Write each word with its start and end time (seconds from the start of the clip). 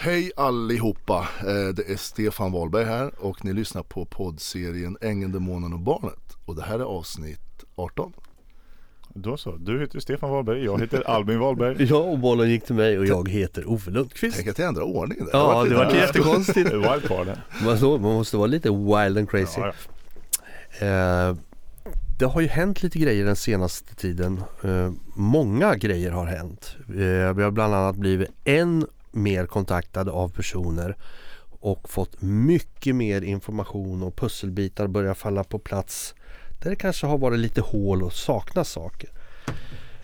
Hej 0.00 0.32
allihopa! 0.36 1.28
Eh, 1.40 1.74
Det 1.74 1.90
är 1.92 1.96
Stefan 1.96 2.52
Wahlberg 2.52 2.84
här 2.84 3.10
och 3.18 3.44
ni 3.44 3.52
lyssnar 3.52 3.82
på 3.82 4.04
poddserien 4.04 4.96
Ängeln, 5.00 5.32
Demonen 5.32 5.72
och 5.72 5.78
Barnet. 5.80 6.36
Och 6.44 6.56
det 6.56 6.62
här 6.62 6.78
är 6.78 6.84
avsnitt 6.84 7.64
18. 7.74 8.12
Då 9.14 9.36
så. 9.36 9.56
Du 9.56 9.80
heter 9.80 10.00
Stefan 10.00 10.30
Wahlberg, 10.30 10.64
jag 10.64 10.80
heter 10.80 11.10
Albin 11.10 11.38
Wahlberg. 11.38 11.76
Ja, 11.90 11.96
och 11.96 12.18
bollen 12.18 12.50
gick 12.50 12.64
till 12.64 12.74
mig 12.74 12.98
och 12.98 13.06
jag 13.06 13.28
heter 13.28 13.70
Ove 13.70 13.90
Lundqvist. 13.90 14.36
Tänk 14.36 14.48
att 14.48 14.58
jag 14.58 14.68
ändrar 14.68 14.82
ordningen 14.82 15.24
där. 15.24 15.32
Ja, 15.38 15.64
det 15.64 15.74
var 15.74 15.94
jättekonstigt. 15.94 16.70
Man, 17.64 17.78
så, 17.78 17.98
man 17.98 18.12
måste 18.14 18.36
vara 18.36 18.46
lite 18.46 18.70
wild 18.70 19.18
and 19.18 19.30
crazy. 19.30 19.60
Ja, 19.60 19.72
ja. 20.80 20.86
Eh, 20.86 21.36
det 22.18 22.24
har 22.24 22.40
ju 22.40 22.46
hänt 22.48 22.82
lite 22.82 22.98
grejer 22.98 23.24
den 23.24 23.36
senaste 23.36 23.94
tiden. 23.94 24.42
Eh, 24.62 24.92
många 25.14 25.76
grejer 25.76 26.10
har 26.10 26.26
hänt. 26.26 26.76
Eh, 26.88 27.34
vi 27.34 27.42
har 27.42 27.50
bland 27.50 27.74
annat 27.74 27.96
blivit 27.96 28.28
än 28.44 28.86
mer 29.18 29.46
kontaktade 29.46 30.10
av 30.10 30.28
personer 30.28 30.96
och 31.60 31.90
fått 31.90 32.22
mycket 32.22 32.94
mer 32.94 33.22
information 33.22 34.02
och 34.02 34.16
pusselbitar 34.16 34.86
börjar 34.86 35.14
falla 35.14 35.44
på 35.44 35.58
plats 35.58 36.14
där 36.62 36.70
det 36.70 36.76
kanske 36.76 37.06
har 37.06 37.18
varit 37.18 37.38
lite 37.38 37.60
hål 37.60 38.02
och 38.02 38.12
saknas 38.12 38.70
saker. 38.70 39.10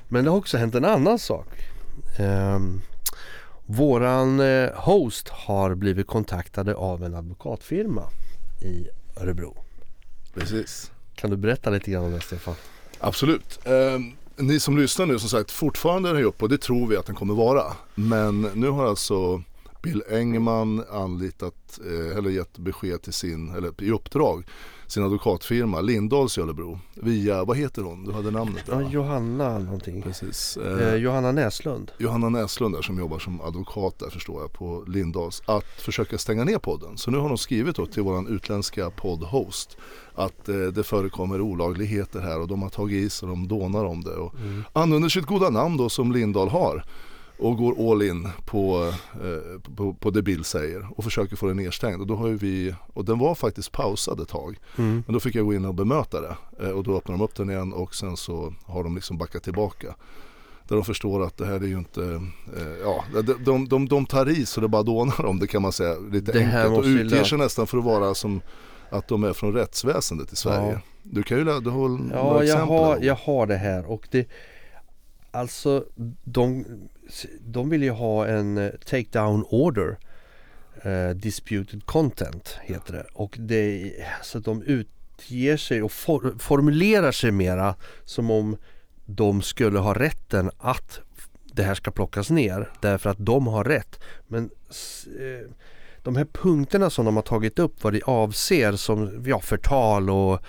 Men 0.09 0.25
det 0.25 0.31
har 0.31 0.39
också 0.39 0.57
hänt 0.57 0.75
en 0.75 0.85
annan 0.85 1.19
sak. 1.19 1.49
Eh, 2.19 2.59
våran 3.67 4.41
host 4.75 5.29
har 5.29 5.75
blivit 5.75 6.07
kontaktade 6.07 6.75
av 6.75 7.05
en 7.05 7.15
advokatfirma 7.15 8.09
i 8.63 8.89
Örebro. 9.17 9.57
Precis. 10.35 10.91
Kan 11.15 11.31
du 11.31 11.37
berätta 11.37 11.71
lite 11.71 11.91
grann 11.91 12.05
om 12.05 12.13
det 12.13 12.21
Stefan? 12.21 12.55
Absolut. 12.99 13.61
Eh, 13.65 13.99
ni 14.37 14.61
som 14.61 14.79
lyssnar 14.79 15.07
nu 15.07 15.19
som 15.19 15.29
sagt 15.29 15.51
fortfarande 15.51 16.11
är 16.11 16.15
den 16.15 16.25
uppe 16.25 16.45
och 16.45 16.49
det 16.49 16.59
tror 16.59 16.87
vi 16.87 16.97
att 16.97 17.07
den 17.07 17.15
kommer 17.15 17.35
vara. 17.35 17.63
Men 17.95 18.41
nu 18.41 18.69
har 18.69 18.87
alltså 18.87 19.43
Bill 19.83 20.03
Engman 20.11 20.85
anlitat 20.93 21.81
eh, 21.87 22.19
eller 22.19 22.31
gett 22.31 22.59
besked 22.59 23.03
till 23.03 23.13
sin, 23.13 23.55
eller 23.55 23.83
i 23.83 23.91
uppdrag, 23.91 24.45
sin 24.87 25.05
advokatfirma 25.05 25.81
Lindahls 25.81 26.39
i 26.39 26.41
Örebro. 26.41 26.79
Via, 26.95 27.45
vad 27.45 27.57
heter 27.57 27.83
hon? 27.83 28.05
Du 28.05 28.13
hade 28.13 28.31
namnet 28.31 28.67
där, 28.67 28.81
Ja? 28.81 28.91
Johanna 28.91 29.59
någonting. 29.59 30.03
Precis. 30.03 30.57
Eh, 30.57 30.95
Johanna 30.95 31.33
Näslund. 31.33 31.93
Johanna 31.99 32.29
Näslund 32.29 32.75
där 32.75 32.83
som 32.83 32.99
jobbar 32.99 33.19
som 33.19 33.41
advokat 33.41 33.99
där 33.99 34.11
förstår 34.11 34.41
jag 34.41 34.53
på 34.53 34.85
Lindahls 34.89 35.43
att 35.47 35.81
försöka 35.81 36.19
stänga 36.19 36.45
ner 36.45 36.59
podden. 36.59 36.99
Så 36.99 37.11
nu 37.11 37.19
har 37.19 37.29
de 37.29 37.39
skrivit 37.39 37.77
då 37.77 37.87
till 37.87 38.03
våran 38.03 38.27
utländska 38.27 38.91
poddhost 38.91 39.77
att 40.15 40.49
eh, 40.49 40.57
det 40.57 40.83
förekommer 40.83 41.41
olagligheter 41.41 42.21
här 42.21 42.41
och 42.41 42.49
de 42.49 42.63
har 42.63 42.71
tagit 42.71 43.07
i 43.07 43.11
sig 43.11 43.29
och 43.29 43.37
de 43.37 43.49
dånar 43.49 43.85
om 43.85 44.05
det 44.05 44.15
och 44.15 44.35
använder 44.73 45.09
sitt 45.09 45.27
goda 45.27 45.51
namn 45.51 45.77
då 45.77 45.89
som 45.89 46.13
Lindahl 46.13 46.49
har 46.49 46.85
och 47.39 47.57
går 47.57 47.91
all 47.91 48.03
in 48.03 48.29
på, 48.45 48.93
eh, 49.15 49.61
på, 49.77 49.95
på 49.95 50.11
det 50.11 50.23
Bill 50.23 50.45
säger 50.45 50.89
och 50.99 51.05
försöker 51.05 51.37
få 51.37 51.47
den 51.47 51.57
nedstängd. 51.57 52.01
Och 52.01 52.07
då 52.07 52.17
har 52.17 52.29
ju 52.29 52.37
vi, 52.37 52.75
och 52.93 53.05
den 53.05 53.19
var 53.19 53.35
faktiskt 53.35 53.73
pausad 53.73 54.21
ett 54.21 54.29
tag. 54.29 54.59
Mm. 54.79 55.03
Men 55.07 55.15
då 55.15 55.21
fick 55.21 55.35
jag 55.35 55.47
gå 55.47 55.55
in 55.55 55.65
och 55.65 55.75
bemöta 55.75 56.21
det 56.21 56.37
eh, 56.61 56.71
och 56.71 56.85
då 56.85 56.97
öppnar 56.97 57.17
de 57.17 57.25
upp 57.25 57.35
den 57.35 57.51
igen 57.51 57.73
och 57.73 57.95
sen 57.95 58.17
så 58.17 58.55
har 58.65 58.85
de 58.85 58.95
liksom 58.95 59.19
backat 59.19 59.43
tillbaka. 59.43 59.95
Där 60.69 60.77
de 60.77 60.85
förstår 60.85 61.25
att 61.25 61.37
det 61.37 61.47
här 61.47 61.61
är 61.61 61.67
ju 61.67 61.79
inte, 61.79 62.03
eh, 62.57 62.73
ja 62.83 63.05
de, 63.13 63.45
de, 63.45 63.69
de, 63.69 63.89
de 63.89 64.07
tar 64.07 64.29
i 64.29 64.47
så 64.47 64.61
det 64.61 64.69
bara 64.69 64.83
dånar 64.83 65.25
om 65.25 65.39
det 65.39 65.47
kan 65.47 65.63
man 65.63 65.73
säga 65.73 65.95
lite 66.13 66.33
Det 66.33 66.45
enkelt 66.45 66.79
och 66.79 66.85
utger 66.85 67.25
sig 67.25 67.39
nästan 67.39 67.67
för 67.67 67.79
att 67.79 67.85
vara 67.85 68.15
som 68.15 68.41
att 68.95 69.09
de 69.09 69.25
är 69.25 69.33
från 69.33 69.53
rättsväsendet 69.53 70.33
i 70.33 70.37
Sverige. 70.37 70.73
Ja. 70.73 70.81
Du 71.03 71.23
kan 71.23 71.39
ju, 71.39 71.45
du 71.45 71.71
har 71.71 72.11
Ja, 72.13 72.45
jag 72.45 72.67
har, 72.67 72.99
jag 73.01 73.15
har 73.15 73.47
det 73.47 73.57
här 73.57 73.85
och 73.87 74.09
det 74.11 74.29
Alltså 75.31 75.85
de, 76.25 76.65
de 77.41 77.71
vill 77.71 77.83
ju 77.83 77.91
ha 77.91 78.27
en 78.27 78.59
eh, 78.59 78.71
takedown 78.71 79.45
order 79.49 79.99
eh, 80.83 81.11
Disputed 81.11 81.87
content 81.87 82.59
heter 82.63 82.93
det 82.93 83.07
och 83.13 83.37
det 83.39 83.93
så 84.23 84.39
de 84.39 84.63
utger 84.63 85.57
sig 85.57 85.83
och 85.83 85.93
for, 85.93 86.35
formulerar 86.39 87.13
sig 87.13 87.31
mera 87.31 87.75
som 88.05 88.31
om 88.31 88.57
de 89.07 89.43
skulle 89.43 89.79
ha 89.79 89.95
rätten 89.95 90.51
att 90.59 91.01
det 91.45 91.63
här 91.63 91.75
ska 91.75 91.91
plockas 91.91 92.31
ner 92.31 92.71
därför 92.81 93.11
att 93.11 93.27
de 93.27 93.47
har 93.47 93.65
rätt. 93.65 94.01
Men 94.27 94.51
eh, 95.21 95.51
de 96.05 96.17
här 96.17 96.25
punkterna 96.25 96.91
som 96.91 97.05
de 97.05 97.17
har 97.17 97.23
tagit 97.23 97.59
upp 97.59 97.85
vad 97.85 97.93
det 97.93 98.03
avser 98.03 98.73
som 98.73 99.25
ja, 99.27 99.41
förtal 99.41 100.11
och 100.11 100.41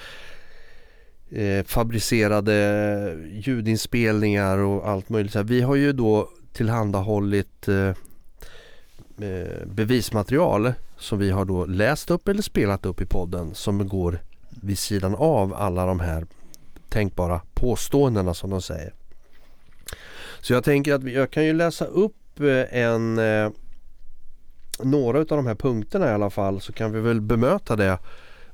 eh, 1.37 1.63
fabricerade 1.65 3.17
ljudinspelningar 3.31 4.57
och 4.57 4.89
allt 4.89 5.09
möjligt. 5.09 5.31
Så 5.31 5.39
här. 5.39 5.43
Vi 5.43 5.61
har 5.61 5.75
ju 5.75 5.93
då 5.93 6.29
tillhandahållit 6.53 7.67
eh, 7.67 7.93
eh, 9.27 9.65
bevismaterial 9.65 10.73
som 10.97 11.19
vi 11.19 11.29
har 11.31 11.45
då 11.45 11.65
läst 11.65 12.11
upp 12.11 12.27
eller 12.27 12.41
spelat 12.41 12.85
upp 12.85 13.01
i 13.01 13.05
podden 13.05 13.55
som 13.55 13.87
går 13.87 14.19
vid 14.49 14.79
sidan 14.79 15.15
av 15.15 15.53
alla 15.53 15.85
de 15.85 15.99
här 15.99 16.25
tänkbara 16.89 17.41
påståendena 17.53 18.33
som 18.33 18.49
de 18.49 18.61
säger. 18.61 18.93
Så 20.41 20.53
jag 20.53 20.63
tänker 20.63 20.93
att 20.93 21.11
jag 21.11 21.31
kan 21.31 21.45
ju 21.45 21.53
läsa 21.53 21.85
upp 21.85 22.39
eh, 22.39 22.79
en 22.79 23.19
eh, 23.19 23.49
några 24.79 25.19
av 25.19 25.25
de 25.25 25.47
här 25.47 25.55
punkterna 25.55 26.07
i 26.07 26.13
alla 26.13 26.29
fall 26.29 26.61
så 26.61 26.73
kan 26.73 26.91
vi 26.91 26.99
väl 26.99 27.21
bemöta 27.21 27.75
det 27.75 27.97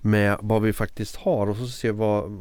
med 0.02 0.38
vad 0.42 0.62
vi 0.62 0.74
faktiskt 0.74 1.16
har 1.16 1.50
och 1.50 1.58
så 1.58 1.68
se 1.68 1.92
vad, 1.92 2.32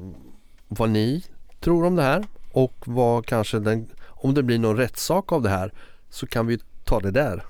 vad 0.69 0.91
ni 0.91 1.25
tror 1.61 1.85
om 1.85 1.97
det 1.97 2.03
här 2.03 2.25
och 2.53 2.75
vad 2.85 3.27
kanske 3.27 3.59
den, 3.59 3.87
om 4.07 4.35
det 4.35 4.43
blir 4.43 4.59
någon 4.59 4.77
rättssak 4.77 5.33
av 5.33 5.43
det 5.43 5.49
här 5.49 5.73
så 6.11 6.27
kan 6.27 6.47
vi 6.47 6.59
ta 6.85 7.01
det 7.01 7.11
där. 7.11 7.45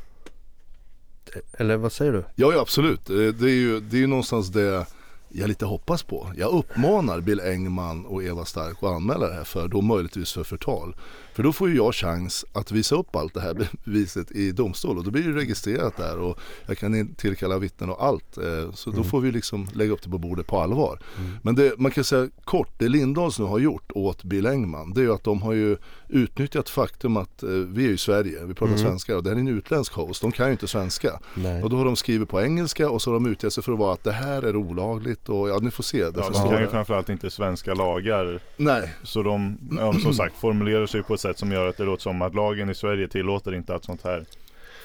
Eller 1.52 1.76
vad 1.76 1.92
säger 1.92 2.12
du? 2.12 2.24
Ja, 2.34 2.52
ja 2.52 2.60
absolut. 2.60 3.10
Eh, 3.10 3.16
det 3.16 3.50
är 3.50 3.54
ju 3.54 3.80
det 3.80 3.97
är 3.97 4.00
ju 4.00 4.06
någonstans 4.06 4.48
det 4.48 4.86
jag 5.32 5.48
lite 5.48 5.64
hoppas 5.66 6.02
på. 6.02 6.32
Jag 6.36 6.52
uppmanar 6.52 7.20
Bill 7.20 7.41
Engman 7.41 8.06
och 8.06 8.22
Eva 8.24 8.44
Stark 8.44 8.76
att 8.82 8.91
anmäla 8.91 9.28
det 9.28 9.34
här 9.34 9.44
för 9.44 9.68
då 9.68 9.80
möjligtvis 9.80 10.32
för 10.32 10.44
förtal. 10.44 10.96
För 11.34 11.42
då 11.42 11.52
får 11.52 11.68
ju 11.68 11.76
jag 11.76 11.94
chans 11.94 12.44
att 12.52 12.72
visa 12.72 12.94
upp 12.96 13.16
allt 13.16 13.34
det 13.34 13.41
här 13.41 13.68
beviset 13.84 14.30
i 14.30 14.52
domstol 14.52 14.98
och 14.98 15.04
då 15.04 15.10
blir 15.10 15.22
det 15.22 15.32
registrerat 15.41 15.96
där 15.96 16.18
och 16.18 16.38
jag 16.66 16.78
kan 16.78 17.14
tillkalla 17.14 17.58
vittnen 17.58 17.91
och 17.91 18.04
allt. 18.04 18.38
Eh, 18.38 18.72
Så 18.74 18.91
då 18.91 19.04
får 19.04 19.20
vi 19.20 19.32
liksom 19.32 19.68
lägga 19.72 19.92
upp 19.92 20.02
det 20.02 20.10
på 20.10 20.18
bordet 20.18 20.46
på 20.46 20.58
allvar. 20.60 20.98
Men 21.42 21.54
det, 21.54 21.78
man 21.78 21.91
kan 21.91 22.04
säga 22.04 22.28
kort, 22.44 22.68
det 22.78 22.88
Lindahls 22.88 23.38
nu 23.38 23.44
har 23.44 23.58
gjort 23.58 23.92
åt 23.94 24.24
Bill 24.24 24.47
Engman 24.47 24.92
det 24.94 25.00
är 25.00 25.04
ju 25.04 25.12
att 25.12 25.24
de 25.24 25.42
har 25.42 25.52
ju 25.52 25.76
utnyttjat 26.08 26.68
faktum 26.68 27.16
att 27.16 27.42
eh, 27.42 27.48
vi 27.48 27.84
är 27.84 27.88
ju 27.88 27.94
i 27.94 27.98
Sverige, 27.98 28.44
vi 28.44 28.54
pratar 28.54 28.76
svenska 28.76 29.16
och 29.16 29.22
det 29.22 29.30
här 29.30 29.36
är 29.36 29.41
en 29.41 29.48
utländsk 29.48 29.92
host, 29.92 30.22
de 30.22 30.32
kan 30.32 30.47
ju 30.47 30.52
inte 30.52 30.66
svenska. 30.66 31.20
Nej. 31.34 31.62
Och 31.62 31.70
då 31.70 31.76
har 31.76 31.84
de 31.84 31.97
skrivit 31.97 32.28
på 32.28 32.41
engelska 32.42 32.91
och 32.91 33.02
så 33.02 33.10
har 33.10 33.14
de 33.14 33.26
utgett 33.26 33.52
sig 33.52 33.62
för 33.62 33.72
att 33.72 33.78
vara 33.78 33.92
att 33.92 34.04
det 34.04 34.12
här 34.12 34.42
är 34.42 34.56
olagligt 34.56 35.19
och 35.28 35.48
ja 35.48 35.58
ni 35.62 35.70
får 35.70 35.82
se. 35.82 35.98
Det 36.04 36.20
Ja, 36.20 36.31
de 36.31 36.50
kan 36.50 36.60
ju 36.60 36.69
framförallt 36.69 37.08
inte 37.08 37.31
svenska 37.31 37.75
lagar. 37.75 38.41
Nej, 38.56 38.94
Så 39.03 39.22
de, 39.22 39.58
ja, 39.78 39.92
som 39.92 40.14
sagt, 40.14 40.36
formulerar 40.36 40.86
sig 40.86 41.03
på 41.03 41.14
ett 41.14 41.20
sätt 41.20 41.38
som 41.38 41.53
gör 41.53 41.69
att 41.69 41.76
det 41.76 41.84
låter 41.84 42.03
som 42.03 42.22
att 42.22 42.34
lagen 42.34 42.70
i 42.70 42.75
Sverige 42.75 43.08
tillåter 43.08 43.54
inte 43.54 43.75
att 43.75 43.84
sånt 43.84 44.04
här 44.04 44.25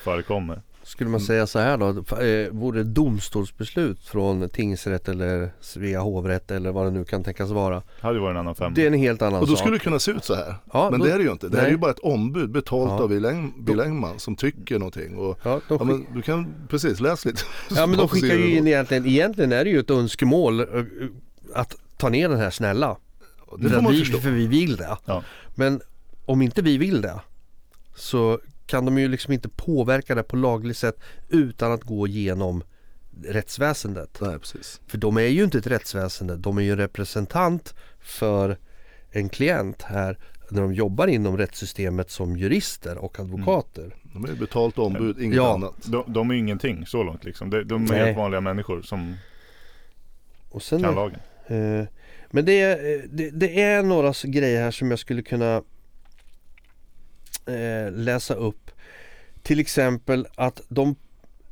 förekommer. 0.03 0.61
Skulle 0.85 1.09
man 1.09 1.19
säga 1.19 1.47
så 1.47 1.59
här 1.59 1.77
då? 1.77 1.87
Eh, 2.23 2.49
vore 2.51 2.77
det 2.77 2.83
domstolsbeslut 2.83 3.99
från 4.07 4.49
tingsrätt 4.49 5.09
eller 5.09 5.49
Svea 5.61 5.99
hovrätt 5.99 6.51
eller 6.51 6.71
vad 6.71 6.85
det 6.87 6.91
nu 6.91 7.05
kan 7.05 7.23
tänkas 7.23 7.49
vara. 7.49 7.75
Det 7.75 7.83
hade 8.07 8.19
varit 8.19 8.31
en 8.33 8.37
annan 8.37 8.55
femma. 8.55 8.75
Det 8.75 8.83
är 8.83 8.87
en 8.87 8.93
helt 8.93 9.21
annan 9.21 9.41
och 9.41 9.47
då 9.47 9.51
sak. 9.53 9.59
skulle 9.59 9.75
det 9.75 9.79
kunna 9.83 9.99
se 9.99 10.11
ut 10.11 10.23
så 10.25 10.35
här. 10.35 10.55
Ja, 10.73 10.87
men 10.91 10.99
då- 10.99 11.05
det 11.05 11.11
är 11.11 11.17
det 11.17 11.23
ju 11.23 11.31
inte. 11.31 11.49
Det 11.49 11.57
här 11.57 11.65
är 11.65 11.69
ju 11.71 11.77
bara 11.77 11.91
ett 11.91 11.99
ombud 11.99 12.51
betalt 12.51 12.89
Ja. 12.91 13.03
av 13.03 13.09
Bill, 13.09 13.25
Eng, 13.25 13.53
Bill 13.65 13.79
Engman 13.81 14.19
som 14.19 14.35
tycker 14.35 14.79
någonting. 14.79 15.15
Och, 15.17 15.39
Ja, 15.43 15.49
de 15.51 15.61
ja, 15.69 15.77
skick... 15.77 15.87
men 15.87 16.05
du 16.15 16.21
kan 16.21 16.53
precis 16.69 16.99
läsa 16.99 17.29
lite. 17.29 17.41
ja 17.75 17.87
men 17.87 17.97
de 17.97 18.07
skickar 18.07 18.35
ju 18.35 18.57
in 18.57 18.67
egentligen, 18.67 19.05
egentligen 19.05 19.51
är 19.51 19.63
det 19.63 19.69
ju 19.69 19.79
ett 19.79 19.91
önskemål 19.91 20.59
eh, 20.59 20.65
att 21.53 21.75
ta 21.97 22.09
ner 22.09 22.29
den 22.29 22.37
här 22.39 22.49
snälla. 22.49 22.97
Det 23.57 23.69
För 23.69 23.75
får 23.75 23.81
man 23.83 23.91
vi, 23.93 23.99
förstå. 23.99 24.17
För 24.17 24.29
vi 24.31 24.47
vill 24.47 24.75
det. 24.75 24.97
Ja. 25.05 25.23
Men 25.55 25.81
om 26.25 26.41
inte 26.41 26.61
vi 26.61 26.77
vill 26.77 27.01
det 27.01 27.19
så 27.95 28.39
kan 28.65 28.85
de 28.85 28.97
ju 28.97 29.07
liksom 29.07 29.33
inte 29.33 29.49
påverka 29.49 30.15
det 30.15 30.23
på 30.23 30.35
lagligt 30.35 30.77
sätt 30.77 30.99
utan 31.29 31.71
att 31.71 31.83
gå 31.83 32.07
igenom 32.07 32.63
rättsväsendet. 33.25 34.17
Nej, 34.21 34.39
precis. 34.39 34.81
För 34.87 34.97
de 34.97 35.17
är 35.17 35.21
ju 35.21 35.43
inte 35.43 35.57
ett 35.57 35.67
rättsväsende, 35.67 36.35
de 36.35 36.57
är 36.57 36.61
ju 36.61 36.71
en 36.71 36.77
representant 36.77 37.75
för 37.99 38.57
en 39.11 39.29
klient 39.29 39.81
här 39.81 40.17
när 40.49 40.61
de 40.61 40.73
jobbar 40.73 41.07
inom 41.07 41.37
rättssystemet 41.37 42.09
som 42.11 42.37
jurister 42.37 42.97
och 42.97 43.19
advokater. 43.19 43.95
De 44.13 44.23
är 44.25 44.27
ju 44.29 44.35
betalt 44.35 44.77
ombud, 44.77 45.19
inget 45.21 45.35
Ja. 45.37 45.53
annat. 45.53 45.73
De, 45.85 46.03
de 46.13 46.29
är 46.31 46.35
ingenting 46.35 46.85
så 46.85 47.03
långt 47.03 47.23
liksom. 47.23 47.49
De, 47.49 47.63
de 47.63 47.85
är 47.85 47.89
Nej. 47.89 47.99
helt 48.05 48.17
vanliga 48.17 48.41
människor 48.41 48.81
som 48.81 49.15
Och 50.49 50.63
sen, 50.63 50.81
kan 50.83 50.95
lagen. 50.95 51.19
eh, 51.47 51.85
men 52.31 52.45
det 52.45 52.61
är, 52.61 52.93
eh, 52.95 53.01
det, 53.09 53.29
det 53.29 53.61
är 53.61 53.83
några 53.83 54.13
grejer 54.23 54.61
här 54.63 54.71
som 54.71 54.89
jag 54.89 54.99
skulle 54.99 55.21
kunna 55.21 55.63
eh, 57.45 57.91
läsa 57.91 58.33
upp. 58.33 58.71
Till 59.43 59.59
exempel 59.59 60.27
att 60.35 60.61
de 60.67 60.95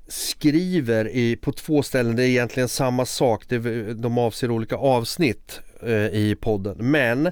skriver 0.08 1.08
i, 1.08 1.36
på 1.36 1.52
två 1.52 1.84
ställen, 1.84 2.16
det 2.16 2.24
är 2.24 2.28
egentligen 2.28 2.70
samma 2.70 3.06
sak, 3.06 3.44
det, 3.48 3.94
de 3.94 4.18
avser 4.18 4.52
olika 4.52 4.76
avsnitt 4.76 5.62
eh, 5.82 6.08
i 6.08 6.38
podden. 6.42 6.92
Men 6.92 7.32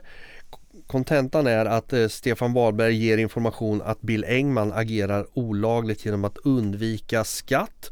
kontentan 0.88 1.48
är 1.48 1.66
att 1.66 1.94
eh, 1.94 2.08
Stefan 2.08 2.54
Wahlberg 2.54 2.96
ger 2.96 3.18
information 3.18 3.82
att 3.82 4.02
Bill 4.02 4.24
Engman 4.24 4.74
agerar 4.74 5.26
olagligt 5.34 6.06
genom 6.06 6.26
att 6.26 6.38
undvika 6.38 7.24
skatt 7.24 7.92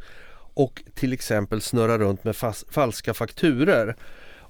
och 0.53 0.83
till 0.93 1.13
exempel 1.13 1.61
snurra 1.61 1.97
runt 1.97 2.23
med 2.23 2.35
fas- 2.35 2.65
falska 2.69 3.13
fakturer. 3.13 3.95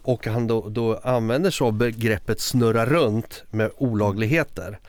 Och 0.01 0.27
han 0.27 0.47
då, 0.47 0.69
då 0.69 0.95
använder 1.03 1.51
så 1.51 1.71
begreppet 1.71 2.39
snurra 2.39 2.85
runt 2.85 3.43
med 3.51 3.71
olagligheter. 3.77 4.79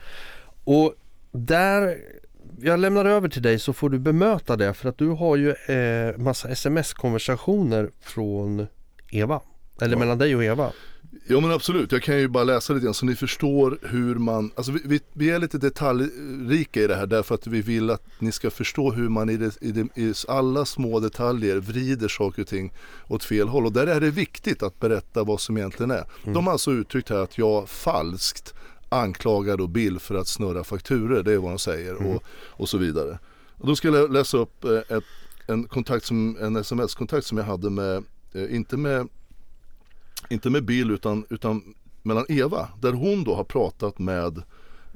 Och 0.63 0.93
där, 1.31 1.97
jag 2.61 2.79
lämnar 2.79 3.05
över 3.05 3.29
till 3.29 3.41
dig 3.41 3.59
så 3.59 3.73
får 3.73 3.89
du 3.89 3.99
bemöta 3.99 4.55
det 4.57 4.73
för 4.73 4.89
att 4.89 4.97
du 4.97 5.07
har 5.07 5.35
ju 5.35 5.49
eh, 5.49 6.17
massa 6.17 6.49
sms-konversationer 6.49 7.91
från 8.01 8.67
Eva. 9.11 9.41
Eller 9.81 9.95
Ja. 9.95 9.99
mellan 9.99 10.17
dig 10.17 10.35
och 10.35 10.43
Eva. 10.43 10.71
Ja 11.27 11.39
men 11.39 11.51
absolut, 11.51 11.91
jag 11.91 12.03
kan 12.03 12.17
ju 12.19 12.27
bara 12.27 12.43
läsa 12.43 12.73
lite 12.73 12.83
grann 12.83 12.93
så 12.93 13.05
ni 13.05 13.15
förstår 13.15 13.79
hur 13.81 14.15
man, 14.15 14.51
alltså 14.55 14.71
vi, 14.71 14.81
vi, 14.85 14.99
vi 15.13 15.29
är 15.29 15.39
lite 15.39 15.57
detaljrika 15.57 16.81
i 16.81 16.87
det 16.87 16.95
här 16.95 17.05
därför 17.07 17.35
att 17.35 17.47
vi 17.47 17.61
vill 17.61 17.89
att 17.89 18.03
ni 18.19 18.31
ska 18.31 18.49
förstå 18.49 18.91
hur 18.91 19.09
man 19.09 19.29
i, 19.29 19.37
det, 19.37 19.57
i, 19.61 19.71
det, 19.71 19.87
i 20.01 20.13
alla 20.27 20.65
små 20.65 20.99
detaljer 20.99 21.57
vrider 21.57 22.07
saker 22.07 22.41
och 22.41 22.47
ting 22.47 22.73
åt 23.07 23.23
fel 23.23 23.47
håll 23.47 23.65
och 23.65 23.71
där 23.71 23.87
är 23.87 23.99
det 23.99 24.09
viktigt 24.11 24.63
att 24.63 24.79
berätta 24.79 25.23
vad 25.23 25.41
som 25.41 25.57
egentligen 25.57 25.91
är. 25.91 26.03
De 26.25 26.45
har 26.47 26.53
alltså 26.53 26.71
uttryckt 26.71 27.09
här 27.09 27.17
att 27.17 27.37
jag 27.37 27.69
falskt 27.69 28.53
anklagar 28.91 29.57
då 29.57 29.67
Bill 29.67 29.99
för 29.99 30.15
att 30.15 30.27
snurra 30.27 30.63
fakturer, 30.63 31.23
det 31.23 31.33
är 31.33 31.37
vad 31.37 31.51
de 31.51 31.59
säger 31.59 32.07
och, 32.07 32.23
och 32.47 32.69
så 32.69 32.77
vidare. 32.77 33.19
Och 33.57 33.67
då 33.67 33.75
ska 33.75 33.87
jag 33.87 34.11
läsa 34.11 34.37
upp 34.37 34.63
eh, 34.63 34.97
ett, 34.97 35.03
en, 35.47 35.63
kontakt 35.63 36.05
som, 36.05 36.37
en 36.41 36.55
sms-kontakt 36.55 37.25
som 37.25 37.37
jag 37.37 37.45
hade 37.45 37.69
med, 37.69 38.03
eh, 38.33 38.55
inte 38.55 38.77
med 38.77 39.07
inte 40.29 40.49
med 40.49 40.65
Bill 40.65 40.91
utan, 40.91 41.25
utan 41.29 41.73
mellan 42.03 42.25
Eva 42.29 42.69
där 42.81 42.93
hon 42.93 43.23
då 43.23 43.35
har 43.35 43.43
pratat 43.43 43.99
med 43.99 44.43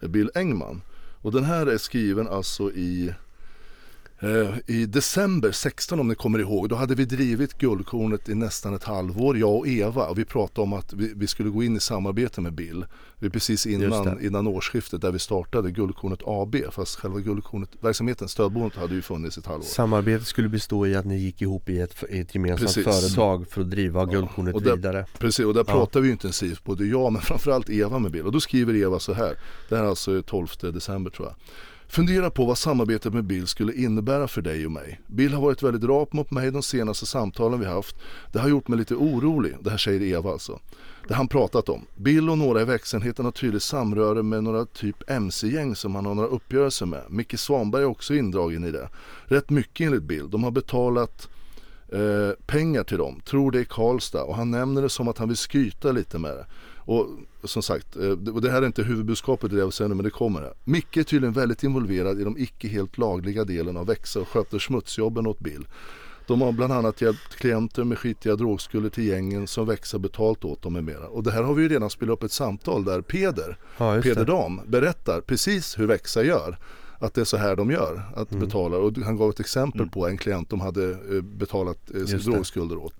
Bill 0.01 0.31
Engman. 0.35 0.81
Och 1.21 1.31
den 1.31 1.43
här 1.43 1.67
är 1.67 1.77
skriven 1.77 2.27
alltså 2.27 2.71
i 2.71 3.13
i 4.67 4.85
december 4.85 5.51
16 5.51 5.99
om 5.99 6.07
ni 6.07 6.15
kommer 6.15 6.39
ihåg, 6.39 6.69
då 6.69 6.75
hade 6.75 6.95
vi 6.95 7.05
drivit 7.05 7.57
Guldkornet 7.57 8.29
i 8.29 8.35
nästan 8.35 8.73
ett 8.73 8.83
halvår, 8.83 9.37
jag 9.37 9.55
och 9.55 9.67
Eva. 9.67 10.05
Och 10.07 10.17
vi 10.19 10.25
pratade 10.25 10.61
om 10.61 10.73
att 10.73 10.93
vi, 10.93 11.13
vi 11.15 11.27
skulle 11.27 11.49
gå 11.49 11.63
in 11.63 11.75
i 11.75 11.79
samarbete 11.79 12.41
med 12.41 12.53
Bill. 12.53 12.85
Vi 13.19 13.29
precis 13.29 13.65
innan, 13.65 14.21
innan 14.25 14.47
årsskiftet 14.47 15.01
där 15.01 15.11
vi 15.11 15.19
startade 15.19 15.71
Guldkornet 15.71 16.19
AB. 16.25 16.55
Fast 16.71 16.95
själva 16.99 17.19
Guldkornet, 17.19 17.69
verksamheten, 17.81 18.27
stödboendet 18.27 18.77
hade 18.77 18.93
ju 18.95 19.01
funnits 19.01 19.37
ett 19.37 19.45
halvår. 19.45 19.65
Samarbetet 19.65 20.27
skulle 20.27 20.49
bestå 20.49 20.87
i 20.87 20.95
att 20.95 21.05
ni 21.05 21.17
gick 21.17 21.41
ihop 21.41 21.69
i 21.69 21.79
ett, 21.79 22.03
i 22.09 22.19
ett 22.19 22.35
gemensamt 22.35 22.75
Precis. 22.75 22.83
företag 22.83 23.47
för 23.49 23.61
att 23.61 23.69
driva 23.71 24.05
Guldkornet 24.05 24.55
och 24.55 24.61
det- 24.61 24.75
vidare. 24.75 25.05
Precis, 25.17 25.45
och 25.45 25.53
där 25.53 25.65
Ja. 25.67 25.73
pratar 25.73 25.99
vi 26.01 26.09
intensivt, 26.11 26.63
både 26.63 26.85
jag 26.85 27.13
men 27.13 27.21
framförallt 27.21 27.69
Eva 27.69 27.99
med 27.99 28.11
Bill. 28.11 28.25
Och 28.25 28.31
då 28.31 28.39
skriver 28.39 28.75
Eva 28.75 28.99
så 28.99 29.13
här, 29.13 29.35
det 29.69 29.75
här 29.75 29.83
är 29.83 29.87
alltså 29.87 30.21
12 30.21 30.47
december 30.73 31.11
tror 31.11 31.27
jag. 31.27 31.35
Fundera 31.87 32.29
på 32.29 32.45
vad 32.45 32.57
samarbetet 32.57 33.13
med 33.13 33.23
Bill 33.23 33.47
skulle 33.47 33.73
innebära 33.73 34.27
för 34.27 34.41
dig 34.41 34.65
och 34.65 34.71
mig. 34.71 35.01
Bill 35.07 35.33
har 35.33 35.41
varit 35.41 35.63
väldigt 35.63 35.89
rak 35.89 36.13
mot 36.13 36.31
mig 36.31 36.51
de 36.51 36.63
senaste 36.63 37.05
samtalen 37.05 37.59
vi 37.59 37.65
haft. 37.65 37.95
Det 38.31 38.39
har 38.39 38.49
gjort 38.49 38.67
mig 38.67 38.79
lite 38.79 38.95
orolig, 38.95 39.55
det 39.61 39.69
här 39.69 39.77
säger 39.77 40.01
Eva 40.01 40.31
alltså. 40.31 40.59
Det 41.07 41.13
han 41.13 41.27
pratat 41.27 41.69
om. 41.69 41.85
Bill 41.95 42.29
och 42.29 42.37
några 42.37 42.61
i 42.61 42.65
växenheten 42.65 43.25
har 43.25 43.31
tydligt 43.31 43.63
samröre 43.63 44.23
med 44.23 44.43
några 44.43 44.65
typ 44.65 45.09
MC-gäng 45.09 45.75
som 45.75 45.95
han 45.95 46.05
har 46.05 46.15
några 46.15 46.29
uppgörelser 46.29 46.85
med. 46.85 47.03
Micke 47.09 47.39
Svanberg 47.39 47.81
är 47.81 47.85
också 47.85 48.13
indragen 48.13 48.63
i 48.63 48.71
det. 48.71 48.89
Rätt 49.25 49.49
mycket 49.49 49.85
enligt 49.85 50.03
Bill. 50.03 50.29
De 50.29 50.43
har 50.43 50.51
betalat 50.51 51.29
eh, 51.91 52.45
pengar 52.45 52.83
till 52.83 52.97
dem, 52.97 53.21
tror 53.25 53.51
det 53.51 53.59
är 53.59 53.63
Karlstad 53.63 54.23
och 54.23 54.35
han 54.35 54.51
nämner 54.51 54.81
det 54.81 54.89
som 54.89 55.07
att 55.07 55.17
han 55.17 55.27
vill 55.27 55.37
skryta 55.37 55.91
lite 55.91 56.19
med 56.19 56.31
det. 56.31 56.45
Och 56.85 57.07
som 57.43 57.63
sagt, 57.63 57.95
eh, 57.95 58.09
det- 58.09 58.31
och 58.31 58.41
det 58.41 58.51
här 58.51 58.61
är 58.61 58.65
inte 58.65 58.83
huvudbudskapet 58.83 59.51
i 59.51 59.55
det 59.55 59.61
jag 59.61 59.73
säger 59.73 59.89
nu 59.89 59.95
men 59.95 60.03
det 60.05 60.09
kommer 60.11 60.41
här. 60.41 60.53
Micke 60.63 60.97
är 60.97 61.03
tydligen 61.03 61.33
väldigt 61.33 61.63
involverad 61.63 62.21
i 62.21 62.23
de 62.23 62.37
icke 62.37 62.67
helt 62.67 62.97
lagliga 62.97 63.43
delen 63.43 63.77
av 63.77 63.85
Växa 63.87 64.19
och 64.19 64.27
sköter 64.27 64.59
smutsjobben 64.59 65.27
åt 65.27 65.39
Bill. 65.39 65.67
De 66.27 66.41
har 66.41 66.51
bland 66.51 66.73
annat 66.73 67.01
hjälpt 67.01 67.35
klienter 67.35 67.83
med 67.83 67.97
skitiga 67.99 68.35
drogskulder 68.35 68.89
till 68.89 69.03
gängen 69.07 69.47
som 69.47 69.67
Växa 69.67 69.99
betalt 69.99 70.45
åt 70.45 70.61
dem 70.61 70.73
med 70.73 70.83
mera. 70.83 71.07
Och 71.07 71.23
det 71.23 71.31
här 71.31 71.43
har 71.43 71.53
vi 71.53 71.63
ju 71.63 71.69
redan 71.69 71.89
spelat 71.89 72.13
upp 72.13 72.23
ett 72.23 72.31
samtal 72.31 72.83
där 72.85 73.01
Peder, 73.01 73.57
Ja, 73.77 74.01
Peder. 74.01 74.25
Dam 74.25 74.61
berättar 74.67 75.21
precis 75.21 75.79
hur 75.79 75.87
Växa 75.87 76.23
gör. 76.23 76.57
Att 76.99 77.13
det 77.13 77.21
är 77.21 77.25
så 77.25 77.37
här 77.37 77.55
de 77.55 77.71
gör, 77.71 78.01
att 78.15 78.31
Mm. 78.31 78.45
betala. 78.45 78.77
Och 78.77 78.97
han 78.97 79.17
gav 79.17 79.29
ett 79.29 79.39
exempel 79.39 79.89
på 79.89 80.07
en 80.07 80.17
klient 80.17 80.49
de 80.49 80.59
hade 80.61 80.91
eh, 80.91 81.21
betalat 81.21 81.91
eh, 81.95 82.01
drogskulder 82.33 82.77
åt. 82.77 82.95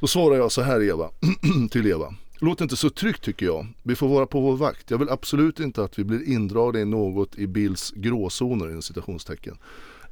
Då 0.00 0.06
svarar 0.06 0.36
jag 0.36 0.52
så 0.52 0.62
här 0.62 0.82
Eva, 0.82 1.10
till 1.70 1.86
Eva. 1.86 2.14
Låter 2.42 2.64
inte 2.64 2.76
så 2.76 2.90
tryggt 2.90 3.22
tycker 3.22 3.46
jag. 3.46 3.66
Vi 3.82 3.94
får 3.94 4.08
vara 4.08 4.26
på 4.26 4.40
vår 4.40 4.56
vakt. 4.56 4.90
Jag 4.90 4.98
vill 4.98 5.08
absolut 5.08 5.60
inte 5.60 5.84
att 5.84 5.98
vi 5.98 6.04
blir 6.04 6.28
indragna 6.28 6.80
i 6.80 6.84
något 6.84 7.38
i 7.38 7.46
Bills 7.46 7.92
gråzoner 7.96 8.68
inom 8.68 8.82
citationstecken. 8.82 9.58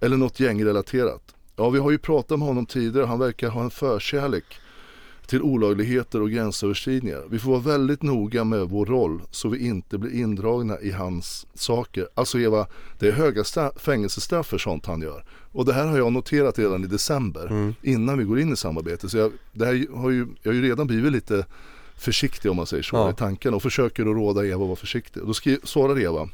Eller 0.00 0.16
något 0.16 0.40
gängrelaterat. 0.40 1.34
Ja, 1.56 1.70
vi 1.70 1.78
har 1.78 1.90
ju 1.90 1.98
pratat 1.98 2.38
med 2.38 2.48
honom 2.48 2.66
tidigare 2.66 3.06
han 3.06 3.19
verkar 3.19 3.48
ha 3.48 3.62
en 3.62 3.70
förkärlek 3.70 4.44
till 5.26 5.42
olagligheter 5.42 6.22
och 6.22 6.30
gränsöverskridningar. 6.30 7.25
Vi 7.30 7.38
får 7.38 7.50
vara 7.50 7.60
väldigt 7.60 8.02
noga 8.02 8.44
med 8.44 8.69
vår 8.69 8.86
roll 8.86 9.22
så 9.31 9.48
vi 9.48 9.66
inte 9.66 9.98
blir 9.98 10.14
indragna 10.14 10.81
i 10.81 10.90
hans 10.90 11.46
saker. 11.54 12.08
Alltså 12.14 12.38
Eva, 12.38 12.66
det 12.98 13.08
är 13.08 13.12
höga 13.12 13.44
fängelsestraff 13.76 14.46
för 14.46 14.58
sånt 14.58 14.86
han 14.86 15.02
gör. 15.02 15.24
Och 15.52 15.64
det 15.64 15.72
här 15.72 15.86
har 15.86 15.98
jag 15.98 16.12
noterat 16.12 16.58
redan 16.58 16.84
i 16.84 16.86
december 16.86 17.74
innan 17.82 18.19
vi 18.19 18.24
går 18.24 18.40
in 18.40 18.52
i 18.52 18.56
samarbetet. 18.56 19.10
Så 19.10 19.19
jag, 19.19 19.32
det 19.52 19.66
här 19.66 19.96
har 19.96 20.10
ju, 20.10 20.26
jag 20.42 20.52
har 20.52 20.56
ju 20.56 20.62
redan 20.62 20.86
blivit 20.86 21.12
lite 21.12 21.46
försiktig 21.98 22.50
om 22.50 22.56
man 22.56 22.66
säger 22.66 22.82
så 22.82 22.96
Ja. 22.96 23.10
i 23.10 23.14
tanken 23.14 23.54
och 23.54 23.62
försöker 23.62 24.02
att 24.02 24.08
råda 24.16 24.46
Eva 24.46 24.62
att 24.62 24.68
vara 24.68 24.76
försiktig. 24.76 25.22
Då 25.26 25.34
skri- 25.34 25.60
svarar 25.64 26.00
Eva 26.00 26.28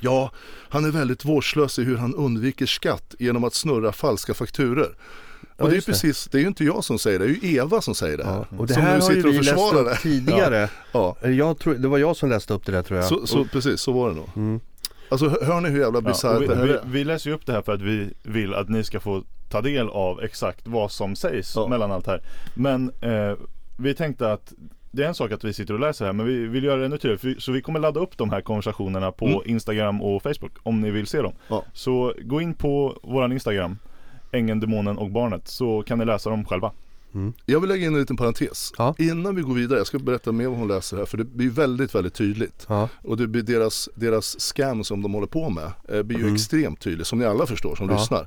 Ja, 0.00 0.30
han 0.68 0.84
är 0.84 0.90
väldigt 0.90 1.24
vårdslös 1.24 1.78
i 1.78 1.84
hur 1.84 1.96
han 1.96 2.14
undviker 2.14 2.66
skatt 2.66 3.14
genom 3.18 3.44
att 3.44 3.54
snurra 3.54 3.92
falska 3.92 4.34
fakturer. 4.34 4.94
Ja, 5.56 5.64
Och 5.64 5.70
det 5.70 5.76
är 5.76 5.80
precis, 5.80 6.28
det 6.32 6.38
är 6.38 6.42
ju 6.42 6.48
inte 6.48 6.64
jag 6.64 6.84
som 6.84 6.98
säger 6.98 7.18
det, 7.18 7.26
det 7.26 7.30
är 7.32 7.34
ju 7.50 7.56
Eva 7.56 7.80
som 7.80 7.94
säger 7.94 8.18
det 8.18 8.24
här. 8.24 8.46
Ja. 8.50 8.56
Och 8.58 8.66
det 8.66 8.74
som 8.74 8.82
här 8.82 8.96
nu 8.98 9.02
har 9.02 9.10
ju 9.10 9.16
sitter 9.16 9.28
och 9.28 9.34
läst 9.34 9.48
försvarar 9.50 9.84
det. 9.84 9.90
upp 9.90 9.98
tidigare. 10.02 10.68
Ja, 10.92 11.16
Jag 11.22 11.58
tror, 11.58 11.74
det 11.74 11.88
var 11.88 11.98
jag 11.98 12.16
som 12.16 12.28
läste 12.28 12.54
upp 12.54 12.66
det 12.66 12.72
där 12.72 12.82
tror 12.82 12.98
jag. 12.98 13.08
så, 13.08 13.26
så 13.26 13.44
precis, 13.44 13.80
så 13.80 13.92
var 13.92 14.08
det 14.08 14.14
nog. 14.14 14.28
Mm. 14.36 14.60
Alltså 15.08 15.28
hör 15.44 15.60
ni 15.60 15.68
hur 15.68 15.80
jävla 15.80 15.98
Ja, 16.04 16.08
bisarrt 16.08 16.36
och 16.36 16.42
vi, 16.42 16.46
det 16.46 16.54
här 16.56 16.64
vi, 16.66 16.72
är? 16.72 16.80
vi 16.86 17.04
läser 17.04 17.30
ju 17.30 17.36
upp 17.36 17.46
det 17.46 17.52
här 17.52 17.62
för 17.62 17.72
att 17.74 17.82
vi 17.82 18.10
vill 18.22 18.54
att 18.54 18.68
ni 18.68 18.84
ska 18.84 19.00
få 19.00 19.22
ta 19.50 19.60
del 19.60 19.88
av 19.88 20.20
exakt 20.22 20.66
vad 20.66 20.92
som 20.92 21.16
sägs 21.16 21.52
Ja. 21.56 21.68
mellan 21.68 21.92
allt 21.92 22.06
här. 22.06 22.22
Men 22.54 22.90
eh, 23.00 23.32
vi 23.76 23.94
tänkte 23.94 24.32
att 24.32 24.52
det 24.94 25.04
är 25.04 25.08
en 25.08 25.14
sak 25.14 25.32
att 25.32 25.44
vi 25.44 25.52
sitter 25.52 25.74
och 25.74 25.80
läser 25.80 26.04
här 26.04 26.12
men 26.12 26.26
vi 26.26 26.46
vill 26.46 26.64
göra 26.64 26.76
det 26.80 26.86
ännu 26.86 26.98
tydligare. 26.98 27.40
Så 27.40 27.52
vi 27.52 27.62
kommer 27.62 27.80
ladda 27.80 28.00
upp 28.00 28.18
de 28.18 28.30
här 28.30 28.40
konversationerna 28.40 29.12
på 29.12 29.26
Mm. 29.26 29.40
Instagram 29.44 30.02
och 30.02 30.22
Facebook 30.22 30.52
om 30.62 30.80
ni 30.80 30.90
vill 30.90 31.06
se 31.06 31.22
dem. 31.22 31.32
Ja. 31.48 31.64
Så 31.72 32.14
gå 32.22 32.40
in 32.40 32.54
på 32.54 32.98
våran 33.02 33.32
Instagram 33.32 33.78
Ängeln, 34.32 34.60
Demonen 34.60 34.98
och 34.98 35.10
Barnet 35.10 35.48
så 35.48 35.82
kan 35.82 35.98
ni 35.98 36.04
läsa 36.04 36.30
dem 36.30 36.44
själva. 36.44 36.72
Jag 37.46 37.60
vill 37.60 37.68
lägga 37.70 37.86
in 37.86 37.94
en 37.94 38.00
liten 38.00 38.16
parentes. 38.16 38.72
Ja. 38.78 38.94
Innan 38.98 39.36
vi 39.36 39.42
går 39.42 39.54
vidare, 39.54 39.78
jag 39.78 39.86
ska 39.86 39.98
berätta 39.98 40.32
mer 40.32 40.48
vad 40.48 40.58
hon 40.58 40.68
läser 40.68 40.96
här 40.96 41.04
för 41.04 41.16
det 41.18 41.24
blir 41.24 41.50
väldigt, 41.50 41.94
väldigt 41.94 42.14
tydligt. 42.14 42.66
Ja. 42.68 42.88
Och 43.02 43.16
det 43.16 43.26
blir 43.26 43.42
deras, 43.42 43.88
deras 43.94 44.40
scam 44.40 44.84
som 44.84 45.02
de 45.02 45.14
håller 45.14 45.26
på 45.26 45.50
med 45.50 45.72
eh, 45.88 46.02
blir 46.02 46.16
ju 46.18 46.22
Mm. 46.22 46.34
extremt 46.34 46.80
tydligt 46.80 47.06
som 47.06 47.18
ni 47.18 47.24
alla 47.24 47.46
förstår 47.46 47.74
som 47.76 47.88
lyssnar. 47.90 48.26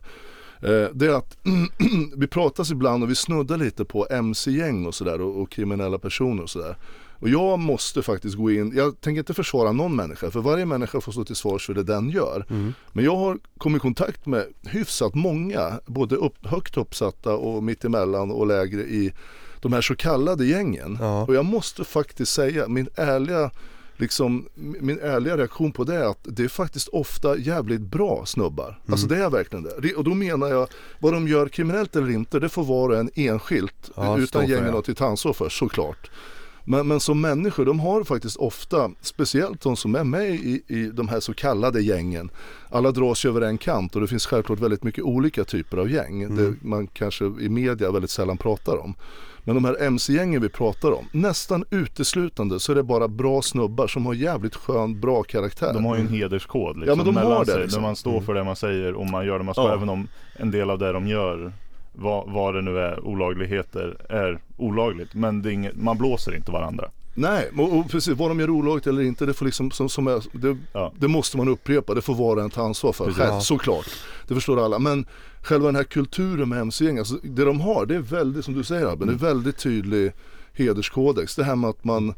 Eh, 0.61 0.89
det 0.93 1.05
är 1.05 1.13
att 1.13 1.37
vi 2.17 2.27
pratas 2.27 2.71
ibland 2.71 3.03
och 3.03 3.09
vi 3.09 3.15
snuddar 3.15 3.57
lite 3.57 3.85
på 3.85 4.07
mc-gäng 4.09 4.85
och 4.85 4.95
sådär 4.95 5.21
och, 5.21 5.41
och 5.41 5.51
kriminella 5.51 5.97
personer 5.97 6.43
och 6.43 6.49
sådär. 6.49 6.77
Och 7.19 7.29
jag 7.29 7.59
måste 7.59 8.01
faktiskt 8.01 8.35
gå 8.35 8.51
in, 8.51 8.73
jag 8.75 9.01
tänker 9.01 9.19
inte 9.19 9.33
försvara 9.33 9.71
någon 9.71 9.95
människa 9.95 10.31
för 10.31 10.39
varje 10.39 10.65
människa 10.65 11.01
får 11.01 11.11
stå 11.11 11.23
till 11.25 11.35
svars 11.35 11.65
för 11.65 11.73
det 11.73 11.83
den 11.83 12.09
gör. 12.09 12.45
Mm. 12.49 12.73
Men 12.91 13.05
jag 13.05 13.15
har 13.15 13.37
kommit 13.57 13.79
i 13.79 13.81
kontakt 13.81 14.25
med 14.25 14.45
hyfsat 14.65 15.15
många, 15.15 15.79
både 15.85 16.15
upp, 16.15 16.45
högt 16.45 16.77
uppsatta 16.77 17.33
och 17.33 17.63
mittemellan 17.63 18.31
och 18.31 18.47
lägre 18.47 18.81
i 18.81 19.13
de 19.61 19.73
här 19.73 19.81
så 19.81 19.95
kallade 19.95 20.45
gängen. 20.45 20.97
Ja. 21.01 21.25
Och 21.25 21.35
jag 21.35 21.45
måste 21.45 21.83
faktiskt 21.83 22.33
säga, 22.33 22.67
min 22.67 22.87
ärliga 22.95 23.51
Liksom, 24.00 24.48
min 24.56 25.00
ärliga 25.00 25.38
reaktion 25.38 25.72
på 25.72 25.84
det 25.84 25.96
är 25.96 26.04
att 26.04 26.20
det 26.24 26.44
är 26.44 26.48
faktiskt 26.48 26.88
ofta 26.88 27.38
jävligt 27.38 27.82
bra 27.82 28.25
snubbar. 28.25 28.80
Alltså 28.88 29.08
det 29.08 29.18
är 29.18 29.30
verkligen 29.30 29.63
det. 29.63 29.96
Och 29.96 30.04
då 30.04 30.13
menar 30.13 30.48
jag, 30.48 30.68
vad 31.00 31.13
de 31.13 31.27
gör 31.27 31.48
kriminellt 31.48 31.96
eller 31.96 32.10
inte, 32.10 32.39
det 32.39 32.50
får 32.50 32.63
var 32.63 32.89
och 32.89 32.98
en 32.98 33.10
enskilt. 33.16 33.92
Ja, 33.96 34.18
utan 34.18 34.48
gängen 34.48 34.75
att 34.75 34.98
ta 34.98 35.06
ansvar 35.08 35.34
för, 35.34 35.50
såklart. 35.50 36.10
Men, 36.70 36.88
men 36.88 37.00
som 37.00 37.22
människor, 37.22 37.66
de 37.66 37.80
har 37.80 38.04
faktiskt 38.04 38.38
ofta, 38.38 38.92
speciellt 39.01 39.62
de 39.62 39.75
som 39.77 39.96
är 39.96 40.04
med 40.04 40.30
i, 40.30 40.63
i 40.68 40.86
de 40.86 41.08
här 41.08 41.20
så 41.20 41.34
kallade 41.34 41.82
gängen, 41.82 42.30
alla 42.70 42.92
dras 42.92 43.25
över 43.25 43.42
en 43.42 43.58
kant 43.58 43.96
och 43.96 44.01
det 44.01 44.08
finns 44.08 44.25
självklart 44.25 44.60
väldigt 44.60 44.84
mycket 44.84 45.04
olika 45.04 45.44
typer 45.44 45.77
av 45.77 45.92
gäng. 45.92 46.24
Mm. 46.24 46.36
Det 46.38 46.68
man 46.68 46.88
kanske 46.88 47.25
i 47.25 47.50
media 47.50 47.92
väldigt 47.92 48.12
sällan 48.12 48.38
pratar 48.38 48.77
om. 48.77 48.96
Men 49.48 49.56
de 49.56 49.66
här 49.66 49.82
MC-gängen 49.82 50.42
vi 50.42 50.50
pratar 50.50 50.92
om, 50.92 51.06
nästan 51.12 51.66
uteslutande 51.72 52.60
så 52.60 52.72
är 52.72 52.75
det 52.75 52.84
bara 52.84 53.08
bra 53.08 53.42
snubbar 53.42 53.88
som 53.88 54.06
har 54.06 54.13
jävligt 54.13 54.56
skön, 54.56 55.00
bra 55.00 55.24
karaktär. 55.24 55.74
De 55.74 55.86
har 55.86 55.96
ju 55.96 56.01
en 56.01 56.08
hederskod 56.08 56.77
liksom, 56.77 56.89
Ja, 56.89 56.96
men 56.96 57.06
de 57.06 57.16
mellan 57.16 57.32
har 57.32 57.46
det, 57.46 57.51
sig, 57.51 57.62
liksom. 57.62 57.82
Där 57.82 57.88
man 57.88 57.96
står 57.96 58.22
för 58.22 58.34
det 58.34 58.44
man 58.44 58.56
säger 58.56 58.94
och 58.94 59.10
man 59.10 59.25
gör 59.25 59.38
det 59.39 59.46
man 59.46 59.54
ska 59.54 59.63
Ja. 59.63 59.74
även 59.74 59.89
om 59.89 60.08
en 60.38 60.51
del 60.51 60.70
av 60.70 60.80
det 60.80 60.92
de 60.92 61.08
gör 61.08 61.54
vad, 61.94 62.30
vad 62.32 62.54
det 62.54 62.62
nu 62.62 62.80
är, 62.80 63.00
olagligheter 63.06 63.98
är 64.10 64.39
olagligt. 64.58 65.13
Men 65.13 65.50
inget, 65.50 65.75
man 65.75 65.98
blåser 65.98 66.36
inte 66.36 66.51
varandra. 66.51 66.89
Nej, 67.19 67.50
och, 67.57 67.77
och 67.77 67.89
precis 67.89 68.17
vad 68.17 68.29
de 68.29 68.39
gör 68.39 68.50
olagligt 68.50 68.88
eller 68.88 69.01
inte 69.01 69.25
det 69.25 69.33
får 69.33 69.45
liksom 69.45 69.71
som, 69.71 69.89
som 69.89 70.07
är, 70.07 70.24
det, 70.31 70.57
Ja. 70.74 70.93
det 71.00 71.07
måste 71.07 71.38
man 71.38 71.47
upprepa, 71.47 71.93
det 71.93 72.01
får 72.01 72.15
var 72.15 72.36
och 72.38 72.43
en 72.43 72.50
ta 72.50 72.63
ansvar 72.63 72.93
för 72.93 73.05
Precis. 73.05 73.19
själv, 73.21 73.33
Ja. 73.33 73.41
såklart. 73.41 73.88
Det 74.27 74.33
förstår 74.33 74.65
alla. 74.65 74.79
Men 74.79 75.05
själva 75.41 75.65
den 75.65 75.75
här 75.75 75.83
kulturen 75.83 76.50
med 76.50 76.62
mc-gäng, 76.62 76.97
alltså, 76.97 77.15
det 77.24 77.45
de 77.45 77.62
har 77.62 77.86
det 77.86 77.95
är 77.95 78.00
väldigt, 78.00 78.45
som 78.45 78.53
du 78.53 78.63
säger 78.63 78.86
Albin, 78.86 79.03
Mm. 79.09 79.17
det 79.19 79.25
är 79.27 79.33
väldigt 79.33 79.57
tydlig 79.57 80.12
hederskodex. 80.53 81.36
Det 81.36 81.43
här 81.43 81.55
med 81.55 81.69
att 81.69 81.83
man 81.83 82.13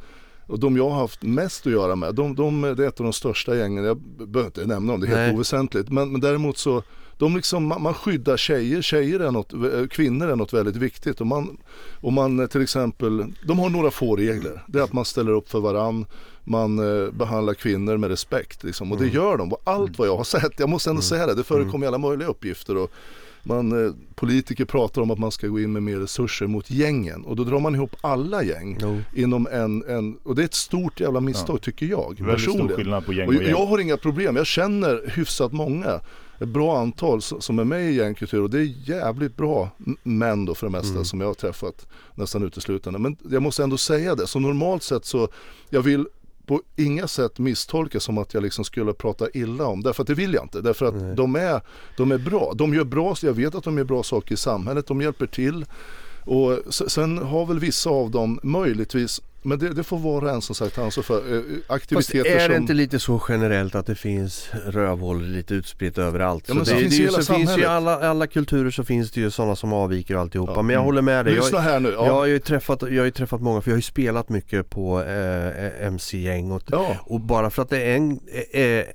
och 0.48 0.60
de 0.60 0.78
jag 0.78 0.90
har 0.90 1.00
haft 1.00 1.24
mest 1.24 1.66
att 1.68 1.74
göra 1.74 1.96
med, 1.96 2.16
de, 2.16 2.36
de, 2.36 2.62
det 2.62 2.84
är 2.84 2.88
ett 2.88 3.00
av 3.00 3.04
de 3.04 3.14
största 3.14 3.56
gängen, 3.56 3.84
jag 3.84 3.98
behöver 4.02 4.46
inte 4.46 4.66
nämna 4.66 4.92
dem, 4.94 5.02
det 5.02 5.08
är 5.08 5.10
helt 5.10 5.20
Nej. 5.20 5.36
oväsentligt. 5.36 5.90
Men, 5.90 6.12
men 6.12 6.22
däremot 6.22 6.58
så, 6.58 6.84
de 7.20 7.36
liksom, 7.36 7.68
man, 7.68 7.94
skyddar 7.94 8.38
tjejer, 8.38 8.82
tjejer 8.82 9.20
är 9.20 9.32
något, 9.32 9.54
eh, 9.54 9.88
kvinnor 9.90 10.28
är 10.30 10.36
något 10.36 10.54
väldigt 10.54 10.76
viktigt. 10.76 11.22
Och 11.22 11.28
man, 11.28 11.58
och 12.02 12.14
man 12.14 12.40
eh, 12.40 12.48
till 12.48 12.62
exempel, 12.62 13.26
de 13.48 13.60
har 13.60 13.70
några 13.70 13.92
få 13.92 14.16
regler. 14.16 14.64
Det 14.68 14.80
är 14.80 14.84
att 14.84 14.94
man 14.94 15.06
ställer 15.06 15.32
upp 15.32 15.50
för 15.50 15.60
varann, 15.60 16.06
man 16.44 16.80
eh, 16.80 17.12
behandlar 17.12 17.54
kvinnor 17.54 17.98
med 17.98 18.10
respekt. 18.10 18.64
Liksom. 18.64 18.92
Och 18.92 18.98
det 18.98 19.08
gör 19.08 19.38
de, 19.38 19.54
allt 19.64 19.98
vad 20.00 20.08
jag 20.08 20.18
har 20.18 20.24
sett, 20.24 20.60
jag 20.60 20.70
måste 20.70 20.90
ändå 20.90 21.02
säga 21.02 21.28
det, 21.28 21.36
det 21.36 21.44
förekommer 21.44 21.88
alla 21.88 21.98
möjliga 21.98 22.28
uppgifter. 22.28 22.78
Och, 22.78 22.92
man, 23.44 23.96
politiker 24.16 24.66
pratar 24.66 25.02
om 25.02 25.12
att 25.12 25.20
man 25.20 25.32
ska 25.32 25.48
gå 25.48 25.60
in 25.60 25.74
med 25.74 25.84
mer 25.84 25.98
resurser 25.98 26.48
mot 26.48 26.72
gängen 26.72 27.26
och 27.26 27.36
då 27.36 27.44
drar 27.44 27.60
man 27.60 27.76
ihop 27.76 27.96
alla 28.02 28.44
gäng 28.44 28.78
Jo. 28.82 29.02
inom 29.16 29.48
en, 29.52 29.84
en 29.88 30.18
och 30.24 30.36
det 30.36 30.42
är 30.42 30.46
ett 30.46 30.54
stort 30.54 31.00
jävla 31.00 31.20
misstag 31.20 31.62
tycker 31.62 31.86
jag 31.86 32.08
Väldigt 32.20 32.42
stor 32.42 32.52
personligen. 32.54 32.76
skillnad 32.78 33.06
på 33.06 33.14
gäng 33.14 33.28
Och 33.28 33.36
och 33.36 33.42
gäng. 33.42 33.50
jag 33.52 33.66
har 33.66 33.80
inga 33.80 33.98
problem, 33.98 34.36
jag 34.36 34.48
känner 34.48 35.12
hyfsat 35.16 35.52
många, 35.54 36.00
ett 36.40 36.50
bra 36.50 36.80
antal 36.80 37.22
som 37.22 37.60
är 37.60 37.64
med 37.64 37.92
i 37.92 37.96
gängkultur 37.96 38.42
och 38.42 38.50
det 38.50 38.60
är 38.60 38.90
jävligt 38.90 39.38
bra 39.38 39.70
män 40.04 40.46
då 40.46 40.56
för 40.56 40.68
det 40.68 40.72
mesta 40.72 41.04
som 41.04 41.22
jag 41.22 41.28
har 41.28 41.34
träffat 41.34 41.88
nästan 42.16 42.44
uteslutande. 42.44 43.00
Men 43.00 43.18
jag 43.32 43.42
måste 43.42 43.64
ändå 43.64 43.78
säga 43.78 44.16
det, 44.16 44.28
så 44.28 44.40
normalt 44.40 44.84
sett 44.84 45.06
så, 45.06 45.28
jag 45.70 45.82
vill 45.82 46.06
på 46.46 46.62
inga 46.76 47.08
sätt 47.08 47.40
misstolka 47.40 48.00
som 48.00 48.18
att 48.18 48.34
jag 48.34 48.44
liksom 48.44 48.66
skulle 48.66 48.94
prata 48.94 49.30
illa 49.34 49.66
om, 49.66 49.84
därför 49.84 50.04
att 50.04 50.08
det 50.08 50.14
vill 50.14 50.34
jag 50.34 50.44
inte. 50.44 50.62
Därför 50.62 50.86
att 50.86 51.18
de 51.18 51.36
är, 51.36 51.62
de 51.98 52.12
är 52.12 52.18
bra, 52.18 52.54
de 52.56 52.74
gör 52.74 52.84
bra, 52.84 53.16
jag 53.22 53.34
vet 53.34 53.56
att 53.56 53.64
de 53.64 53.78
gör 53.78 53.86
bra 53.86 54.04
saker 54.04 54.34
i 54.34 54.38
samhället, 54.38 54.88
de 54.88 55.02
hjälper 55.02 55.26
till. 55.26 55.66
Och 56.26 56.60
sen 56.70 57.18
har 57.18 57.46
väl 57.46 57.60
vissa 57.60 57.90
av 57.90 58.12
dem 58.12 58.40
möjligtvis, 58.44 59.22
men 59.42 59.60
det, 59.60 59.70
det 59.74 59.84
får 59.84 59.98
var 59.98 60.22
och 60.22 60.30
en 60.30 60.42
som 60.42 60.56
sagt 60.56 60.78
ansvar 60.78 61.04
för, 61.04 61.36
eh, 61.36 61.42
Fast 61.68 61.72
aktiviteter 61.72 62.30
är 62.36 62.50
det 62.50 62.56
som... 62.56 62.62
inte 62.62 62.74
lite 62.74 63.00
så 63.00 63.22
generellt 63.30 63.76
att 63.76 63.86
det 63.86 63.96
finns 63.96 64.50
rövhål 64.66 65.24
lite 65.24 65.54
utspritt 65.54 65.98
överallt? 65.98 66.44
Ja, 66.48 66.54
men 66.54 66.66
så 66.66 66.74
det, 66.74 66.80
finns 66.80 66.98
det, 66.98 67.04
i 67.04 67.06
är 67.06 67.10
ju- 67.12 67.24
så 67.24 67.34
finns 67.34 67.40
ju 67.42 67.46
samhället. 67.46 67.70
alla, 67.70 68.10
alla 68.10 68.28
kulturer 68.28 68.72
så 68.72 68.84
finns 68.84 69.12
det 69.12 69.22
ju 69.22 69.32
sådana 69.32 69.56
som 69.56 69.74
avviker 69.74 70.16
och 70.16 70.22
alltihopa. 70.22 70.54
Ja. 70.56 70.62
Men 70.62 70.74
jag 70.74 70.82
håller 70.84 71.02
med 71.02 71.26
dig. 71.26 71.34
Jag, 71.36 71.42
Lyssna 71.44 71.60
här 71.60 71.80
nu. 71.80 71.90
jag, 71.90 72.08
Ja. 72.08 72.12
har 72.14 72.26
ju 72.26 72.40
träffat, 72.40 72.82
jag 72.82 72.98
har 73.02 73.06
ju 73.06 73.12
träffat 73.12 73.42
många 73.42 73.62
för 73.62 73.72
jag 73.72 73.76
har 73.76 73.78
ju 73.80 73.82
spelat 73.82 74.30
mycket 74.30 74.70
på 74.70 75.02
eh, 75.04 75.86
MC-gäng 75.88 76.52
och, 76.52 76.64
Ja. 76.72 76.96
och 77.04 77.20
bara 77.22 77.50
för 77.50 77.62
att 77.62 77.70
det 77.70 77.82
är 77.82 77.96
en, 77.96 78.12
eh, 78.52 78.86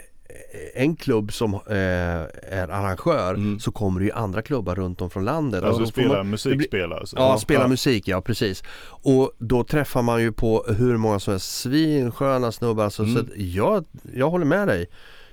en 0.75 0.97
klubb 0.97 1.33
som 1.33 1.55
eh, 1.55 1.61
är 1.77 2.69
arrangör 2.69 3.35
Mm. 3.35 3.61
så 3.61 3.73
kommer 3.73 4.01
det 4.01 4.07
ju 4.07 4.13
andra 4.13 4.43
klubbar 4.43 4.75
runt 4.75 5.01
om 5.01 5.11
från 5.11 5.25
landet. 5.25 5.63
Alltså 5.65 5.87
spela 5.87 6.15
man- 6.17 6.31
musik, 6.31 6.53
det 6.53 6.57
blir- 6.57 6.67
spela 6.67 6.97
alltså. 6.97 7.17
Ja, 7.17 7.39
spela 7.39 7.69
musik, 7.69 8.09
ja 8.09 8.21
precis. 8.21 8.63
Och 8.87 9.33
då 9.39 9.65
träffar 9.65 10.03
man 10.03 10.23
ju 10.23 10.33
på 10.33 10.65
hur 10.79 10.97
många 10.97 11.21
som 11.21 11.33
helst 11.33 11.61
svinsköna 11.61 12.53
snubbar. 12.53 12.85
Alltså, 12.85 13.03
Mm. 13.03 13.15
så 13.17 13.23
jag, 13.37 13.85
jag 14.15 14.31
håller 14.31 14.47
med 14.47 14.69
dig. 14.69 14.87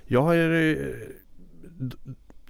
Jag 0.06 0.22
har 0.22 0.32
ju 0.34 0.72
eh, 0.72 0.86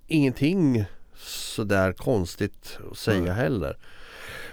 ingenting 0.07 0.85
sådär 1.17 1.93
konstigt 1.93 2.79
att 2.91 2.97
säga 2.99 3.21
Nej. 3.23 3.33
heller. 3.33 3.77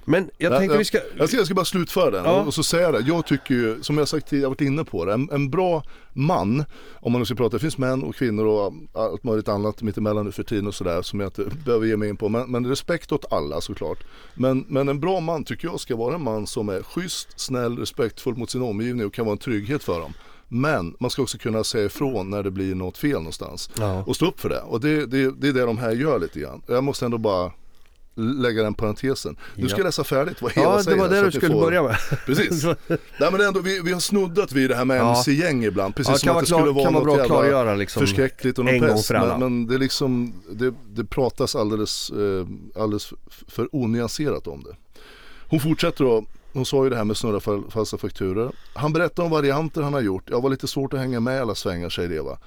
Men 0.06 0.30
jag 0.38 0.58
tänkte 0.58 0.78
vi 0.78 0.86
ska... 0.86 1.00
Jag 1.18 1.28
ska, 1.28 1.38
jag 1.38 1.46
ska 1.46 1.56
bara 1.56 1.66
slutföra 1.66 2.12
den 2.12 2.26
Ja. 2.26 2.42
och, 2.42 2.48
och 2.48 2.54
så 2.54 2.64
säga 2.64 2.92
det. 2.92 3.00
Jag 3.00 3.26
tycker 3.26 3.56
ju, 3.56 3.84
som 3.84 3.98
jag 3.98 4.08
sagt 4.08 4.30
tidigare, 4.30 4.42
jag 4.42 4.48
har 4.50 4.56
varit 4.56 4.62
inne 4.62 4.84
på 4.84 5.06
det, 5.06 5.14
en, 5.14 5.30
en 5.32 5.50
bra 5.50 5.84
man, 6.14 6.66
om 6.94 7.12
man 7.12 7.22
nu 7.22 7.26
ska 7.26 7.36
prata, 7.36 7.56
det 7.58 7.60
finns 7.60 7.78
män 7.78 8.04
och 8.04 8.16
kvinnor 8.16 8.46
och 8.46 8.74
allt 8.94 9.24
möjligt 9.24 9.48
annat 9.48 9.82
mittemellan 9.82 10.26
nu 10.26 10.32
för 10.32 10.44
tiden 10.44 10.68
och 10.68 10.76
sådär 10.76 11.02
som 11.02 11.20
jag 11.20 11.28
inte 11.28 11.46
behöver 11.66 11.88
ge 11.88 11.98
mig 11.98 12.10
in 12.10 12.18
på. 12.18 12.30
Men, 12.30 12.52
men 12.52 12.68
respekt 12.68 13.12
åt 13.12 13.34
alla 13.34 13.62
såklart. 13.62 13.98
Men, 14.34 14.66
men 14.68 14.90
en 14.90 15.00
bra 15.00 15.20
man 15.20 15.44
tycker 15.44 15.68
jag 15.68 15.80
ska 15.80 15.96
vara 15.96 16.16
en 16.16 16.24
man 16.24 16.48
som 16.48 16.70
är 16.70 16.84
schysst, 16.84 17.40
snäll, 17.40 17.78
respektfull 17.78 18.36
mot 18.36 18.50
sin 18.50 18.62
omgivning 18.62 19.06
och 19.06 19.14
kan 19.14 19.26
vara 19.26 19.34
en 19.34 19.38
trygghet 19.38 19.84
för 19.84 20.00
dem. 20.00 20.14
Men 20.52 20.96
man 21.00 21.10
ska 21.10 21.22
också 21.22 21.38
kunna 21.38 21.64
säga 21.64 21.86
ifrån 21.86 22.30
när 22.30 22.44
det 22.44 22.52
blir 22.52 22.76
något 22.76 22.98
fel 22.98 23.18
någonstans. 23.18 23.70
Ja. 23.78 24.04
Och 24.08 24.16
stå 24.16 24.26
upp 24.26 24.40
för 24.40 24.50
det. 24.50 24.62
Och 24.62 24.80
det, 24.82 25.06
det, 25.06 25.32
det 25.32 25.48
är 25.48 25.54
det 25.54 25.66
de 25.66 25.78
här 25.78 25.92
gör 25.92 26.20
lite 26.20 26.40
grann. 26.40 26.62
Jag 26.68 26.84
måste 26.84 27.06
ändå 27.06 27.18
bara 27.18 27.52
lägga 28.16 28.64
den 28.64 28.74
parentesen. 28.74 29.38
Nu 29.56 29.68
ska 29.68 29.76
Ja. 29.76 29.80
jag 29.80 29.86
läsa 29.86 30.04
färdigt 30.04 30.42
vad 30.42 30.58
Eva 30.58 30.64
Ja, 30.66 30.78
det 30.78 30.84
säger. 30.84 30.98
var 30.98 31.06
så 31.08 31.12
det 31.14 31.20
att 31.20 31.24
du 31.26 31.30
vi 31.30 31.38
skulle 31.38 31.54
får- 31.54 31.62
börja 31.62 31.84
med. 31.84 31.98
Precis. 32.26 32.64
Nej 33.20 33.32
men 33.32 33.42
ändå, 33.42 33.60
vi, 33.60 33.80
vi 33.82 33.92
har 33.94 34.00
snuddat 34.00 34.52
vid 34.52 34.70
det 34.70 34.76
här 34.76 34.86
med 34.86 34.98
Ja. 34.98 35.10
MC-gäng 35.18 35.64
ibland. 35.66 35.96
Precis 35.96 36.12
Ja, 36.12 36.18
som 36.18 36.30
att 36.30 36.40
det 36.40 36.46
skulle 36.48 36.62
klar- 36.64 36.74
vara 36.74 36.90
något 36.90 37.04
bra 37.04 37.26
klargöra 37.26 37.76
liksom 37.76 38.00
förskräckligt 38.00 38.60
och 38.60 38.66
någon 38.66 38.84
alla. 39.16 39.38
Men, 39.38 39.40
men 39.40 39.68
det 39.68 39.76
är 39.76 39.80
liksom, 39.80 40.34
det, 40.52 40.74
det 40.94 41.06
pratas 41.06 41.56
alldeles, 41.56 42.10
eh, 42.12 42.82
alldeles 42.82 43.14
för 43.48 43.76
onyanserat 43.76 44.48
om 44.48 44.64
det. 44.64 44.76
Hon 45.50 45.60
fortsätter 45.60 46.04
då, 46.04 46.26
hon 46.54 46.66
sa 46.66 46.84
ju 46.84 46.90
det 46.90 46.96
här 46.96 47.04
med 47.04 47.18
snurra 47.18 47.40
fal- 47.40 47.70
falska 47.72 47.98
fakturor. 47.98 48.52
Han 48.74 48.94
berättar 48.94 49.24
om 49.24 49.32
varianter 49.32 49.82
han 49.82 49.94
har 49.94 50.02
gjort. 50.02 50.24
Jag 50.30 50.42
var 50.42 50.50
lite 50.50 50.68
svårt 50.68 50.94
att 50.94 51.00
hänga 51.00 51.20
med 51.20 51.38
i 51.38 51.40
alla 51.40 51.56
svängar 51.56 51.90
säger 51.90 52.12
Eva. 52.12 52.38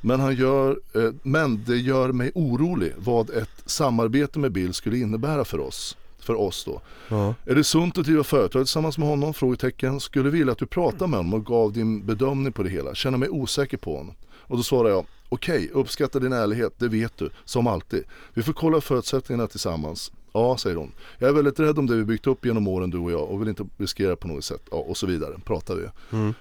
Men, 0.00 0.20
han 0.20 0.34
gör, 0.34 0.78
eh, 0.94 1.10
men 1.22 1.64
det 1.64 1.76
gör 1.76 2.12
mig 2.12 2.32
orolig 2.34 2.92
vad 2.96 3.30
ett 3.30 3.62
samarbete 3.66 4.38
med 4.38 4.52
Bill 4.52 4.74
skulle 4.74 4.98
innebära 4.98 5.44
för 5.44 5.60
oss. 5.60 5.96
För 6.18 6.34
oss 6.34 6.64
då. 6.64 6.80
Ja. 7.08 7.34
Är 7.44 7.54
det 7.54 7.64
sunt 7.64 7.98
att 7.98 8.04
driva 8.04 8.24
företag 8.24 8.62
tillsammans 8.64 8.98
med 8.98 9.08
honom? 9.08 9.34
Frågetecken. 9.34 10.00
Skulle 10.00 10.30
vilja 10.30 10.52
att 10.52 10.58
du 10.58 10.66
pratar 10.66 11.06
med 11.06 11.18
honom 11.18 11.34
och 11.34 11.46
gav 11.46 11.72
din 11.72 12.06
bedömning 12.06 12.52
på 12.52 12.62
det 12.62 12.70
hela. 12.70 12.94
Känner 12.94 13.18
mig 13.18 13.28
osäker 13.28 13.76
på 13.76 13.96
honom. 13.96 14.14
Och 14.48 14.56
då 14.56 14.62
svarar 14.62 14.90
jag, 14.90 15.06
okej, 15.28 15.70
uppskattar 15.72 16.20
din 16.20 16.32
ärlighet, 16.32 16.72
det 16.78 16.88
vet 16.88 17.16
du, 17.16 17.30
som 17.44 17.66
alltid. 17.66 18.04
Vi 18.34 18.42
får 18.42 18.52
kolla 18.52 18.80
förutsättningarna 18.80 19.48
tillsammans. 19.48 20.12
Ja, 20.32 20.56
säger 20.56 20.76
hon. 20.76 20.92
Jag 21.18 21.28
är 21.28 21.34
väldigt 21.34 21.60
rädd 21.60 21.78
om 21.78 21.86
det 21.86 21.96
vi 21.96 22.04
byggt 22.04 22.26
upp 22.26 22.46
genom 22.46 22.68
åren 22.68 22.90
du 22.90 22.98
och 22.98 23.12
jag 23.12 23.30
och 23.30 23.40
vill 23.40 23.48
inte 23.48 23.66
riskera 23.76 24.16
på 24.16 24.28
något 24.28 24.44
sätt. 24.44 24.62
Ja, 24.70 24.76
och 24.76 24.96
så 24.96 25.06
vidare, 25.06 25.34
pratar 25.44 25.74
vi. 25.74 25.82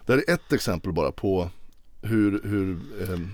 Det 0.06 0.14
här 0.14 0.24
är 0.28 0.34
ett 0.34 0.54
exempel 0.54 0.92
bara 0.94 1.12
på 1.12 1.50
hur, 2.02 2.42
hur, 2.44 2.78
ehm, 3.04 3.30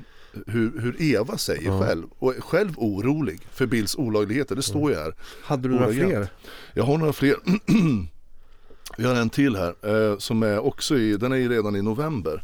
hur, 0.48 0.82
hur 0.82 1.02
Eva 1.02 1.38
säger 1.38 1.82
själv 1.82 2.08
och 2.20 2.36
är 2.36 2.42
själv 2.42 2.74
orolig 2.78 3.48
för 3.52 3.66
Bills 3.66 3.96
olagligheter. 3.96 4.56
Det 4.56 4.62
står 4.62 4.92
ju 4.92 4.98
här. 4.98 5.16
Hade 5.44 5.68
du 5.68 5.76
några 5.76 5.94
fler? 5.94 6.28
Jag 6.74 6.84
har 6.84 6.98
några 6.98 7.14
fler. 7.14 7.36
Vi 8.98 9.06
har 9.06 9.16
en 9.16 9.30
till 9.30 9.56
här 9.56 9.76
eh, 9.82 10.18
som 10.18 10.44
är 10.44 10.60
också 10.60 10.98
i, 10.98 11.18
den 11.18 11.32
är 11.32 11.36
ju 11.36 11.50
redan 11.50 11.76
i 11.76 11.82
november. 11.82 12.44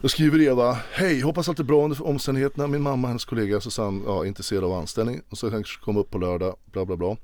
Då 0.00 0.08
skriver 0.08 0.40
Eva, 0.40 0.78
hej 0.92 1.20
hoppas 1.20 1.48
allt 1.48 1.58
är 1.58 1.64
bra 1.64 1.84
under 1.84 2.06
omständigheterna. 2.06 2.66
Min 2.66 2.82
mamma 2.82 3.02
och 3.02 3.08
hennes 3.08 3.24
kollega 3.24 3.60
Susanne 3.60 4.02
ja, 4.06 4.22
är 4.22 4.26
intresserad 4.26 4.64
av 4.64 4.72
anställning 4.72 5.20
och 5.28 5.38
så 5.38 5.50
kanske 5.50 5.84
komma 5.84 6.00
upp 6.00 6.10
på 6.10 6.18
lördag, 6.18 6.56
bla 6.72 6.84
bla 6.84 6.96
bla. 6.96 7.16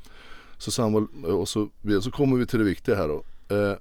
Susanne 0.59 0.95
var, 0.95 1.31
och 1.35 1.49
så, 1.49 1.69
så 2.03 2.11
kommer 2.11 2.37
vi 2.37 2.47
till 2.47 2.59
det 2.59 2.65
viktiga 2.65 2.95
här 2.95 3.09
då. 3.09 3.25
Eh, 3.57 3.77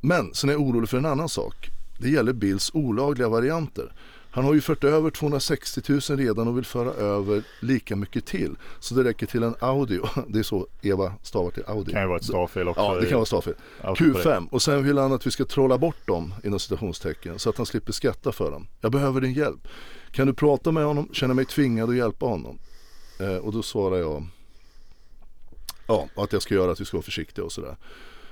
men 0.00 0.34
sen 0.34 0.50
är 0.50 0.54
jag 0.54 0.62
orolig 0.62 0.88
för 0.88 0.98
en 0.98 1.06
annan 1.06 1.28
sak. 1.28 1.70
Det 1.98 2.10
gäller 2.10 2.32
Bills 2.32 2.70
olagliga 2.74 3.28
varianter. 3.28 3.92
Han 4.34 4.44
har 4.44 4.54
ju 4.54 4.60
fört 4.60 4.84
över 4.84 5.10
260 5.10 5.80
000 5.88 6.00
redan 6.00 6.48
och 6.48 6.56
vill 6.56 6.64
föra 6.64 6.90
över 6.90 7.42
lika 7.60 7.96
mycket 7.96 8.26
till. 8.26 8.56
Så 8.80 8.94
det 8.94 9.04
räcker 9.04 9.26
till 9.26 9.42
en 9.42 9.54
Audi. 9.60 10.00
Det 10.28 10.38
är 10.38 10.42
så 10.42 10.66
Eva 10.82 11.12
stavar 11.22 11.50
till 11.50 11.64
Audi. 11.66 11.84
Det 11.84 11.92
kan 11.92 12.02
ju 12.02 12.08
vara 12.08 12.18
ett 12.18 12.24
stavfel 12.24 12.68
också. 12.68 12.82
Ja, 12.82 12.94
det 12.94 13.06
kan 13.06 13.16
vara 13.16 13.26
stavfel. 13.26 13.54
Auto 13.80 14.12
på 14.12 14.18
det. 14.18 14.24
Q5 14.24 14.48
och 14.50 14.62
sen 14.62 14.84
vill 14.84 14.98
han 14.98 15.12
att 15.12 15.26
vi 15.26 15.30
ska 15.30 15.44
trolla 15.44 15.78
bort 15.78 16.06
dem 16.06 16.34
inom 16.44 16.58
citationstecken 16.58 17.38
så 17.38 17.50
att 17.50 17.56
han 17.56 17.66
slipper 17.66 17.92
skatta 17.92 18.32
för 18.32 18.50
dem. 18.50 18.66
Jag 18.80 18.92
behöver 18.92 19.20
din 19.20 19.32
hjälp. 19.32 19.68
Kan 20.10 20.26
du 20.26 20.34
prata 20.34 20.72
med 20.72 20.84
honom? 20.84 21.08
Känner 21.12 21.34
mig 21.34 21.44
tvingad 21.44 21.90
att 21.90 21.96
hjälpa 21.96 22.26
honom. 22.26 22.58
Eh, 23.20 23.36
och 23.36 23.52
då 23.52 23.62
svarar 23.62 23.96
jag 23.96 24.26
ja, 25.86 26.08
att 26.14 26.32
jag 26.32 26.42
ska 26.42 26.54
göra 26.54 26.72
att 26.72 26.80
vi 26.80 26.84
ska 26.84 26.96
vara 26.96 27.04
försiktiga 27.04 27.44
och 27.44 27.52
sådär. 27.52 27.76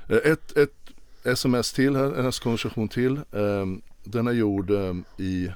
Eh, 0.09 0.33
ett, 0.33 0.57
ett 0.57 0.75
sms 1.25 1.73
till 1.73 1.97
här, 1.97 2.12
en 2.12 2.33
konversation 2.33 2.88
till. 2.88 3.16
Eh, 3.16 3.66
den 4.04 4.26
är 4.26 4.33
gjord 4.33 4.71
eh, 4.71 4.95
i 5.19 5.50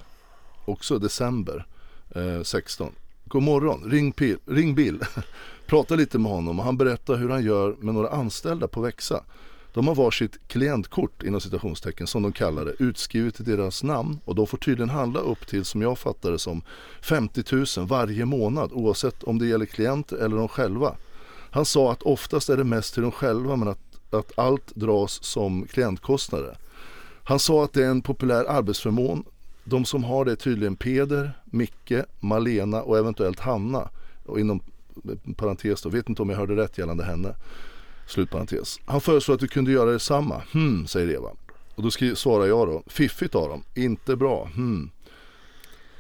också 0.65 0.99
december 0.99 1.67
eh, 2.15 2.43
16. 2.43 2.93
God 3.25 3.43
morgon, 3.43 3.91
ring, 3.91 4.13
Pil, 4.13 4.39
ring 4.47 4.75
Bill. 4.75 5.01
Prata 5.67 5.95
lite 5.95 6.19
med 6.19 6.33
honom 6.33 6.59
och 6.59 6.65
han 6.65 6.77
berättar 6.77 7.17
hur 7.17 7.29
han 7.29 7.45
gör 7.45 7.77
med 7.81 7.95
några 7.95 8.09
anställda 8.09 8.69
på 8.69 8.81
Växa. 8.81 9.25
De 9.73 9.89
har 9.89 9.95
varsitt 9.95 10.39
klientkort 10.49 11.23
inom 11.23 11.41
citationstecken 11.41 12.07
som 12.07 12.23
de 12.23 12.33
kallar 12.33 12.65
det 12.65 12.75
utskrivet 12.79 13.41
i 13.41 13.43
deras 13.43 13.83
namn 13.83 14.21
och 14.25 14.35
de 14.35 14.47
får 14.47 14.59
tydligen 14.59 14.91
handla 14.91 15.21
upp 15.21 15.47
till 15.47 15.65
som 15.65 15.83
jag 15.83 15.99
fattar 15.99 16.31
det 16.31 16.39
som 16.39 16.63
50 17.03 17.43
000 17.79 17.87
varje 17.87 18.25
månad 18.25 18.71
oavsett 18.73 19.23
om 19.23 19.39
det 19.39 19.47
gäller 19.47 19.67
klienter 19.67 20.17
eller 20.17 20.37
de 20.37 20.49
själva. 20.49 20.97
Han 21.51 21.65
sa 21.65 21.93
att 21.93 22.03
oftast 22.03 22.49
är 22.49 22.57
det 22.57 22.65
mest 22.65 22.95
till 22.95 23.03
de 23.03 23.13
själva 23.13 23.57
men 23.57 23.69
att, 23.69 23.79
att 24.11 24.39
allt 24.39 24.75
dras 24.75 25.25
som 25.25 25.67
klientkostnader. 25.67 26.59
Han 27.25 27.39
sa 27.39 27.65
att 27.65 27.73
det 27.73 27.85
är 27.85 27.91
en 27.91 28.03
populär 28.03 28.45
arbetsförmån. 28.45 29.25
De 29.65 29.85
som 29.85 30.05
har 30.05 30.25
det 30.25 30.33
är 30.33 30.37
tydligen 30.37 30.77
Peder, 30.77 31.33
Micke, 31.45 31.93
Malena 32.21 32.83
och 32.83 32.99
eventuellt 32.99 33.41
Hanna. 33.41 33.89
Och 34.27 34.41
inom 34.41 34.61
parentes 35.37 35.83
då, 35.83 35.89
vet 35.89 36.09
inte 36.09 36.23
om 36.23 36.31
jag 36.31 36.37
hörde 36.37 36.57
rätt 36.57 36.79
gällande 36.79 37.05
henne. 37.05 37.35
Slutparentes. 38.07 38.81
Han 38.85 39.01
föreslår 39.01 39.35
att 39.35 39.43
vi 39.43 39.49
kunde 39.49 39.73
göra 39.73 39.91
detsamma. 39.91 40.43
Hmm, 40.53 40.87
säger 40.87 41.09
Eva. 41.15 41.29
Och 41.75 41.83
då 41.83 41.91
skri- 41.91 42.17
svarar 42.17 42.47
jag 42.47 42.69
då, 42.69 42.83
fiffigt 42.87 43.35
av 43.35 43.49
dem, 43.49 43.63
inte 43.75 44.17
bra, 44.17 44.49
hmm. 44.55 44.91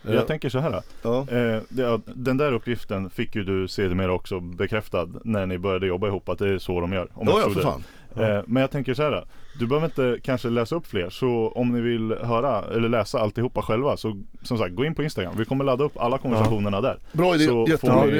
Jag 0.06 0.14
Ja. 0.14 0.20
tänker 0.22 0.48
så 0.48 0.58
här. 0.58 0.82
Ja. 1.02 1.18
Eh, 1.30 1.62
det, 1.68 2.00
den 2.06 2.36
där 2.36 2.52
uppgiften 2.52 3.10
fick 3.10 3.36
ju 3.36 3.44
du 3.44 3.68
sedermera 3.68 4.12
också 4.12 4.40
bekräftad 4.40 5.08
när 5.24 5.46
ni 5.46 5.58
började 5.58 5.86
jobba 5.86 6.06
ihop 6.06 6.28
att 6.28 6.38
det 6.38 6.48
är 6.48 6.58
så 6.58 6.80
de 6.80 6.92
gör. 6.92 7.08
Om 7.14 7.26
jag 7.28 7.36
Ja, 7.38 7.40
ja 7.46 7.50
för 7.54 7.60
fan. 7.62 7.84
Eh, 8.16 8.42
men 8.46 8.60
jag 8.60 8.70
tänker 8.70 8.94
så 8.94 9.02
här. 9.02 9.24
Du 9.58 9.66
behöver 9.66 9.86
inte 9.86 10.20
kanske 10.22 10.48
läsa 10.50 10.76
upp 10.76 10.86
fler. 10.86 11.10
Så 11.10 11.52
om 11.54 11.72
ni 11.72 11.80
vill 11.80 12.14
höra 12.22 12.62
eller 12.74 12.88
läsa 12.88 13.18
alltihopa 13.20 13.62
själva 13.62 13.96
så 13.96 14.22
som 14.42 14.58
sagt 14.58 14.74
gå 14.74 14.84
in 14.84 14.94
på 14.94 15.02
Instagram. 15.02 15.34
Vi 15.38 15.44
kommer 15.44 15.64
ladda 15.64 15.84
upp 15.84 15.98
alla 15.98 16.18
konversationerna 16.18 16.80
där. 16.80 16.98
Bra 17.12 17.34
idé, 17.34 17.44
Så 17.44 17.66
jättebra 17.68 18.00
får 18.00 18.06
ni 18.06 18.18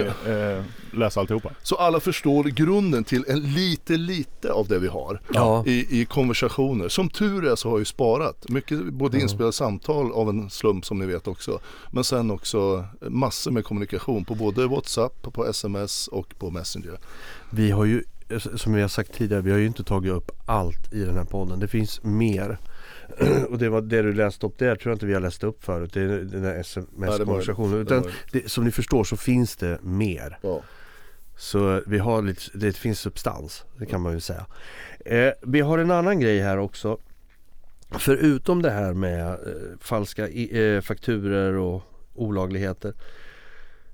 eh, 0.59 0.63
läsa 0.99 1.21
alltihopa. 1.21 1.51
Så 1.63 1.77
alla 1.77 2.01
förstår 2.01 2.45
grunden 2.45 3.05
till 3.05 3.25
en 3.29 3.41
lite, 3.41 3.97
lite 3.97 4.53
av 4.53 4.69
det 4.69 4.79
vi 4.79 4.89
har 4.89 5.21
Ja. 5.35 5.65
i, 5.67 6.01
i 6.01 6.05
konversationer. 6.05 6.89
Som 6.89 7.09
tur 7.09 7.47
är 7.47 7.57
så 7.57 7.69
har 7.69 7.75
jag 7.75 7.81
ju 7.81 7.85
sparat 7.85 8.49
mycket, 8.49 8.85
både 8.85 9.21
inspelade 9.21 9.53
samtal 9.53 10.13
av 10.13 10.29
en 10.29 10.51
slump 10.51 10.85
som 10.85 10.99
ni 10.99 11.07
vet 11.07 11.29
också. 11.29 11.61
Men 11.91 12.05
sen 12.05 12.31
också 12.31 12.85
massor 13.01 13.51
med 13.51 13.65
kommunikation 13.65 14.25
på 14.25 14.35
både 14.35 14.67
WhatsApp, 14.67 15.23
på 15.33 15.47
sms 15.47 16.09
och 16.09 16.39
på 16.39 16.51
Messenger. 16.51 16.99
Vi 17.51 17.71
har 17.71 17.85
ju, 17.85 18.03
som 18.55 18.73
vi 18.75 18.81
har 18.81 18.89
sagt 18.89 19.13
tidigare, 19.13 19.43
vi 19.43 19.51
har 19.51 19.59
ju 19.59 19.67
inte 19.67 19.85
tagit 19.85 20.13
upp 20.13 20.31
allt 20.47 20.93
i 20.93 21.05
den 21.05 21.17
här 21.17 21.25
podden. 21.25 21.61
Det 21.61 21.69
finns 21.69 22.03
mer. 22.03 22.59
Och 23.49 23.59
det 23.59 23.69
var 23.69 23.81
det 23.83 24.03
du 24.03 24.13
läste 24.13 24.47
upp 24.47 24.59
där 24.59 24.77
tror 24.77 24.91
jag 24.91 24.95
inte 24.95 25.07
vi 25.07 25.15
har 25.15 25.21
läst 25.21 25.45
upp 25.45 25.65
förut. 25.65 25.93
Det 25.93 26.01
är 26.03 26.09
den 26.09 26.45
här 26.45 26.61
sms-konversationen. 26.61 27.79
Utan 27.81 28.05
det, 28.33 28.51
som 28.51 28.65
ni 28.65 28.71
förstår 28.71 29.05
så 29.05 29.17
finns 29.17 29.57
det 29.57 29.79
mer. 29.83 30.39
Ja. 30.43 30.61
Så 31.37 31.83
vi 31.87 31.99
har 31.99 32.23
lite, 32.23 32.43
det 32.55 32.73
finns 32.77 33.01
substans, 33.01 33.65
det 33.79 33.87
kan 33.87 34.01
man 34.01 34.13
ju 34.13 34.21
säga. 34.21 34.47
Eh, 35.05 35.33
vi 35.43 35.61
har 35.61 35.79
en 35.79 35.91
annan 35.91 36.21
grej 36.21 36.41
här 36.41 36.59
också. 36.59 36.99
Förutom 37.91 38.63
det 38.63 38.71
här 38.71 38.93
med 38.95 39.27
eh, 39.29 39.37
falska 39.81 40.29
eh, 40.29 40.81
fakturer 40.81 41.53
och 41.53 41.83
olagligheter. 42.15 42.95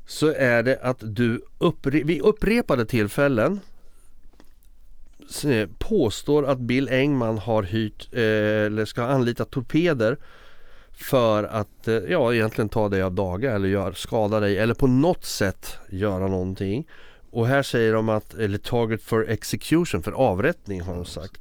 Så 0.07 0.33
är 0.33 0.63
det 0.63 0.79
att 0.83 0.99
du 1.01 1.41
uppre- 1.59 2.03
vid 2.05 2.21
upprepade 2.21 2.87
tillfällen 2.87 3.61
påstår 5.79 6.47
att 6.47 6.59
Bill 6.59 6.89
Engman 6.89 7.39
har 7.39 7.63
hyrt 7.63 8.09
eh, 8.13 8.21
eller 8.67 8.85
ska 8.85 9.01
ha 9.03 9.09
anlitat 9.09 9.51
torpeder 9.51 10.17
för 10.93 11.45
att 11.45 11.89
eh, 11.89 11.95
ja, 11.95 12.35
egentligen 12.35 12.69
ta 12.69 12.89
dig 12.89 13.03
av 13.03 13.13
daga 13.13 13.53
eller 13.53 13.69
gör, 13.69 13.93
skada 13.93 14.41
dig 14.41 14.59
eller 14.59 14.75
på 14.75 14.87
något 14.87 15.25
sätt 15.25 15.79
göra 15.91 16.29
någonting. 16.29 16.89
Och 17.31 17.47
här 17.47 17.63
säger 17.63 17.93
de 17.93 18.09
att, 18.09 18.35
eller 18.35 18.59
target 18.59 19.03
for 19.03 19.29
execution, 19.31 20.03
för 20.03 20.13
avrättning 20.13 20.81
har 20.81 20.95
de 20.95 21.05
sagt. 21.05 21.41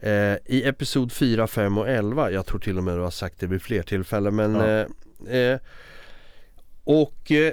Eh, 0.00 0.34
I 0.46 0.62
episod 0.64 1.12
4, 1.12 1.46
5 1.46 1.78
och 1.78 1.88
11, 1.88 2.30
jag 2.30 2.46
tror 2.46 2.58
till 2.60 2.78
och 2.78 2.84
med 2.84 2.96
du 2.96 3.00
har 3.00 3.10
sagt 3.10 3.40
det 3.40 3.46
vid 3.46 3.62
fler 3.62 3.82
tillfällen 3.82 4.36
men 4.36 4.54
Ja. 4.54 4.86
eh, 5.30 5.36
eh, 5.52 5.58
Och 6.84 7.32
eh, 7.32 7.52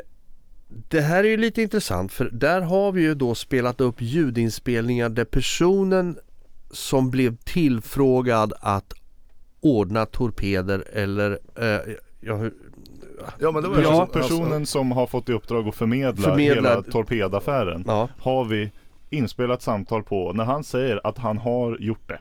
det 0.67 1.01
här 1.01 1.23
är 1.23 1.27
ju 1.27 1.37
lite 1.37 1.61
intressant 1.61 2.13
för 2.13 2.29
där 2.33 2.61
har 2.61 2.91
vi 2.91 3.01
ju 3.01 3.15
då 3.15 3.35
spelat 3.35 3.81
upp 3.81 4.01
ljudinspelningar 4.01 5.09
där 5.09 5.25
personen 5.25 6.17
som 6.71 7.09
blev 7.11 7.35
tillfrågad 7.35 8.53
att 8.59 8.93
ordna 9.61 10.05
torpeder 10.05 10.83
eller 10.93 11.39
eh, 11.55 11.93
ja, 12.19 12.35
hur, 12.35 12.53
Ja 13.39 13.51
men 13.51 13.63
det 13.63 13.69
var 13.69 13.81
Ja, 13.81 14.01
Alltså, 14.01 14.19
personen 14.19 14.65
som 14.65 14.91
har 14.91 15.07
fått 15.07 15.29
i 15.29 15.33
uppdrag 15.33 15.67
att 15.67 15.75
förmedla, 15.75 16.29
Förmedla- 16.29 16.55
hela 16.55 16.81
torpedaffären 16.81 17.83
ja, 17.87 18.09
har 18.19 18.45
vi 18.45 18.71
inspelat 19.09 19.61
samtal 19.61 20.03
på 20.03 20.33
när 20.33 20.43
han 20.43 20.63
säger 20.63 21.01
att 21.03 21.17
han 21.17 21.37
har 21.37 21.77
gjort 21.79 22.07
det. 22.09 22.19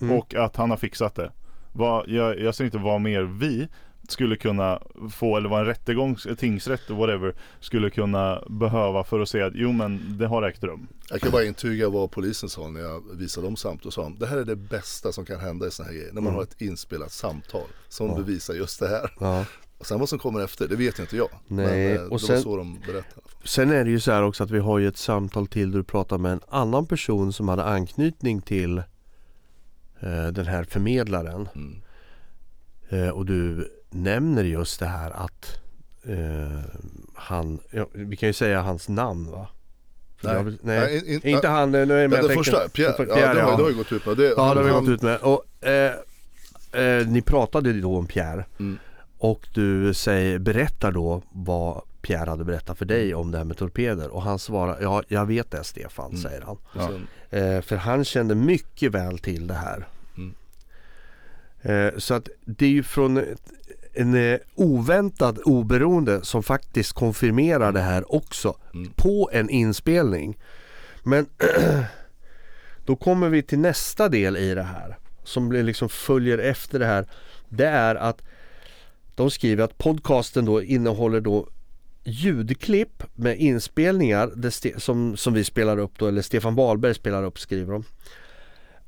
Mm. 0.00 0.16
Och 0.16 0.34
att 0.34 0.56
han 0.56 0.70
har 0.70 0.76
fixat 0.76 1.14
det. 1.14 1.32
Vad, 1.72 2.08
jag, 2.08 2.40
jag 2.40 2.54
ser 2.54 2.64
inte 2.64 2.78
vad 2.78 3.00
mer 3.00 3.22
vi 3.22 3.68
skulle 4.08 4.36
kunna 4.36 4.82
få, 5.12 5.36
eller 5.36 5.48
vad 5.48 5.60
en 5.60 5.66
rättegång, 5.66 6.16
tingsrätt 6.38 6.90
och 6.90 6.96
whatever 6.96 7.34
skulle 7.60 7.90
kunna 7.90 8.42
behöva 8.50 9.04
för 9.04 9.20
att 9.20 9.28
säga 9.28 9.46
att 9.46 9.52
jo 9.56 9.72
men 9.72 10.18
det 10.18 10.26
har 10.26 10.42
ägt 10.42 10.62
rum. 10.64 10.88
Jag 11.10 11.20
kan 11.20 11.30
bara 11.30 11.44
intyga 11.44 11.88
vad 11.88 12.10
polisen 12.10 12.48
sa 12.48 12.68
när 12.68 12.80
jag 12.80 13.02
visade 13.16 13.46
dem 13.46 13.56
samtal. 13.56 13.92
Sa 13.92 14.02
de, 14.02 14.18
det 14.18 14.26
här 14.26 14.36
är 14.36 14.44
det 14.44 14.56
bästa 14.56 15.12
som 15.12 15.24
kan 15.24 15.40
hända 15.40 15.66
i 15.66 15.70
sådana 15.70 15.92
här 15.92 15.98
grejer. 15.98 16.12
När 16.12 16.20
man 16.20 16.34
har 16.34 16.42
ett 16.42 16.60
inspelat 16.60 17.12
samtal 17.12 17.66
som 17.88 18.08
Ja. 18.08 18.14
bevisar 18.16 18.54
just 18.54 18.80
det 18.80 18.88
här. 18.88 19.10
ja. 19.20 19.44
Och 19.78 19.86
sen 19.86 20.00
vad 20.00 20.08
som 20.08 20.18
kommer 20.18 20.40
efter, 20.40 20.68
det 20.68 20.76
vet 20.76 20.98
inte 20.98 21.16
jag. 21.16 21.28
Nej, 21.46 21.66
Men 21.66 21.96
eh, 21.96 22.02
och 22.12 22.18
det 22.20 22.26
sen- 22.26 22.34
var 22.36 22.42
så 22.42 22.56
de 22.56 22.74
berättade. 22.86 23.26
Sen 23.44 23.70
är 23.70 23.84
det 23.84 23.90
ju 23.90 24.00
så 24.00 24.12
här 24.12 24.22
också 24.22 24.44
att 24.44 24.50
vi 24.50 24.58
har 24.58 24.78
ju 24.78 24.88
ett 24.88 24.96
samtal 24.96 25.46
till 25.46 25.70
där 25.70 25.78
du 25.78 25.84
pratar 25.84 26.18
med 26.18 26.32
en 26.32 26.40
annan 26.48 26.86
person 26.86 27.32
som 27.32 27.48
hade 27.48 27.64
anknytning 27.64 28.40
till 28.42 28.78
eh, 30.00 30.26
den 30.32 30.46
här 30.46 30.64
förmedlaren. 30.64 31.48
Mm. 31.54 31.82
Eh, 32.88 33.08
och 33.08 33.26
du 33.26 33.68
nämner 33.92 34.44
just 34.44 34.80
det 34.80 34.86
här 34.86 35.10
att 35.10 35.58
eh, 36.06 36.58
han, 37.14 37.58
ja, 37.70 37.86
vi 37.92 38.16
kan 38.16 38.26
ju 38.28 38.32
säga 38.32 38.60
hans 38.62 38.88
namn 38.88 39.30
va? 39.30 39.48
Nej. 40.20 40.44
vill- 40.44 40.58
nej. 40.62 40.80
Nej, 40.80 40.98
in- 41.14 41.20
in- 41.22 41.34
inte 41.34 41.48
han, 41.48 41.70
nu 41.72 41.78
är 41.78 41.80
jag 41.80 41.88
med 41.88 42.10
den 42.10 42.28
tänker- 42.28 42.34
första, 42.34 42.68
Pierre, 42.68 42.92
Pierre, 42.92 43.20
ja, 43.20 43.34
det, 43.34 43.40
har, 43.42 43.50
ja. 43.50 43.56
det 43.56 43.62
har 43.62 43.70
ju 43.70 43.76
gått 43.76 43.92
ut 43.92 44.06
med. 44.06 44.16
Det, 44.16 44.28
Ja, 44.36 44.54
det 44.54 44.60
har 44.60 44.64
vi 44.64 44.70
gått 44.70 44.88
ut 44.88 45.02
med. 45.02 45.18
Och, 45.20 45.66
eh, 45.66 45.92
eh, 46.72 47.06
ni 47.06 47.22
pratade 47.22 47.72
då 47.80 47.96
om 47.96 48.06
Pierre. 48.06 48.44
Mm. 48.58 48.78
Och 49.18 49.48
du 49.54 49.94
säger, 49.94 50.38
berättar 50.38 50.92
då 50.92 51.22
vad 51.32 51.82
Pierre 52.02 52.30
hade 52.30 52.44
berättat 52.44 52.78
för 52.78 52.84
dig 52.84 53.14
om 53.14 53.30
det 53.30 53.38
här 53.38 53.44
med 53.44 53.56
torpeder. 53.56 54.08
Och 54.10 54.22
han 54.22 54.38
svarar, 54.38 54.78
ja 54.82 55.02
jag 55.08 55.26
vet 55.26 55.50
det 55.50 55.64
Stefan, 55.64 56.10
Mm. 56.10 56.22
säger 56.22 56.40
han. 56.42 56.56
Sen, 56.74 57.06
Eh, 57.30 57.60
för 57.60 57.76
han 57.76 58.04
kände 58.04 58.34
mycket 58.34 58.92
väl 58.92 59.18
till 59.18 59.46
det 59.46 59.54
här. 59.54 59.88
Mm. 60.16 60.34
Eh, 61.62 61.98
så 61.98 62.14
att 62.14 62.28
det 62.44 62.64
är 62.66 62.70
ju 62.70 62.82
från 62.82 63.16
ett- 63.16 63.50
en 63.92 64.14
eh, 64.14 64.38
oväntad 64.54 65.38
oberoende 65.44 66.24
som 66.24 66.42
faktiskt 66.42 66.92
konfirmerar 66.92 67.72
det 67.72 67.80
här 67.80 68.14
också 68.14 68.56
Mm. 68.74 68.92
på 68.96 69.30
en 69.32 69.50
inspelning. 69.50 70.38
Men 71.02 71.26
då 72.86 72.96
kommer 72.96 73.28
vi 73.28 73.42
till 73.42 73.58
nästa 73.58 74.08
del 74.08 74.36
i 74.36 74.54
det 74.54 74.62
här 74.62 74.98
som 75.24 75.52
liksom 75.52 75.88
följer 75.88 76.38
efter 76.38 76.78
det 76.78 76.86
här. 76.86 77.06
Det 77.48 77.66
är 77.66 77.94
att 77.94 78.22
de 79.14 79.30
skriver 79.30 79.64
att 79.64 79.78
podcasten 79.78 80.44
då 80.44 80.62
innehåller 80.62 81.20
då 81.20 81.48
ljudklipp 82.04 83.02
med 83.14 83.36
inspelningar 83.36 84.32
som, 84.78 85.16
som 85.16 85.34
vi 85.34 85.44
spelar 85.44 85.78
upp 85.78 85.98
då, 85.98 86.06
eller 86.06 86.22
Stefan 86.22 86.54
Wahlberg 86.54 86.94
spelar 86.94 87.24
upp 87.24 87.38
skriver 87.38 87.72
de. 87.72 87.84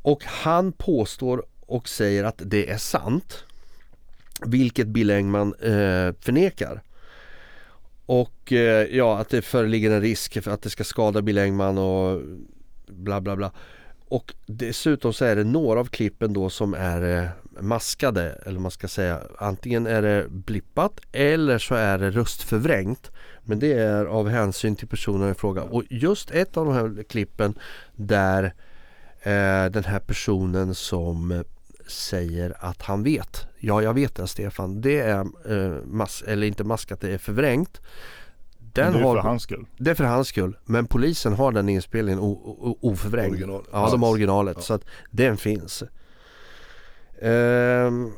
Och 0.02 0.24
han 0.24 0.72
påstår 0.72 1.44
och 1.60 1.88
säger 1.88 2.24
att 2.24 2.42
det 2.44 2.70
är 2.70 2.78
sant. 2.78 3.44
Vilket 4.40 4.86
Bill 4.86 5.10
Engman 5.10 5.54
eh, 5.54 6.14
förnekar. 6.20 6.82
Och 8.06 8.52
eh, 8.52 8.96
ja, 8.96 9.18
att 9.18 9.28
det 9.28 9.42
föreligger 9.42 9.90
en 9.90 10.00
risk 10.00 10.42
för 10.42 10.50
att 10.50 10.62
det 10.62 10.70
ska 10.70 10.84
skada 10.84 11.22
Bill 11.22 11.38
Engman 11.38 11.78
och 11.78 12.22
bla 12.86 13.20
bla 13.20 13.36
bla. 13.36 13.52
Och 14.08 14.34
dessutom 14.46 15.12
så 15.12 15.24
är 15.24 15.36
det 15.36 15.44
några 15.44 15.80
av 15.80 15.84
klippen 15.84 16.32
då 16.32 16.50
som 16.50 16.74
är 16.74 17.18
eh, 17.18 17.28
maskade 17.60 18.38
eller 18.46 18.60
man 18.60 18.70
ska 18.70 18.88
säga 18.88 19.20
antingen 19.38 19.86
är 19.86 20.02
det 20.02 20.26
blippat 20.28 21.00
eller 21.12 21.58
så 21.58 21.74
är 21.74 21.98
det 21.98 22.10
röstförvrängt. 22.10 23.10
Men 23.42 23.58
det 23.58 23.72
är 23.72 24.04
av 24.04 24.28
hänsyn 24.28 24.76
till 24.76 24.88
personen 24.88 25.30
i 25.30 25.34
fråga. 25.34 25.62
Och 25.62 25.82
just 25.90 26.30
ett 26.30 26.56
av 26.56 26.64
de 26.64 26.74
här 26.74 27.02
klippen 27.02 27.54
där 27.96 28.44
eh, 29.22 29.70
den 29.70 29.84
här 29.84 30.00
personen 30.06 30.74
som 30.74 31.44
säger 31.86 32.56
att 32.58 32.82
han 32.82 33.02
vet. 33.02 33.46
Ja, 33.58 33.82
jag 33.82 33.94
vet 33.94 34.14
det 34.14 34.26
Stefan. 34.26 34.80
Det 34.80 35.00
är 35.00 35.20
eh, 35.20 35.82
mas- 35.84 36.24
eller 36.26 36.46
inte 36.46 36.64
maskat, 36.64 37.00
det 37.00 37.10
är 37.10 37.18
förvrängt. 37.18 37.80
Den 38.58 38.92
det 38.92 38.98
är 38.98 39.02
har, 39.02 39.16
för 39.16 39.28
hans 39.28 39.42
skull. 39.42 39.66
det 39.78 39.90
är 39.90 39.94
för 39.94 40.04
hans 40.04 40.28
skull. 40.28 40.56
Men 40.64 40.86
polisen 40.86 41.32
har 41.32 41.52
den 41.52 41.68
inspelningen 41.68 42.20
oförvrängd. 42.80 43.32
Original. 43.32 43.64
Ja, 43.72 43.88
de 43.90 44.02
har 44.02 44.10
originalet. 44.10 44.56
Ja. 44.56 44.62
Så 44.62 44.74
att 44.74 44.84
den 45.10 45.36
finns. 45.36 45.82
Ehm, 47.22 48.12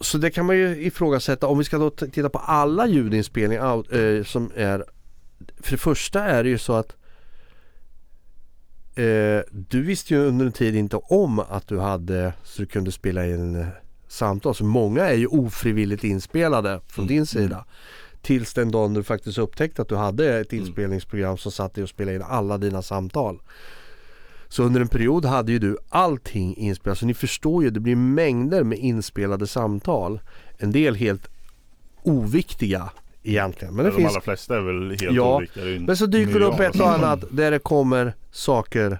så 0.00 0.18
det 0.18 0.30
kan 0.30 0.46
man 0.46 0.56
ju 0.56 0.82
ifrågasätta. 0.86 1.46
Om 1.46 1.58
vi 1.58 1.64
ska 1.64 1.78
då 1.78 1.90
titta 1.90 2.30
på 2.30 2.38
alla 2.38 2.86
ljudinspelningar 2.86 3.96
eh, 3.96 4.24
som 4.24 4.50
är 4.54 4.84
För 5.60 5.70
det 5.70 5.78
första 5.78 6.24
är 6.24 6.42
det 6.42 6.48
ju 6.48 6.58
så 6.58 6.72
att 6.72 6.96
eh, 8.94 9.40
Du 9.50 9.82
visste 9.82 10.14
ju 10.14 10.20
under 10.20 10.46
en 10.46 10.52
tid 10.52 10.74
inte 10.76 10.96
om 10.96 11.38
att 11.38 11.68
du 11.68 11.78
hade 11.78 12.32
så 12.44 12.62
du 12.62 12.66
kunde 12.66 12.92
spela 12.92 13.26
in 13.26 13.56
eh, 13.56 13.66
samtal. 14.08 14.54
Så 14.54 14.64
många 14.64 15.04
är 15.08 15.14
ju 15.14 15.26
ofrivilligt 15.26 16.04
inspelade 16.04 16.80
från 16.88 17.04
Mm. 17.04 17.14
din 17.16 17.26
sida. 17.26 17.64
Tills 18.22 18.54
den 18.54 18.70
dagen 18.70 18.94
du 18.94 19.02
faktiskt 19.02 19.38
upptäckte 19.38 19.82
att 19.82 19.88
du 19.88 19.96
hade 19.96 20.40
ett 20.40 20.52
Mm. 20.52 20.64
inspelningsprogram 20.64 21.36
som 21.38 21.52
satt 21.52 21.74
dig 21.74 21.82
och 21.82 21.88
spelade 21.90 22.16
in 22.16 22.22
alla 22.22 22.58
dina 22.58 22.82
samtal. 22.82 23.40
Så 24.48 24.62
under 24.62 24.80
en 24.80 24.88
period 24.88 25.24
hade 25.24 25.52
ju 25.52 25.58
du 25.58 25.76
allting 25.88 26.56
inspelat. 26.56 26.98
Så 26.98 27.06
ni 27.06 27.14
förstår 27.14 27.62
ju, 27.64 27.70
det 27.70 27.80
blir 27.80 27.96
mängder 27.96 28.64
med 28.64 28.78
inspelade 28.78 29.46
samtal. 29.46 30.20
En 30.58 30.72
del 30.72 30.94
helt 30.94 31.28
oviktiga 32.02 32.90
egentligen. 33.22 33.74
Men 33.74 33.84
det 33.84 33.90
de 33.90 33.96
finns 33.96 34.10
allra 34.10 34.20
flesta 34.20 34.56
är 34.56 34.60
väl 34.60 34.90
helt 34.90 35.02
Ja, 35.02 35.42
ju 35.54 35.80
men 35.80 35.96
så 35.96 36.06
dyker 36.06 36.40
det 36.40 36.46
upp 36.46 36.60
ett 36.60 36.80
och 36.80 36.90
annat 36.90 37.24
där 37.30 37.50
det 37.50 37.58
kommer 37.58 38.14
saker 38.30 38.98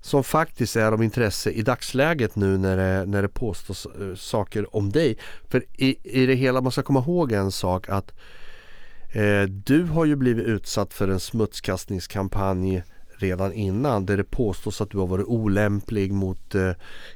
som 0.00 0.24
faktiskt 0.24 0.76
är 0.76 0.92
av 0.92 1.02
intresse 1.02 1.50
i 1.50 1.62
dagsläget 1.62 2.36
nu 2.36 2.58
när 2.58 2.76
det, 2.76 3.06
när 3.06 3.22
det 3.22 3.28
påstås 3.28 3.86
eh, 3.86 4.14
saker 4.14 4.76
om 4.76 4.92
dig. 4.92 5.18
För 5.48 5.64
i, 5.72 5.96
i 6.02 6.26
det 6.26 6.34
hela, 6.34 6.60
man 6.60 6.72
ska 6.72 6.82
komma 6.82 7.00
ihåg 7.00 7.32
en 7.32 7.52
sak 7.52 7.88
att 7.88 8.12
eh, 9.12 9.42
du 9.42 9.82
har 9.82 10.04
ju 10.04 10.16
blivit 10.16 10.46
utsatt 10.46 10.94
för 10.94 11.08
en 11.08 11.20
smutskastningskampanj 11.20 12.82
redan 13.18 13.52
innan 13.52 14.06
där 14.06 14.16
det 14.16 14.24
påstås 14.24 14.80
att 14.80 14.90
du 14.90 14.98
har 14.98 15.06
varit 15.06 15.26
olämplig 15.26 16.12
mot 16.12 16.54
eh, 16.54 16.70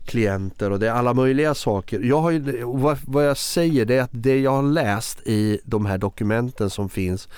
klienter 0.05 0.71
och 0.71 0.79
det 0.79 0.89
är 0.89 0.93
alla 0.93 1.15
möjliga 1.15 1.55
saker. 1.55 2.01
Jag 2.01 2.21
har 2.21 2.31
ju, 2.31 2.65
vad, 2.65 2.99
vad 3.07 3.27
jag 3.27 3.37
säger 3.37 3.85
det 3.85 3.95
är 3.95 4.03
att 4.03 4.11
det 4.13 4.41
jag 4.41 4.51
har 4.51 4.63
läst 4.63 5.27
i 5.27 5.61
de 5.65 5.87
här 5.87 5.99
dokumenten 5.99 6.71
som 6.71 6.89
finns 6.89 7.29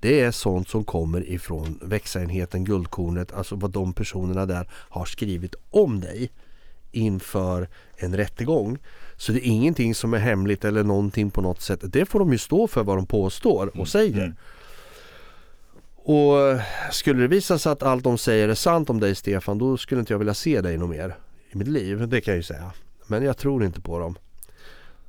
det 0.00 0.20
är 0.20 0.30
sånt 0.30 0.68
som 0.68 0.84
kommer 0.84 1.30
ifrån 1.30 1.78
växarenheten 1.82 2.64
Guldkornet, 2.64 3.32
alltså 3.32 3.56
vad 3.56 3.70
de 3.70 3.92
personerna 3.92 4.46
där 4.46 4.68
har 4.70 5.04
skrivit 5.04 5.54
om 5.70 6.00
dig 6.00 6.30
inför 6.92 7.68
en 7.96 8.16
rättegång. 8.16 8.78
Så 9.16 9.32
det 9.32 9.38
är 9.38 9.50
ingenting 9.50 9.94
som 9.94 10.14
är 10.14 10.18
hemligt 10.18 10.64
eller 10.64 10.84
någonting 10.84 11.30
på 11.30 11.40
något 11.40 11.60
sätt. 11.60 11.80
Det 11.82 12.06
får 12.06 12.18
de 12.18 12.32
ju 12.32 12.38
stå 12.38 12.66
för 12.66 12.82
vad 12.84 12.96
de 12.96 13.06
påstår 13.06 13.80
och 13.80 13.88
säger. 13.88 14.24
Mm. 14.24 14.36
Och 16.06 16.60
skulle 16.92 17.22
det 17.22 17.28
visa 17.28 17.58
sig 17.58 17.72
att 17.72 17.82
allt 17.82 18.04
de 18.04 18.18
säger 18.18 18.48
är 18.48 18.54
sant 18.54 18.90
om 18.90 19.00
dig 19.00 19.14
Stefan, 19.14 19.58
då 19.58 19.76
skulle 19.76 20.00
inte 20.00 20.12
jag 20.12 20.18
vilja 20.18 20.34
se 20.34 20.60
dig 20.60 20.76
något 20.76 20.90
mer 20.90 21.16
i 21.50 21.58
mitt 21.58 21.68
liv. 21.68 22.08
Det 22.08 22.20
kan 22.20 22.32
jag 22.32 22.36
ju 22.38 22.42
säga. 22.42 22.72
Men 23.06 23.22
jag 23.22 23.36
tror 23.36 23.64
inte 23.64 23.80
på 23.80 23.98
dem. 23.98 24.18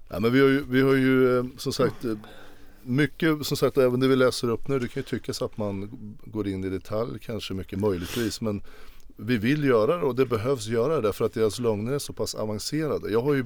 Ja, 0.10 0.19
men 0.19 0.34
vi 0.34 0.39
har 0.39 0.47
ju, 0.47 0.65
vi 0.69 0.81
har 0.81 0.93
ju 0.93 1.38
eh, 1.38 1.45
som 1.58 1.73
sagt 1.73 2.05
eh, 2.05 2.17
mycket, 2.84 3.45
som 3.45 3.58
sagt 3.58 3.77
även 3.77 3.99
det 3.99 4.08
vi 4.08 4.15
läser 4.15 4.49
upp 4.49 4.67
nu, 4.67 4.79
det 4.79 4.88
kan 4.88 5.01
ju 5.01 5.03
tyckas 5.03 5.41
att 5.41 5.58
man 5.58 5.89
går 6.25 6.47
in 6.47 6.63
i 6.63 6.69
detalj 6.69 7.19
kanske 7.19 7.53
mycket 7.53 7.79
möjligtvis 7.79 8.41
men 8.41 8.62
vi 9.17 9.38
vill 9.38 9.63
göra 9.63 9.97
det 9.97 10.03
och 10.03 10.15
det 10.15 10.25
behövs 10.25 10.67
göra 10.67 11.01
det 11.01 11.13
för 11.13 11.25
att 11.25 11.34
deras 11.34 11.60
lögner 11.60 11.93
är 11.93 11.99
så 11.99 12.13
pass 12.13 12.36
avancerade. 12.36 13.12
Jag 13.12 13.21
har 13.21 13.34
ju 13.34 13.45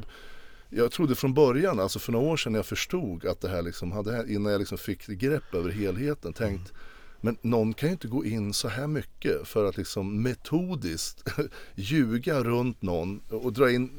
jag 0.70 0.92
trodde 0.92 1.16
från 1.16 1.34
början, 1.34 1.80
alltså 1.80 2.00
för 2.00 2.12
några 2.12 2.28
år 2.28 2.38
sedan 2.38 2.52
när 2.52 2.60
jag 2.60 2.66
förstod 2.66 3.26
att 3.26 3.42
det 3.42 3.50
här 3.50 3.62
liksom 3.62 3.92
hade, 3.92 4.26
innan 4.34 4.52
jag 4.52 4.60
liksom 4.60 4.78
fick 4.78 5.08
grepp 5.08 5.54
över 5.54 5.70
helheten, 5.70 6.34
tänkt 6.34 6.74
men 7.22 7.38
någon 7.42 7.74
kan 7.74 7.90
ju 7.90 7.94
inte 7.94 8.08
gå 8.08 8.26
in 8.26 8.54
så 8.54 8.68
här 8.68 8.88
mycket 8.88 9.48
för 9.48 9.66
att 9.66 9.78
liksom 9.78 10.22
metodiskt 10.22 11.24
ljuga 11.76 12.44
runt 12.44 12.82
någon 12.82 13.20
och 13.30 13.54
dra 13.54 13.72
in 13.72 13.90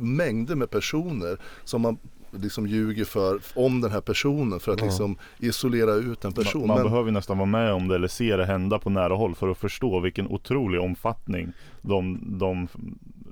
mängder 0.00 0.54
med 0.54 0.70
personer 0.70 1.38
som 1.64 1.82
man 1.82 1.98
liksom 2.36 2.66
ljuger 2.66 3.04
för 3.04 3.40
om 3.54 3.80
den 3.80 3.90
här 3.90 4.00
personen 4.00 4.60
för 4.60 4.72
att 4.72 4.78
Ja. 4.80 4.84
liksom 4.86 5.16
isolera 5.38 5.94
ut 5.94 6.24
en 6.24 6.32
person. 6.32 6.60
Man, 6.60 6.68
man 6.68 6.76
Men- 6.78 6.86
behöver 6.86 7.08
ju 7.08 7.12
nästan 7.12 7.38
vara 7.38 7.46
med 7.46 7.72
om 7.72 7.88
det 7.88 7.94
eller 7.94 8.08
se 8.08 8.36
det 8.36 8.46
hända 8.46 8.78
på 8.78 8.90
nära 8.90 9.14
håll 9.14 9.34
för 9.34 9.48
att 9.48 9.58
förstå 9.58 10.00
vilken 10.00 10.26
otrolig 10.26 10.80
omfattning 10.80 11.52
de, 11.82 12.20
de 12.38 12.68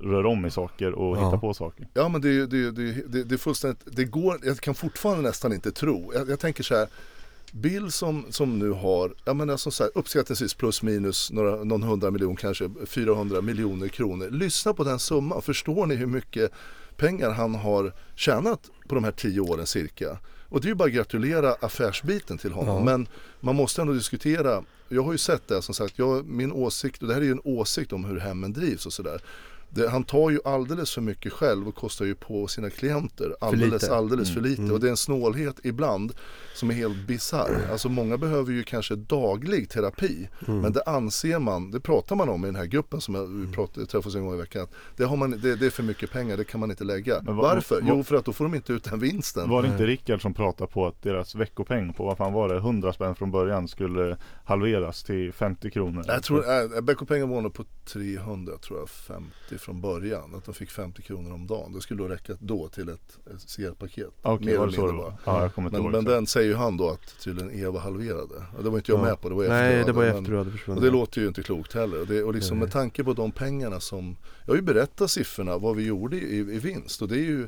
rör 0.01 0.25
om 0.25 0.45
i 0.45 0.51
saker 0.51 0.91
och 0.93 1.17
Ja. 1.17 1.25
hittar 1.25 1.37
på 1.37 1.53
saker. 1.53 1.87
Ja 1.93 2.09
men 2.09 2.21
det, 2.21 2.45
det, 2.45 2.71
det, 2.71 2.91
det, 3.07 3.23
det 3.23 3.35
är 3.35 3.37
fullständigt, 3.37 3.83
det 3.91 4.05
går, 4.05 4.39
jag 4.43 4.57
kan 4.57 4.75
fortfarande 4.75 5.23
nästan 5.23 5.53
inte 5.53 5.71
tro. 5.71 6.11
Jag, 6.13 6.29
jag 6.29 6.39
tänker 6.39 6.63
så 6.63 6.75
här, 6.75 6.87
Bill 7.55 7.91
som, 7.91 8.25
som 8.29 8.59
nu 8.59 8.69
har, 8.69 9.13
jag 9.25 9.35
menar 9.35 9.57
som 9.57 9.71
så 9.71 9.83
här, 9.83 9.91
uppskattningsvis 9.95 10.53
plus 10.53 10.81
minus 10.81 11.31
några, 11.31 11.63
någon 11.63 11.83
hundra 11.83 12.11
miljoner 12.11 12.35
kanske 12.35 12.69
400 12.85 13.41
miljoner 13.41 13.87
kronor. 13.87 14.29
Lyssna 14.29 14.73
på 14.73 14.83
den 14.83 14.99
summan, 14.99 15.41
förstår 15.41 15.85
ni 15.85 15.95
hur 15.95 16.05
mycket 16.05 16.51
pengar 16.97 17.29
han 17.29 17.55
har 17.55 17.93
tjänat 18.15 18.71
på 18.87 18.95
de 18.95 19.03
här 19.03 19.11
tio 19.11 19.39
åren 19.39 19.67
cirka? 19.67 20.17
Och 20.49 20.61
det 20.61 20.65
är 20.65 20.69
ju 20.69 20.75
bara 20.75 20.87
att 20.87 20.93
gratulera 20.93 21.55
affärsbiten 21.61 22.37
till 22.37 22.51
honom. 22.51 22.75
Ja. 22.75 22.83
Men 22.83 23.07
man 23.39 23.55
måste 23.55 23.81
ändå 23.81 23.93
diskutera, 23.93 24.63
jag 24.89 25.03
har 25.03 25.11
ju 25.11 25.17
sett 25.17 25.47
det 25.47 25.61
som 25.61 25.75
sagt, 25.75 25.99
jag, 25.99 26.25
min 26.25 26.51
åsikt, 26.51 27.01
och 27.01 27.07
det 27.07 27.13
här 27.13 27.21
är 27.21 27.25
ju 27.25 27.31
en 27.31 27.41
åsikt 27.43 27.93
om 27.93 28.05
hur 28.05 28.19
hemmen 28.19 28.53
drivs 28.53 28.85
och 28.85 28.93
sådär. 28.93 29.21
Det, 29.75 29.89
han 29.89 30.03
tar 30.03 30.29
ju 30.29 30.39
alldeles 30.45 30.91
för 30.93 31.01
mycket 31.01 31.33
själv 31.33 31.67
och 31.67 31.75
kostar 31.75 32.05
ju 32.05 32.15
på 32.15 32.47
sina 32.47 32.69
klienter 32.69 33.35
alldeles, 33.39 33.81
lite. 33.83 33.95
alldeles 33.95 34.33
för 34.33 34.41
lite. 34.41 34.61
Mm. 34.61 34.73
Och 34.73 34.79
det 34.79 34.87
är 34.87 34.91
en 34.91 34.97
snålhet 34.97 35.55
ibland 35.63 36.13
som 36.55 36.69
är 36.69 36.73
helt 36.73 37.07
bisarr. 37.07 37.67
Alltså 37.71 37.89
många 37.89 38.17
behöver 38.17 38.51
ju 38.51 38.63
kanske 38.63 38.95
daglig 38.95 39.69
terapi. 39.69 40.29
Mm. 40.47 40.59
Men 40.61 40.73
det 40.73 40.81
anser 40.85 41.39
man, 41.39 41.71
det 41.71 41.79
pratar 41.79 42.15
man 42.15 42.29
om 42.29 42.43
i 42.43 42.47
den 42.47 42.55
här 42.55 42.65
gruppen 42.65 43.01
som 43.01 43.15
jag, 43.15 43.25
vi 43.25 43.53
pratar, 43.53 43.85
träffas 43.85 44.15
en 44.15 44.25
gång 44.25 44.33
i 44.33 44.37
veckan. 44.37 44.63
Att 44.63 44.71
det, 44.97 45.03
har 45.05 45.15
man, 45.17 45.31
det, 45.31 45.55
det 45.55 45.65
är 45.65 45.69
för 45.69 45.83
mycket 45.83 46.11
pengar, 46.11 46.37
det 46.37 46.43
kan 46.43 46.59
man 46.59 46.69
inte 46.71 46.83
lägga. 46.83 47.19
Vad- 47.21 47.35
Varför? 47.35 47.75
vad- 47.81 47.89
Jo 47.89 48.03
för 48.03 48.15
att 48.15 48.25
då 48.25 48.33
får 48.33 48.45
de 48.45 48.55
inte 48.55 48.73
ut 48.73 48.83
den 48.83 48.99
vinsten. 48.99 49.49
Var 49.49 49.61
det 49.61 49.67
inte. 49.67 49.85
Rickard 49.85 50.21
som 50.21 50.33
pratade 50.33 50.71
på 50.71 50.87
att 50.87 51.03
deras 51.03 51.35
veckopeng 51.35 51.93
på 51.93 52.05
vad 52.05 52.17
fan 52.17 52.33
var 52.33 52.49
det, 52.49 52.57
100 52.57 52.93
spänn 52.93 53.15
från 53.15 53.31
början 53.31 53.67
skulle 53.67 54.17
halveras 54.45 55.03
till 55.03 55.33
50 55.33 55.69
kronor? 55.71 56.03
Jag 56.07 56.23
tror, 56.23 56.45
äh, 56.75 56.81
Beckopengen 56.81 57.29
var 57.29 57.41
nog 57.41 57.53
på 57.53 57.65
300 57.85 58.57
tror 58.57 58.79
jag, 58.79 58.89
50 58.89 59.57
från 59.57 59.81
början. 59.81 60.35
Att 60.35 60.45
de 60.45 60.53
fick 60.53 60.69
50 60.69 61.01
kronor 61.01 61.33
om 61.33 61.47
dagen. 61.47 61.73
Det 61.73 61.81
skulle 61.81 62.03
då 62.03 62.07
räcka 62.07 62.33
då 62.39 62.67
till 62.67 62.89
ett, 62.89 63.17
ett 63.33 63.41
cigarettpaket. 63.49 64.07
Okej, 64.21 64.45
Mer 64.45 64.57
var 64.57 64.63
eller 64.63 64.71
det 64.71 64.75
så 64.75 64.81
det 64.87 64.93
mindre 64.93 65.03
var? 65.05 65.15
Ja, 65.25 65.41
jag 65.41 65.53
kommer 65.53 65.67
inte 65.69 65.77
Men, 65.81 65.85
ihåg. 65.93 66.03
men 66.03 66.13
den 66.13 66.27
säger 66.27 66.47
ju 66.49 66.55
han 66.55 66.77
då 66.77 66.89
att 66.89 67.19
tydligen 67.23 67.51
Eva 67.59 67.79
halverade. 67.79 68.43
Och 68.57 68.63
det 68.63 68.69
var 68.69 68.77
inte 68.77 68.91
jag 68.91 68.99
Ja. 68.99 69.03
med 69.03 69.21
på, 69.21 69.29
det 69.29 69.35
var 69.35 69.43
efter 69.43 69.55
Nej, 69.75 69.83
det 69.85 69.91
var 69.91 70.03
efter 70.03 70.21
du 70.31 70.37
hade 70.37 70.51
försvunnit. 70.51 70.77
Och 70.79 70.85
det 70.85 70.91
låter 70.91 71.21
ju 71.21 71.27
inte 71.27 71.43
klokt 71.43 71.73
heller. 71.73 72.01
Och, 72.01 72.07
det, 72.07 72.23
och 72.23 72.33
liksom 72.33 72.57
Nej. 72.57 72.65
med 72.65 72.73
tanke 72.73 73.03
på 73.03 73.13
de 73.13 73.31
pengarna 73.31 73.79
som, 73.79 74.15
jag 74.45 74.51
har 74.51 74.55
ju 74.55 74.61
berättat 74.61 75.11
siffrorna, 75.11 75.57
vad 75.57 75.75
vi 75.75 75.85
gjorde 75.85 76.17
i, 76.17 76.37
i 76.37 76.59
vinst. 76.59 77.01
Och 77.01 77.07
det 77.07 77.15
är 77.15 77.25
ju 77.25 77.47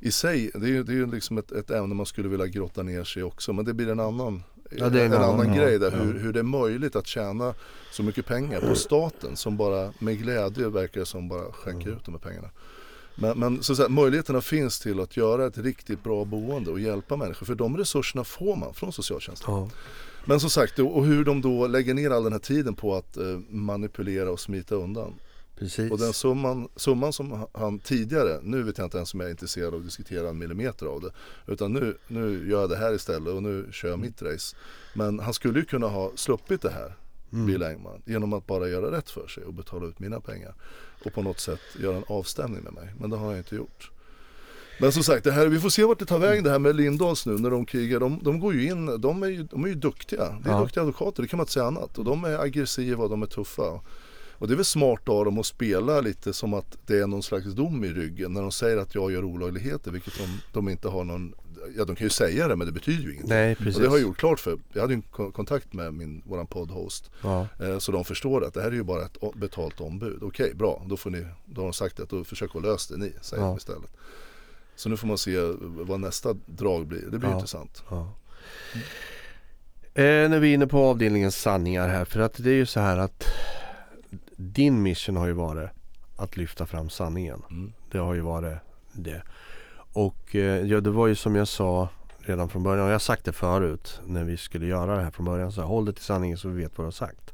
i 0.00 0.10
sig, 0.10 0.50
det 0.54 0.66
är 0.66 0.70
ju, 0.70 0.82
det 0.82 0.92
är 0.92 0.96
ju 0.96 1.06
liksom 1.06 1.38
ett, 1.38 1.52
ett 1.52 1.70
ämne 1.70 1.94
man 1.94 2.06
skulle 2.06 2.28
vilja 2.28 2.46
grotta 2.46 2.82
ner 2.82 3.04
sig 3.04 3.22
också. 3.22 3.52
Men 3.52 3.64
det 3.64 3.74
blir 3.74 3.88
en 3.88 4.00
annan, 4.00 4.42
Ja, 4.70 4.88
det 4.88 5.00
är 5.00 5.06
en 5.06 5.12
en 5.12 5.18
annan, 5.18 5.40
annan 5.40 5.56
grej 5.56 5.78
där. 5.78 5.90
Ja. 5.92 5.98
Hur, 5.98 6.18
hur 6.18 6.32
det 6.32 6.38
är 6.38 6.42
möjligt 6.42 6.96
att 6.96 7.06
tjäna 7.06 7.54
så 7.90 8.02
mycket 8.02 8.26
pengar 8.26 8.60
på 8.60 8.74
staten 8.74 9.36
som 9.36 9.56
bara 9.56 9.92
med 9.98 10.18
glädje 10.18 10.68
verkar 10.68 11.04
som 11.04 11.28
bara 11.28 11.52
skänker 11.52 11.90
ut 11.90 12.04
de 12.04 12.14
här 12.14 12.20
pengarna. 12.20 12.48
Men, 13.14 13.38
men 13.38 13.62
så 13.62 13.76
säga, 13.76 13.88
möjligheterna 13.88 14.40
finns 14.40 14.80
till 14.80 15.00
att 15.00 15.16
göra 15.16 15.46
ett 15.46 15.58
riktigt 15.58 16.02
bra 16.04 16.24
boende 16.24 16.70
och 16.70 16.80
hjälpa 16.80 17.16
människor. 17.16 17.46
För 17.46 17.54
de 17.54 17.76
resurserna 17.76 18.24
får 18.24 18.56
man 18.56 18.74
från 18.74 18.92
socialtjänsten. 18.92 19.54
Ja. 19.54 19.70
Men 20.24 20.40
som 20.40 20.50
sagt, 20.50 20.78
och 20.78 21.04
hur 21.04 21.24
de 21.24 21.40
då 21.40 21.66
lägger 21.66 21.94
ner 21.94 22.10
all 22.10 22.24
den 22.24 22.32
här 22.32 22.40
tiden 22.40 22.74
på 22.74 22.94
att 22.94 23.16
eh, 23.16 23.38
manipulera 23.48 24.30
och 24.30 24.40
smita 24.40 24.74
undan. 24.74 25.14
Precis. 25.58 25.90
Och 25.92 25.98
den 25.98 26.12
summan, 26.12 26.68
summan 26.76 27.12
som 27.12 27.46
han 27.52 27.78
tidigare, 27.78 28.40
nu 28.42 28.62
vet 28.62 28.78
jag 28.78 28.86
inte 28.86 28.96
ens 28.96 29.14
om 29.14 29.20
jag 29.20 29.26
är 29.26 29.30
intresserad 29.30 29.74
av 29.74 29.80
att 29.80 29.84
diskutera 29.86 30.28
en 30.28 30.38
millimeter 30.38 30.86
av 30.86 31.00
det. 31.00 31.10
Utan 31.52 31.72
nu, 31.72 31.96
nu 32.08 32.50
gör 32.50 32.60
jag 32.60 32.70
det 32.70 32.76
här 32.76 32.94
istället 32.94 33.34
och 33.34 33.42
nu 33.42 33.68
kör 33.72 33.88
jag 33.88 33.98
mitt 33.98 34.22
race. 34.22 34.56
Men 34.94 35.20
han 35.20 35.34
skulle 35.34 35.58
ju 35.58 35.64
kunna 35.64 35.86
ha 35.86 36.12
sluppit 36.14 36.62
det 36.62 36.70
här, 36.70 36.94
Mm. 37.32 37.46
Bill 37.46 37.62
Engman, 37.62 38.02
genom 38.04 38.32
att 38.32 38.46
bara 38.46 38.68
göra 38.68 38.96
rätt 38.96 39.10
för 39.10 39.26
sig 39.26 39.44
och 39.44 39.54
betala 39.54 39.86
ut 39.86 39.98
mina 39.98 40.20
pengar. 40.20 40.54
Och 41.04 41.12
på 41.12 41.22
något 41.22 41.40
sätt 41.40 41.60
göra 41.80 41.96
en 41.96 42.04
avstämning 42.08 42.62
med 42.64 42.72
mig. 42.72 42.94
Men 43.00 43.10
det 43.10 43.16
har 43.16 43.26
han 43.28 43.36
inte 43.38 43.56
gjort. 43.56 43.90
Men 44.80 44.92
som 44.92 45.02
sagt, 45.02 45.24
det 45.24 45.32
här, 45.32 45.46
vi 45.46 45.60
får 45.60 45.68
se 45.70 45.84
vart 45.84 45.98
det 45.98 46.04
tar 46.06 46.18
vägen 46.18 46.44
det 46.44 46.50
här 46.50 46.58
med 46.58 46.76
Lindahls 46.76 47.26
nu 47.26 47.32
när 47.38 47.50
de 47.50 47.66
krigar. 47.66 48.00
De, 48.00 48.20
de 48.22 48.40
går 48.40 48.54
ju 48.54 48.66
in, 48.70 49.00
de 49.00 49.22
är 49.22 49.26
ju, 49.28 49.42
de 49.42 49.64
är 49.64 49.68
ju 49.68 49.74
duktiga. 49.74 50.38
Det 50.44 50.48
är 50.50 50.52
Ja. 50.54 50.60
duktiga 50.60 50.82
advokater, 50.82 51.22
det 51.22 51.28
kan 51.28 51.36
man 51.36 51.42
inte 51.44 51.52
säga 51.52 51.66
annat. 51.66 51.98
Och 51.98 52.04
de 52.04 52.24
är 52.24 52.38
aggressiva, 52.38 53.08
de 53.08 53.22
är 53.22 53.26
tuffa. 53.26 53.80
Och 54.38 54.48
det 54.48 54.54
är 54.54 54.56
väl 54.56 54.64
smart 54.64 55.08
av 55.08 55.24
dem 55.24 55.38
att 55.38 55.46
spela 55.46 56.00
lite 56.00 56.32
som 56.32 56.54
att 56.54 56.76
det 56.86 56.98
är 56.98 57.06
någon 57.06 57.22
slags 57.22 57.46
dom 57.46 57.84
i 57.84 57.88
ryggen 57.88 58.32
när 58.32 58.42
de 58.42 58.52
säger 58.52 58.76
att 58.76 58.94
jag 58.94 59.12
gör 59.12 59.24
olagligheter, 59.24 59.90
vilket 59.90 60.18
de, 60.18 60.40
de 60.52 60.68
inte 60.68 60.88
har 60.88 61.04
någon, 61.04 61.34
ja 61.76 61.84
de 61.84 61.96
kan 61.96 62.04
ju 62.06 62.10
säga 62.10 62.48
det 62.48 62.56
men 62.56 62.66
det 62.66 62.72
betyder 62.72 63.02
ju 63.02 63.10
ingenting. 63.12 63.28
Nej, 63.36 63.54
precis. 63.54 63.76
Och 63.76 63.82
det 63.82 63.88
har 63.88 63.96
jag 63.96 64.02
gjort 64.02 64.16
klart 64.18 64.40
för, 64.40 64.58
jag 64.72 64.80
hade 64.80 64.94
ju 64.94 65.02
kontakt 65.32 65.72
med 65.72 65.94
min, 65.94 66.22
våran 66.26 66.46
poddhost. 66.46 67.10
Ja. 67.22 67.46
Eh, 67.62 67.78
så 67.78 67.92
de 67.92 68.04
förstår 68.04 68.44
att 68.44 68.54
det 68.54 68.60
här 68.62 68.68
är 68.68 68.72
ju 68.74 68.82
bara 68.82 69.04
ett 69.04 69.16
betalt 69.34 69.80
ombud. 69.80 70.22
Okej, 70.22 70.54
bra, 70.54 70.82
då 70.86 70.96
får 70.96 71.10
ni, 71.10 71.26
då 71.46 71.60
har 71.60 71.66
de 71.66 71.72
sagt 71.72 72.00
att 72.00 72.08
då 72.10 72.24
försök 72.24 72.56
att 72.56 72.62
lösa 72.62 72.94
det 72.94 73.00
ni, 73.00 73.12
säger 73.20 73.42
Ja. 73.42 73.48
de 73.48 73.56
istället. 73.56 73.90
Så 74.76 74.88
nu 74.88 74.96
får 74.96 75.06
man 75.06 75.18
se 75.18 75.36
vad 75.62 76.00
nästa 76.00 76.36
drag 76.46 76.86
blir, 76.86 77.02
det 77.10 77.18
blir 77.18 77.28
Ja. 77.30 77.34
intressant. 77.34 77.82
Ja. 77.90 78.12
Eh, 79.94 80.28
när 80.28 80.38
vi 80.40 80.50
är 80.50 80.54
inne 80.54 80.66
på 80.66 80.78
avdelningens 80.78 81.36
sanningar 81.36 81.88
här 81.88 82.04
för 82.04 82.20
att 82.20 82.34
det 82.36 82.50
är 82.50 82.54
ju 82.54 82.66
så 82.66 82.80
här 82.80 82.98
att 82.98 83.24
din 84.40 84.82
mission 84.82 85.16
har 85.16 85.26
ju 85.26 85.32
varit 85.32 85.70
att 86.16 86.36
lyfta 86.36 86.66
fram 86.66 86.90
sanningen. 86.90 87.42
Mm. 87.50 87.72
Det 87.90 87.98
har 87.98 88.14
ju 88.14 88.20
varit 88.20 88.58
det. 88.92 89.22
Och 89.92 90.34
eh, 90.36 90.66
ja, 90.66 90.80
det 90.80 90.90
var 90.90 91.06
ju 91.06 91.14
som 91.14 91.36
jag 91.36 91.48
sa 91.48 91.88
redan 92.18 92.48
från 92.48 92.62
början 92.62 92.84
och 92.84 92.88
jag 92.88 92.94
har 92.94 92.98
sagt 92.98 93.24
det 93.24 93.32
förut 93.32 94.00
när 94.06 94.24
vi 94.24 94.36
skulle 94.36 94.66
göra 94.66 94.96
det 94.96 95.02
här 95.02 95.10
från 95.10 95.26
början. 95.26 95.52
Så 95.52 95.60
här, 95.60 95.68
håll 95.68 95.84
det 95.84 95.92
till 95.92 96.04
sanningen 96.04 96.38
så 96.38 96.48
vi 96.48 96.62
vet 96.62 96.78
vad 96.78 96.84
du 96.84 96.86
har 96.86 96.90
sagt. 96.90 97.32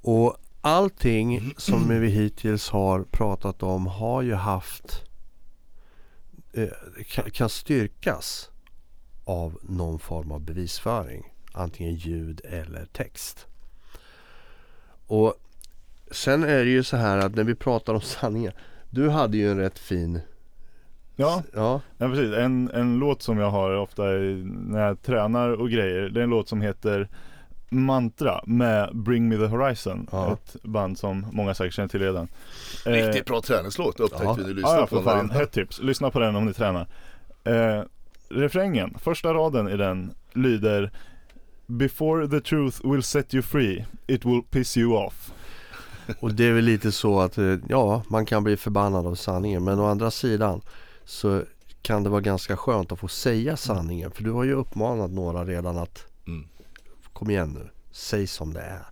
Och 0.00 0.36
allting 0.60 1.54
som 1.56 2.00
vi 2.00 2.08
hittills 2.08 2.70
har 2.70 3.02
pratat 3.02 3.62
om 3.62 3.86
har 3.86 4.22
ju 4.22 4.34
haft 4.34 5.02
eh, 6.52 6.68
kan 7.32 7.48
styrkas 7.48 8.50
av 9.24 9.58
någon 9.62 9.98
form 9.98 10.32
av 10.32 10.40
bevisföring. 10.40 11.32
Antingen 11.52 11.94
ljud 11.94 12.40
eller 12.44 12.86
text. 12.86 13.46
Och 15.06 15.34
sen 16.10 16.42
är 16.44 16.64
det 16.64 16.70
ju 16.70 16.82
så 16.82 16.96
här 16.96 17.18
att 17.18 17.34
när 17.34 17.44
vi 17.44 17.54
pratar 17.54 17.94
om 17.94 18.00
sanningar. 18.20 18.54
Du 18.90 19.08
hade 19.10 19.36
ju 19.36 19.50
en 19.50 19.58
rätt 19.58 19.78
fin 19.78 20.20
Ja, 21.16 21.42
Ja, 21.54 21.80
ja 21.98 22.08
precis. 22.08 22.34
En, 22.34 22.70
en 22.70 22.98
låt 22.98 23.22
som 23.22 23.38
jag 23.38 23.50
har 23.50 23.76
ofta 23.76 24.14
i- 24.16 24.42
när 24.46 24.80
jag 24.86 25.02
tränar 25.02 25.48
och 25.50 25.70
grejer. 25.70 26.08
Det 26.08 26.20
är 26.20 26.24
en 26.24 26.30
låt 26.30 26.48
som 26.48 26.60
heter 26.60 27.08
mantra 27.68 28.40
med 28.46 28.90
Bring 28.96 29.28
Me 29.28 29.36
The 29.36 29.46
Horizon 29.46 30.06
Ja. 30.12 30.32
Ett 30.32 30.62
band 30.62 30.98
som 30.98 31.26
många 31.32 31.54
säkert 31.54 31.74
känner 31.74 31.88
till 31.88 32.00
redan 32.00 32.28
Eh, 32.86 32.90
Riktigt 32.92 33.26
bra 33.26 33.40
träningslåt 33.40 34.00
upptäckte 34.00 34.24
Ja. 34.26 34.32
vi 34.38 34.42
när 34.44 34.54
lyssnade 34.54 34.80
ja 34.80 34.86
på 34.86 35.02
för 35.02 35.16
den. 35.16 35.30
hett 35.30 35.52
tips. 35.52 35.80
Lyssna 35.82 36.10
på 36.10 36.18
den 36.18 36.36
om 36.36 36.44
ni 36.46 36.52
tränar 36.52 36.86
eh, 37.44 37.82
Refrängen, 38.28 38.94
första 38.98 39.34
raden 39.34 39.68
i 39.68 39.76
den 39.76 40.10
lyder 40.32 40.90
Before 41.66 42.28
the 42.28 42.40
truth 42.40 42.86
will 42.92 43.02
set 43.02 43.34
you 43.34 43.42
free, 43.42 43.84
it 44.06 44.24
will 44.24 44.42
piss 44.50 44.76
you 44.76 44.96
off 44.96 45.32
Och 46.20 46.34
det 46.34 46.44
är 46.44 46.52
väl 46.52 46.64
lite 46.64 46.92
så 46.92 47.20
att 47.20 47.38
eh, 47.38 47.56
ja, 47.68 48.02
man 48.08 48.26
kan 48.26 48.44
bli 48.44 48.56
förbannad 48.56 49.06
av 49.06 49.14
sanningen 49.14 49.64
men 49.64 49.78
å 49.80 49.86
andra 49.86 50.10
sidan 50.10 50.60
så 51.04 51.42
kan 51.82 52.02
det 52.02 52.10
vara 52.10 52.20
ganska 52.20 52.56
skönt 52.56 52.92
att 52.92 52.98
få 52.98 53.08
säga 53.08 53.56
sanningen 53.56 54.10
för 54.10 54.22
du 54.24 54.30
har 54.30 54.44
ju 54.44 54.52
uppmanat 54.52 55.10
några 55.10 55.44
redan 55.44 55.78
att 55.78 56.04
Mm. 56.26 56.46
kom 57.12 57.30
igen 57.30 57.50
nu, 57.52 57.68
säg 57.92 58.26
som 58.26 58.52
det 58.52 58.60
är. 58.60 58.82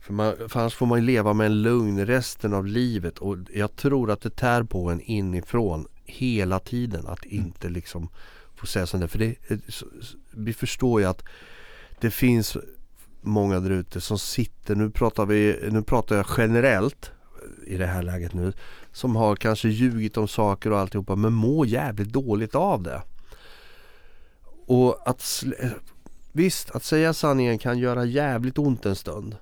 För, 0.00 0.12
man, 0.12 0.34
för 0.48 0.60
annars 0.60 0.74
får 0.74 0.86
man 0.86 0.98
ju 1.00 1.04
leva 1.06 1.32
med 1.32 1.46
en 1.46 1.62
lugn 1.62 2.06
resten 2.06 2.54
av 2.54 2.66
livet 2.66 3.18
och 3.18 3.36
jag 3.54 3.76
tror 3.76 4.10
att 4.10 4.20
det 4.20 4.30
tär 4.36 4.62
på 4.62 4.90
en 4.90 5.00
inifrån 5.00 5.86
hela 6.04 6.58
tiden 6.60 7.06
att 7.06 7.24
inte 7.24 7.68
liksom 7.68 8.08
få 8.54 8.66
säga 8.66 8.86
som 8.86 9.00
det. 9.00 9.08
För 9.08 9.18
det, 9.18 9.34
så- 9.68 9.86
vi 10.30 10.52
förstår 10.52 11.00
ju 11.00 11.06
att 11.06 11.22
det 12.00 12.10
finns 12.10 12.56
många 13.24 13.60
där 13.60 13.70
ute 13.70 14.00
som 14.00 14.18
sitter, 14.18 14.74
nu 14.74 14.90
pratar, 14.90 15.26
vi, 15.26 15.68
nu 15.70 15.82
pratar 15.82 16.16
jag 16.16 16.26
generellt 16.38 17.10
i 17.66 17.76
det 17.76 17.86
här 17.86 18.02
läget 18.02 18.34
nu, 18.34 18.52
som 18.92 19.16
har 19.16 19.36
kanske 19.36 19.68
ljugit 19.68 20.16
om 20.16 20.28
saker 20.28 20.70
och 20.72 20.78
alltihopa 20.78 21.16
men 21.16 21.32
mår 21.32 21.66
jävligt 21.66 22.08
dåligt 22.08 22.54
av 22.54 22.82
det. 22.82 23.02
Och 24.66 25.08
att 25.08 25.44
Visst, 26.32 26.70
att 26.70 26.84
säga 26.84 27.14
sanningen 27.14 27.58
kan 27.58 27.78
göra 27.78 28.04
jävligt 28.04 28.58
ont 28.58 28.86
en 28.86 28.96
stund. 28.96 29.36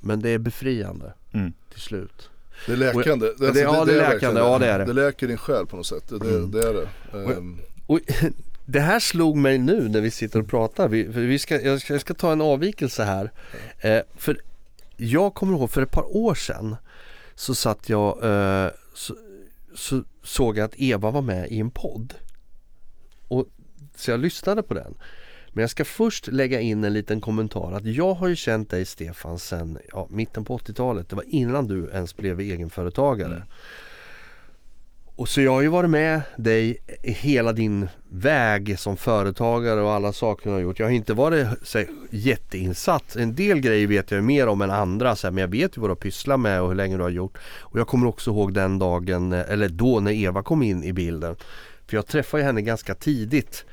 Men 0.00 0.20
det 0.20 0.30
är 0.30 0.38
befriande 0.38 1.12
mm. 1.32 1.52
till 1.72 1.80
slut. 1.80 2.30
Det 2.66 2.72
är 2.72 2.76
läkande. 2.76 3.26
det- 3.38 3.60
ja, 3.60 3.84
det 3.84 3.92
är 3.92 3.98
verkligen 3.98 4.34
läkande, 4.34 4.40
ja, 4.40 4.58
det 4.58 4.66
är 4.66 4.78
det. 4.78 4.84
Det 4.84 4.92
läker 4.92 5.28
din 5.28 5.36
själ 5.38 5.66
på 5.66 5.76
något 5.76 5.86
sätt. 5.86 6.08
Det, 6.08 6.18
det, 6.18 6.36
Mm. 6.36 6.50
det 6.50 6.68
är 6.68 6.72
det. 6.74 6.88
Och- 7.24 7.30
Ehm, 7.32 7.58
Och 7.86 8.00
det 8.66 8.80
här 8.80 9.00
slog 9.00 9.36
mig 9.36 9.58
nu 9.58 9.88
när 9.88 10.00
vi 10.00 10.10
sitter 10.10 10.40
och 10.40 10.48
pratar. 10.48 10.88
Vi, 10.88 11.02
vi 11.02 11.38
ska, 11.38 11.60
jag, 11.60 11.80
ska, 11.80 11.94
jag 11.94 12.00
ska 12.00 12.14
ta 12.14 12.32
en 12.32 12.40
avvikelse 12.40 13.04
här. 13.04 13.32
Eh, 13.78 14.00
för 14.16 14.40
jag 14.96 15.34
kommer 15.34 15.52
ihåg 15.52 15.70
för 15.70 15.82
ett 15.82 15.90
par 15.90 16.16
år 16.16 16.34
sedan 16.34 16.76
så 17.34 17.54
satt 17.54 17.88
jag 17.88 18.24
eh, 18.24 18.70
så, 18.94 19.16
så 19.74 20.02
såg 20.22 20.58
jag 20.58 20.64
att 20.64 20.74
Eva 20.80 21.10
var 21.10 21.22
med 21.22 21.48
i 21.48 21.60
en 21.60 21.70
podd. 21.70 22.14
Och, 23.28 23.46
så 23.96 24.10
jag 24.10 24.20
lyssnade 24.20 24.62
på 24.62 24.74
den. 24.74 24.94
Men 25.48 25.60
jag 25.60 25.70
ska 25.70 25.84
först 25.84 26.26
lägga 26.26 26.60
in 26.60 26.84
en 26.84 26.92
liten 26.92 27.20
kommentar 27.20 27.72
att 27.72 27.84
jag 27.84 28.14
har 28.14 28.28
ju 28.28 28.36
känt 28.36 28.70
dig 28.70 28.84
Stefan 28.84 29.38
sedan 29.38 29.78
ja, 29.92 30.06
mitten 30.10 30.44
på 30.44 30.58
80-talet. 30.58 31.08
Det 31.08 31.16
var 31.16 31.24
innan 31.28 31.66
du 31.66 31.90
ens 31.92 32.16
blev 32.16 32.40
egenföretagare. 32.40 33.34
Mm. 33.34 33.48
Och 35.16 35.28
så 35.28 35.40
jag 35.40 35.52
har 35.52 35.60
ju 35.60 35.68
varit 35.68 35.90
med 35.90 36.20
dig 36.36 36.78
i 37.02 37.12
hela 37.12 37.52
din 37.52 37.88
väg 38.10 38.78
som 38.78 38.96
företagare 38.96 39.80
och 39.80 39.92
alla 39.92 40.12
saker 40.12 40.50
du 40.50 40.54
har 40.54 40.60
gjort. 40.60 40.78
Jag 40.78 40.86
har 40.86 40.90
inte 40.90 41.14
varit 41.14 41.46
så, 41.62 41.78
här, 41.78 41.88
jätteinsatt. 42.10 43.16
En 43.16 43.34
del 43.34 43.60
grejer 43.60 43.86
vet 43.86 44.10
jag 44.10 44.24
mer 44.24 44.46
om 44.46 44.62
än 44.62 44.70
andra. 44.70 45.16
Så 45.16 45.26
här, 45.26 45.32
men 45.32 45.40
jag 45.40 45.48
vet 45.48 45.76
ju 45.76 45.80
vad 45.80 45.90
du 45.90 45.92
har 45.92 45.96
pysslat 45.96 46.40
med 46.40 46.62
och 46.62 46.68
hur 46.68 46.74
länge 46.74 46.96
du 46.96 47.02
har 47.02 47.10
gjort. 47.10 47.38
Och 47.60 47.78
jag 47.78 47.86
kommer 47.88 48.06
också 48.06 48.30
ihåg 48.30 48.54
den 48.54 48.78
dagen, 48.78 49.32
eller 49.32 49.68
då 49.68 50.00
när 50.00 50.12
Eva 50.12 50.42
kom 50.42 50.62
in 50.62 50.84
i 50.84 50.92
bilden. 50.92 51.36
För 51.86 51.96
jag 51.96 52.06
träffade 52.06 52.42
henne 52.42 52.62
ganska 52.62 52.94
tidigt. 52.94 53.64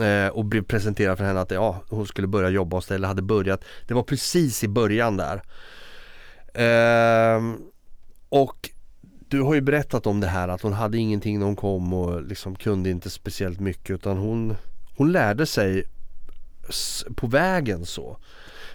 Eh, 0.00 0.28
och 0.28 0.44
blev 0.44 0.62
presenterad 0.62 1.18
för 1.18 1.24
henne 1.24 1.40
att 1.40 1.50
ja, 1.50 1.82
hon 1.88 2.06
skulle 2.06 2.26
börja 2.26 2.48
jobba 2.48 2.76
hos 2.76 2.86
dig 2.86 2.94
eller 2.94 3.08
hade 3.08 3.22
börjat. 3.22 3.64
Det 3.86 3.94
var 3.94 4.02
precis 4.02 4.64
i 4.64 4.68
början 4.68 5.16
där. 5.16 5.42
Eh, 6.54 7.42
och 8.28 8.63
du 9.34 9.42
har 9.42 9.54
ju 9.54 9.60
berättat 9.60 10.06
om 10.06 10.20
det 10.20 10.26
här 10.26 10.48
att 10.48 10.62
hon 10.62 10.72
hade 10.72 10.98
ingenting 10.98 11.38
när 11.38 11.46
hon 11.46 11.56
kom 11.56 11.92
och 11.94 12.22
liksom 12.22 12.56
kunde 12.56 12.90
inte 12.90 13.10
speciellt 13.10 13.60
mycket 13.60 13.90
utan 13.90 14.16
hon, 14.16 14.54
hon 14.96 15.12
lärde 15.12 15.46
sig 15.46 15.84
på 17.14 17.26
vägen 17.26 17.86
så. 17.86 18.16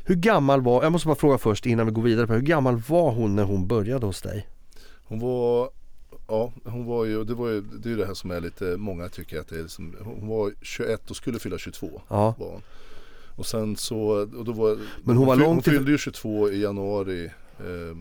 Hur 0.03 0.15
gammal 0.15 0.61
var, 0.61 0.83
jag 0.83 0.91
måste 0.91 1.07
bara 1.07 1.15
fråga 1.15 1.37
först 1.37 1.65
innan 1.65 1.85
vi 1.85 1.91
går 1.91 2.01
vidare 2.01 2.27
på 2.27 2.33
hur 2.33 2.41
gammal 2.41 2.75
var 2.87 3.11
hon 3.11 3.35
när 3.35 3.43
hon 3.43 3.67
började 3.67 4.05
hos 4.05 4.21
dig? 4.21 4.47
Hon 5.03 5.19
var, 5.19 5.69
ja 6.27 6.53
hon 6.63 6.85
var 6.85 7.05
ju, 7.05 7.23
det 7.23 7.33
var 7.33 7.47
ju, 7.49 7.61
det 7.61 7.89
är 7.89 7.91
ju 7.91 7.97
det 7.97 8.05
här 8.05 8.13
som 8.13 8.31
är 8.31 8.41
lite, 8.41 8.63
många 8.77 9.09
tycker 9.09 9.39
att 9.39 9.47
det 9.47 9.55
är 9.59 9.61
liksom, 9.63 9.95
hon 10.03 10.27
var 10.27 10.51
21 10.61 11.09
och 11.09 11.15
skulle 11.15 11.39
fylla 11.39 11.57
22 11.57 12.01
Ja, 12.07 12.35
var 12.39 12.47
hon. 12.51 12.61
Och 13.35 13.45
sen 13.45 13.75
så, 13.75 13.99
och 14.37 14.45
då 14.45 14.51
var, 14.51 14.77
Men 15.03 15.17
hon 15.17 15.27
var 15.27 15.35
fyll- 15.35 15.43
långt 15.43 15.65
hon 15.65 15.73
fyllde 15.73 15.91
ju 15.91 15.97
22 15.97 16.49
i 16.49 16.61
januari 16.61 17.25
eh, 17.59 17.97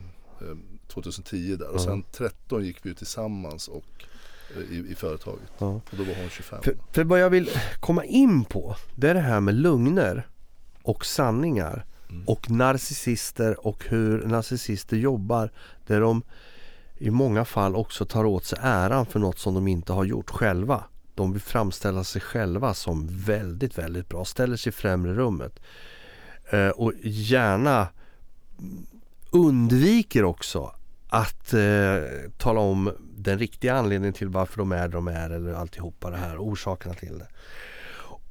eh, 0.49 0.57
2010 0.89 1.57
där 1.57 1.69
och 1.69 1.81
sen 1.81 2.05
13 2.13 2.65
gick 2.65 2.77
vi 2.83 2.89
ju 2.89 2.95
tillsammans 2.95 3.69
och 3.69 4.05
eh, 4.57 4.63
i, 4.63 4.91
i 4.91 4.95
företaget 4.95 5.53
ja. 5.59 5.67
och 5.67 5.97
då 5.97 6.05
var 6.05 6.15
hon 6.15 6.31
25. 6.31 6.63
För, 6.63 6.77
för 6.93 7.05
vad 7.05 7.21
jag 7.21 7.31
vill 7.31 7.51
komma 7.81 8.05
in 8.05 8.45
på 8.45 8.77
det 8.95 9.11
är 9.11 9.15
det 9.15 9.21
här 9.21 9.41
med 9.41 9.55
lugner 9.55 10.29
och 10.83 11.07
sanningar 11.07 11.85
Mm. 12.11 12.25
och 12.27 12.51
narcissister 12.51 13.67
och 13.67 13.85
hur 13.85 14.27
narcissister 14.27 14.97
jobbar 14.97 15.51
där 15.87 16.01
de 16.01 16.23
i 16.99 17.11
många 17.11 17.45
fall 17.45 17.77
också 17.77 18.05
tar 18.05 18.25
åt 18.25 18.45
sig 18.45 18.59
äran 18.63 19.07
för 19.07 19.19
något 19.19 19.39
som 19.39 19.55
de 19.55 19.69
inte 19.69 19.93
har 19.93 20.05
gjort 20.05 20.31
själva. 20.31 20.85
De 21.15 21.33
vill 21.33 21.43
framställa 21.43 22.05
sig 22.05 22.21
själva 22.21 22.75
som 22.75 23.07
väldigt, 23.11 23.79
väldigt 23.79 24.09
bra, 24.09 24.25
ställer 24.25 24.57
sig 24.57 24.71
i 24.71 24.73
främre 24.73 25.15
rummet 25.15 25.61
eh, 26.51 26.69
och 26.69 26.93
gärna 27.03 27.89
undviker 29.31 30.25
också 30.25 30.75
att 31.09 31.55
eh, 31.55 31.61
tala 32.37 32.61
om 32.61 32.93
den 33.17 33.39
riktiga 33.39 33.75
anledningen 33.75 34.13
till 34.13 34.29
varför 34.29 34.59
de 34.59 34.73
är 34.73 34.89
de 34.89 35.09
är 35.09 35.31
eller 35.31 35.53
alltihopa 35.53 36.11
det 36.11 36.17
här, 36.17 36.37
orsakerna 36.39 36.95
till 36.95 37.19
det. 37.19 37.27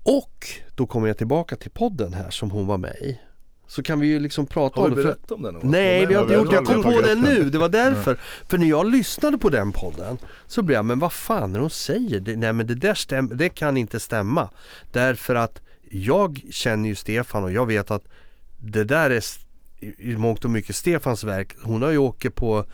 Och 0.04 0.48
då 0.76 0.86
kommer 0.88 1.08
jag 1.08 1.18
tillbaka 1.18 1.56
till 1.56 1.72
podden 1.72 2.14
här 2.14 2.30
som 2.30 2.52
hon 2.52 2.68
var 2.68 2.78
med 2.78 2.96
i. 2.96 3.20
Så 3.68 3.84
kan 3.84 4.00
vi 4.00 4.08
ju 4.08 4.20
liksom 4.20 4.46
prata 4.46 4.82
Har 4.82 4.88
om 4.88 4.96
det. 4.96 5.02
För, 5.02 5.04
berättat 5.04 5.32
om 5.32 5.42
den? 5.42 5.54
någon 5.54 5.72
nej, 5.72 6.06
vi 6.06 6.14
har 6.14 6.22
inte 6.22 6.36
har 6.36 6.44
gjort 6.44 6.54
Jag 6.54 6.66
kom 6.66 6.84
på 6.84 7.02
det 7.02 7.08
den. 7.08 7.22
nu, 7.22 7.50
det 7.50 7.58
var 7.58 7.70
därför. 7.70 8.20
För 8.48 8.58
när 8.58 8.68
jag 8.68 8.92
lyssnade 8.92 9.38
på 9.38 9.50
den 9.50 9.72
podden 9.72 10.18
så 10.48 10.62
blev 10.62 10.76
jag, 10.76 10.86
men 10.86 11.00
vad 11.00 11.14
fan 11.14 11.50
är 11.52 11.54
det 11.54 11.60
hon 11.60 11.70
säger? 11.70 12.20
Det, 12.20 12.36
nej 12.36 12.54
men 12.54 12.68
det 12.68 12.76
där 12.76 12.94
stäm, 12.94 13.32
det 13.34 13.50
kan 13.50 13.78
inte 13.78 14.00
stämma. 14.00 14.50
Därför 14.92 15.36
att 15.36 15.62
jag 15.90 16.42
känner 16.52 16.90
ju 16.90 16.96
Stefan 16.96 17.44
och 17.44 17.52
jag 17.52 17.66
vet 17.66 17.92
att 17.92 18.04
det 18.58 18.84
där 18.84 19.10
är 19.10 19.24
i 19.80 20.12
i 20.12 20.18
mångt 20.18 20.46
och 20.46 20.52
mycket 20.52 20.76
Stefans 20.76 21.24
verk. 21.24 21.56
Hon 21.64 21.82
har 21.82 21.92
ju 21.92 21.98
åkt 21.98 22.36
på 22.36 22.66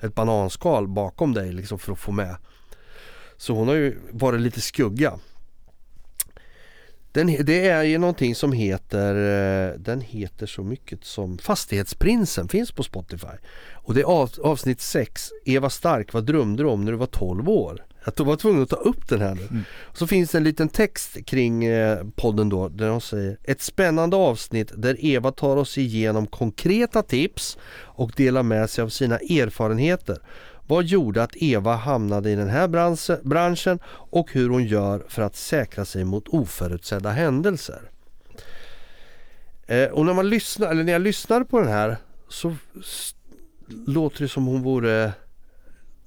ett 0.00 0.14
bananskal 0.14 0.88
bakom 0.88 1.34
dig 1.34 1.52
liksom 1.52 1.78
för 1.78 1.92
att 1.92 1.98
få 1.98 2.12
med. 2.12 2.36
Så 3.36 3.54
hon 3.54 3.68
har 3.68 3.74
ju 3.74 3.98
varit 4.10 4.40
lite 4.40 4.60
skugga. 4.60 5.18
Den, 7.12 7.26
det 7.26 7.68
är 7.68 7.82
ju 7.82 7.98
någonting 7.98 8.34
som 8.34 8.52
heter, 8.52 9.14
eh, 9.14 9.78
den 9.78 10.00
heter 10.00 10.46
så 10.46 10.62
mycket 10.62 11.04
som 11.04 11.38
Fastighetsprinsen, 11.38 12.48
finns 12.48 12.72
på 12.72 12.82
Spotify. 12.82 13.36
Och 13.72 13.94
det 13.94 14.00
är 14.00 14.04
av, 14.04 14.30
avsnitt 14.42 14.80
6, 14.80 15.30
Eva 15.44 15.70
Stark, 15.70 16.12
vad 16.12 16.24
drömde 16.24 16.62
du 16.62 16.68
om 16.68 16.84
när 16.84 16.92
du 16.92 16.98
var 16.98 17.06
12 17.06 17.48
år? 17.48 17.84
Jag 18.16 18.24
var 18.24 18.36
tvungen 18.36 18.62
att 18.62 18.68
ta 18.68 18.76
upp 18.76 19.08
den 19.08 19.20
här 19.20 19.34
nu. 19.34 19.42
Mm. 19.50 19.62
Så 19.92 20.06
finns 20.06 20.30
det 20.30 20.38
en 20.38 20.44
liten 20.44 20.68
text 20.68 21.26
kring 21.26 21.64
eh, 21.64 22.04
podden 22.16 22.48
då 22.48 22.68
där 22.68 22.88
de 22.88 23.00
säger 23.00 23.38
Ett 23.44 23.60
spännande 23.60 24.16
avsnitt 24.16 24.72
där 24.76 25.04
Eva 25.04 25.32
tar 25.32 25.56
oss 25.56 25.78
igenom 25.78 26.26
konkreta 26.26 27.02
tips 27.02 27.58
och 27.82 28.12
delar 28.16 28.42
med 28.42 28.70
sig 28.70 28.84
av 28.84 28.88
sina 28.88 29.16
erfarenheter. 29.18 30.18
Vad 30.66 30.84
gjorde 30.84 31.22
att 31.22 31.36
Eva 31.36 31.76
hamnade 31.76 32.30
i 32.30 32.34
den 32.34 32.48
här 32.48 32.68
bransch- 32.68 33.22
branschen 33.22 33.78
och 33.86 34.32
hur 34.32 34.48
hon 34.48 34.64
gör 34.64 35.04
för 35.08 35.22
att 35.22 35.36
säkra 35.36 35.84
sig 35.84 36.04
mot 36.04 36.28
oförutsedda 36.28 37.10
händelser. 37.10 37.80
Eh, 39.66 39.84
och 39.88 40.06
när 40.06 40.14
man 40.14 40.28
lyssnar, 40.28 40.70
eller 40.70 40.84
när 40.84 40.92
jag 40.92 41.02
lyssnar 41.02 41.44
på 41.44 41.60
den 41.60 41.68
här 41.68 41.96
så 42.28 42.56
låter 43.86 44.22
det 44.22 44.28
som 44.28 44.46
hon 44.46 44.62
vore 44.62 45.12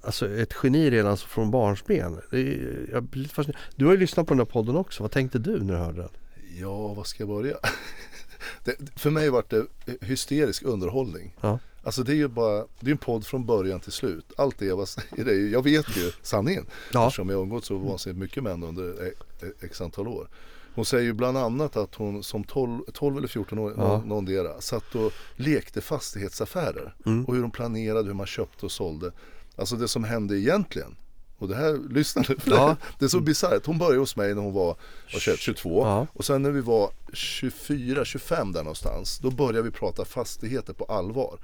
Alltså 0.04 0.28
ett 0.30 0.54
geni 0.62 0.90
redan 0.90 1.16
från 1.16 1.50
barnsben. 1.50 2.20
Det 2.30 2.40
är- 2.40 2.88
Jag 2.92 3.02
blir 3.02 3.22
lite 3.22 3.34
fascinerad. 3.34 3.60
Du 3.76 3.84
har 3.84 3.92
ju 3.92 3.98
lyssnat 3.98 4.26
på 4.26 4.34
den 4.34 4.38
här 4.38 4.44
podden 4.46 4.76
också. 4.76 5.02
Vad 5.02 5.10
tänkte 5.12 5.38
du 5.38 5.62
när 5.62 5.72
du 5.74 5.78
hörde 5.80 5.98
den? 6.00 6.08
Ja, 6.60 6.94
vad 6.94 7.06
ska 7.06 7.22
jag 7.22 7.28
börja? 7.28 7.56
det, 8.64 8.76
för 8.96 9.10
mig 9.10 9.30
var 9.30 9.44
det 9.48 9.66
hysterisk 10.06 10.62
underhållning. 10.62 11.36
Ja. 11.40 11.58
Alltså 11.84 12.02
det 12.02 12.12
är 12.12 12.16
ju 12.16 12.28
bara, 12.28 12.64
det 12.80 12.86
är 12.86 12.92
en 12.92 12.98
podd 12.98 13.26
från 13.26 13.46
början 13.46 13.80
till 13.80 13.92
slut. 13.92 14.24
Allt 14.36 14.58
det 14.58 14.66
Eva 14.66 14.86
säger 14.86 15.26
är 15.28 15.34
ju, 15.34 15.50
jag 15.50 15.62
vet 15.62 15.96
ju 15.96 16.12
sanningen. 16.22 16.66
Ja. 16.92 17.06
Eftersom 17.06 17.28
jag 17.28 17.36
har 17.36 17.42
umgåtts 17.42 17.66
så 17.66 17.76
vansinnigt 17.78 18.20
mycket 18.20 18.42
med 18.42 18.52
henne 18.52 18.66
under 18.66 19.06
e- 19.06 19.12
e- 19.42 19.46
x 19.60 19.80
antal 19.80 20.08
år. 20.08 20.28
Hon 20.74 20.84
säger 20.84 21.04
ju 21.04 21.12
bland 21.12 21.38
annat 21.38 21.76
att 21.76 21.94
hon 21.94 22.22
som 22.22 22.44
12, 22.44 22.80
12 22.92 23.16
eller 23.16 23.28
14 23.28 23.58
år, 23.58 23.74
Ja. 23.76 23.82
någon, 23.88 24.08
någondera, 24.08 24.60
satt 24.60 24.94
och 24.94 25.12
lekte 25.36 25.80
fastighetsaffärer. 25.80 26.94
Mm. 27.06 27.24
Och 27.24 27.34
hur 27.34 27.42
de 27.42 27.50
planerade, 27.50 28.06
hur 28.06 28.14
man 28.14 28.26
köpte 28.26 28.66
och 28.66 28.72
sålde. 28.72 29.12
Alltså 29.56 29.76
det 29.76 29.88
som 29.88 30.04
hände 30.04 30.38
egentligen. 30.38 30.96
Och 31.38 31.48
det 31.48 31.54
här, 31.56 31.78
lyssna 31.90 32.24
nu, 32.28 32.36
för 32.38 32.50
Ja. 32.50 32.76
det 32.98 33.04
är 33.04 33.08
så 33.08 33.20
bisarrt. 33.20 33.66
Hon 33.66 33.78
började 33.78 33.98
hos 33.98 34.16
mig 34.16 34.34
när 34.34 34.42
hon 34.42 34.52
var 34.54 34.76
var 35.12 35.20
21, 35.20 35.38
22 35.38 35.82
Ja. 35.86 36.06
och 36.12 36.24
sen 36.24 36.42
när 36.42 36.50
vi 36.50 36.60
var 36.60 36.90
24, 37.12 38.04
25 38.04 38.52
där 38.52 38.62
någonstans, 38.62 39.18
då 39.18 39.30
började 39.30 39.62
vi 39.62 39.70
prata 39.70 40.04
fastigheter 40.04 40.72
på 40.72 40.84
allvar. 40.84 41.38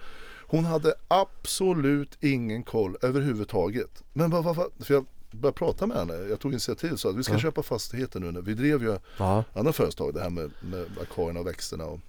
Hon 0.50 0.64
hade 0.64 0.94
absolut 1.08 2.18
ingen 2.20 2.62
koll 2.62 2.96
överhuvudtaget. 3.02 4.02
Men 4.12 4.30
vad, 4.30 4.44
vad, 4.44 4.56
vad, 4.56 4.66
för 4.80 4.94
jag 4.94 5.06
började 5.30 5.58
prata 5.58 5.86
med 5.86 5.96
henne, 5.96 6.14
jag 6.14 6.40
tog 6.40 6.52
initiativ 6.52 6.96
sa 6.96 7.10
att 7.10 7.16
vi 7.16 7.22
ska 7.24 7.38
köpa 7.38 7.62
fastigheter 7.62 8.20
nu. 8.20 8.40
Vi 8.40 8.54
drev 8.54 8.82
ju 8.82 8.98
Ja. 9.16 9.44
andra 9.54 9.72
företag, 9.72 10.14
det 10.14 10.20
här 10.20 10.30
med, 10.30 10.50
med 10.60 10.86
akvarierna 11.02 11.40
och 11.40 11.46
växterna 11.46 11.84
och, 11.84 12.00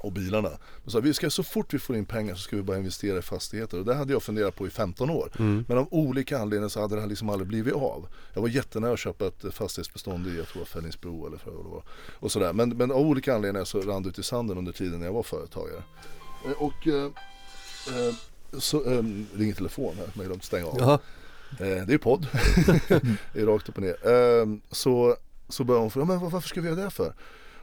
och 0.00 0.12
bilarna. 0.12 0.50
Men 0.84 0.90
så, 0.90 1.00
vi 1.00 1.14
ska, 1.14 1.30
så 1.30 1.42
fort 1.42 1.74
vi 1.74 1.78
får 1.78 1.96
in 1.96 2.04
pengar 2.06 2.34
så 2.34 2.40
ska 2.40 2.56
vi 2.56 2.62
bara 2.62 2.76
investera 2.78 3.18
i 3.18 3.22
fastigheter 3.22 3.78
och 3.78 3.84
det 3.84 3.94
hade 3.94 4.12
jag 4.12 4.22
funderat 4.22 4.56
på 4.56 4.66
i 4.66 4.70
15 4.70 5.10
år. 5.10 5.32
Men 5.68 5.78
av 5.78 5.88
olika 5.90 6.38
anledningar 6.38 6.68
så 6.68 6.80
hade 6.80 6.94
det 6.94 7.00
här 7.00 7.08
liksom 7.08 7.28
aldrig 7.30 7.48
blivit 7.48 7.74
av. 7.74 8.08
Jag 8.34 8.40
var 8.42 8.48
jättenära 8.48 8.92
att 8.92 8.98
köpa 8.98 9.26
ett 9.26 9.44
fastighetsbestånd 9.54 10.26
i, 10.26 10.36
jag 10.36 10.48
tror 10.48 10.64
Fällingsbro 10.64 11.26
eller 11.26 11.38
för 11.38 11.50
vad. 11.50 11.82
Och 12.12 12.32
sådär. 12.32 12.52
Men, 12.52 12.68
men 12.68 12.90
av 12.90 12.96
olika 12.98 13.34
anledningar 13.34 13.64
så 13.64 13.80
rann 13.80 14.02
det 14.02 14.08
ut 14.08 14.18
i 14.18 14.22
sanden 14.22 14.58
under 14.58 14.72
tiden 14.72 14.98
när 14.98 15.06
jag 15.06 15.12
var 15.12 15.22
företagare. 15.22 15.82
Eh, 16.46 16.52
Och 16.62 16.86
eh, 16.86 17.04
eh, 17.04 18.14
så 18.58 18.84
eh, 18.92 19.02
ringer 19.34 19.54
telefon 19.54 19.94
här, 19.96 20.06
men 20.06 20.12
jag 20.16 20.26
glömde 20.26 20.44
stänga 20.44 20.66
av. 20.66 20.78
Eh, 21.60 21.86
det 21.86 21.94
är 21.94 21.98
podd. 21.98 22.26
det 23.32 23.40
är 23.40 23.46
rakt 23.46 23.68
upp 23.68 23.76
och 23.76 23.82
ner. 23.82 23.96
Eh, 24.08 24.46
så, 24.70 25.16
så 25.48 25.64
börjar 25.64 25.80
hon 25.80 25.90
fråga, 25.90 26.06
men 26.06 26.20
var- 26.20 26.30
varför 26.30 26.48
ska 26.48 26.60
vi 26.60 26.68
göra 26.68 26.80
det 26.84 26.90
för? 26.90 27.14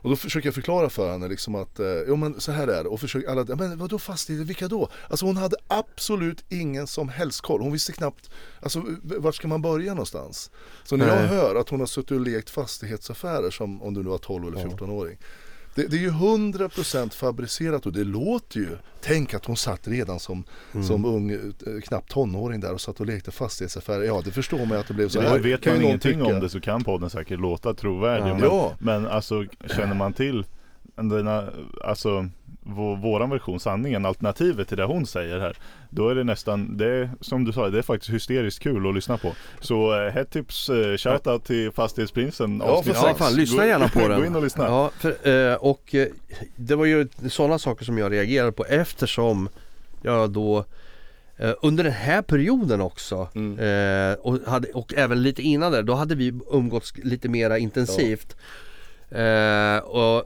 Och 0.06 0.10
då 0.12 0.16
försöker 0.16 0.48
jag 0.48 0.54
förklara 0.56 0.90
för 0.90 1.12
henne 1.12 1.28
liksom 1.28 1.56
att, 1.56 1.80
eh, 1.80 1.86
jo 2.08 2.16
men 2.16 2.42
så 2.42 2.52
här 2.52 2.68
är 2.68 2.84
det. 2.84 2.90
Och 2.90 3.00
försöker 3.00 3.30
alla, 3.30 3.46
"Ja, 3.50 3.56
men 3.56 3.78
vadå 3.78 4.00
fastigheter, 4.00 4.46
vilka 4.46 4.68
då? 4.68 4.90
Alltså 5.10 5.26
hon 5.26 5.38
hade 5.38 5.56
absolut 5.68 6.44
ingen 6.50 6.88
som 6.88 7.10
helst 7.10 7.42
koll. 7.42 7.62
Hon 7.62 7.72
visste 7.72 7.92
knappt, 7.92 8.30
alltså 8.62 8.84
vart 9.04 9.36
ska 9.36 9.48
man 9.48 9.62
börja 9.62 9.94
någonstans? 9.94 10.52
Så 10.84 10.98
när 10.98 11.08
jag 11.08 11.16
Nej. 11.18 11.28
hör 11.28 11.56
att 11.56 11.70
hon 11.70 11.80
har 11.80 11.88
suttit 11.88 12.12
och 12.12 12.20
lekt 12.20 12.50
fastighetsaffärer 12.50 13.52
som 13.52 13.82
om 13.82 13.94
du 13.94 14.04
nu 14.04 14.10
var 14.10 14.18
12 14.18 14.48
eller 14.48 14.70
14-åring. 14.70 15.18
Det, 15.76 15.88
det 15.88 15.96
är 15.98 16.02
ju 16.02 16.10
100% 16.12 17.10
fabricerat 17.14 17.86
och 17.86 17.94
det 17.94 18.04
låter 18.04 18.60
ju. 18.60 18.68
Tänk 19.02 19.34
att 19.34 19.46
hon 19.46 19.58
satt 19.58 19.88
redan 19.88 20.20
som, 20.20 20.44
Mm. 20.74 20.86
som 20.88 21.06
ung, 21.06 21.32
eh, 21.32 21.38
knappt 21.84 22.12
tonåring 22.12 22.60
där 22.60 22.74
och 22.74 22.82
satt 22.82 23.00
och 23.00 23.06
lekte 23.06 23.32
fastighetsaffärer. 23.32 24.04
Ja 24.04 24.22
det 24.26 24.32
förstår 24.32 24.66
man 24.66 24.78
att 24.78 24.88
det 24.88 24.94
blev 24.94 25.10
så 25.10 25.20
Ja, 25.20 25.30
här. 25.30 25.40
vet 25.40 25.62
kan 25.62 25.74
man 25.74 25.84
ingenting 25.84 26.12
tycka. 26.20 26.26
om 26.36 26.40
det 26.40 26.50
så 26.50 26.62
kan 26.62 26.84
podden 26.84 27.10
säkert 27.10 27.40
låta 27.40 27.74
trovärdig. 27.74 28.30
Ja. 28.30 28.34
Men, 28.34 28.44
Ja. 28.44 28.74
men 28.80 29.08
alltså 29.08 29.46
känner 29.76 29.94
man 29.96 30.14
till 30.14 30.46
denna, 30.96 31.50
alltså 31.84 32.30
våran 33.02 33.30
version, 33.30 33.60
sanningen, 33.60 34.06
alternativet 34.06 34.68
till 34.68 34.78
det 34.78 34.84
hon 34.86 35.06
säger 35.06 35.40
här. 35.40 35.58
Då 35.90 36.10
är 36.10 36.16
det 36.16 36.24
nästan, 36.24 36.78
det 36.78 36.86
är, 36.86 37.10
som 37.22 37.44
du 37.46 37.52
sa, 37.54 37.70
det 37.70 37.78
är 37.78 37.82
faktiskt 37.82 38.14
hysteriskt 38.14 38.64
kul 38.64 38.88
att 38.90 38.96
lyssna 38.96 39.18
på. 39.18 39.34
Så 39.60 40.02
eh, 40.06 40.12
hett 40.14 40.32
tips, 40.32 40.70
eh, 40.70 40.98
shoutout 40.98 41.46
till 41.46 41.72
Fastighetsprinsen. 41.72 42.62
Ja, 42.66 42.84
för 42.84 42.94
Ja, 42.94 43.16
fan, 43.18 43.34
lyssna 43.36 43.66
gärna 43.66 43.88
på 43.88 44.00
den. 44.08 44.20
Gå 44.20 44.26
in 44.26 44.36
och 44.36 44.44
lyssna. 44.44 44.66
Ja, 44.66 44.92
för, 45.00 45.28
eh, 45.52 45.56
och 45.56 45.96
eh, 45.96 46.08
det 46.56 46.76
var 46.76 46.86
ju 46.86 47.08
sådana 47.30 47.60
saker 47.60 47.86
som 47.86 47.98
jag 47.98 48.12
reagerade 48.12 48.52
på 48.52 48.66
eftersom 48.66 49.50
jag 50.02 50.30
då 50.30 50.66
eh, 51.38 51.52
under 51.62 51.84
den 51.84 51.94
här 51.94 52.22
perioden 52.22 52.82
också 52.82 53.28
Mm. 53.36 53.60
eh, 54.12 54.18
och, 54.20 54.40
hade, 54.48 54.68
och 54.68 54.94
även 54.94 55.24
lite 55.24 55.42
innan 55.42 55.72
där, 55.72 55.84
då 55.84 55.94
hade 55.94 56.16
vi 56.16 56.34
umgåtts 56.52 56.94
lite 56.98 57.30
mera 57.30 57.58
intensivt. 57.58 58.36
Eh, 59.10 59.78
och 59.78 60.24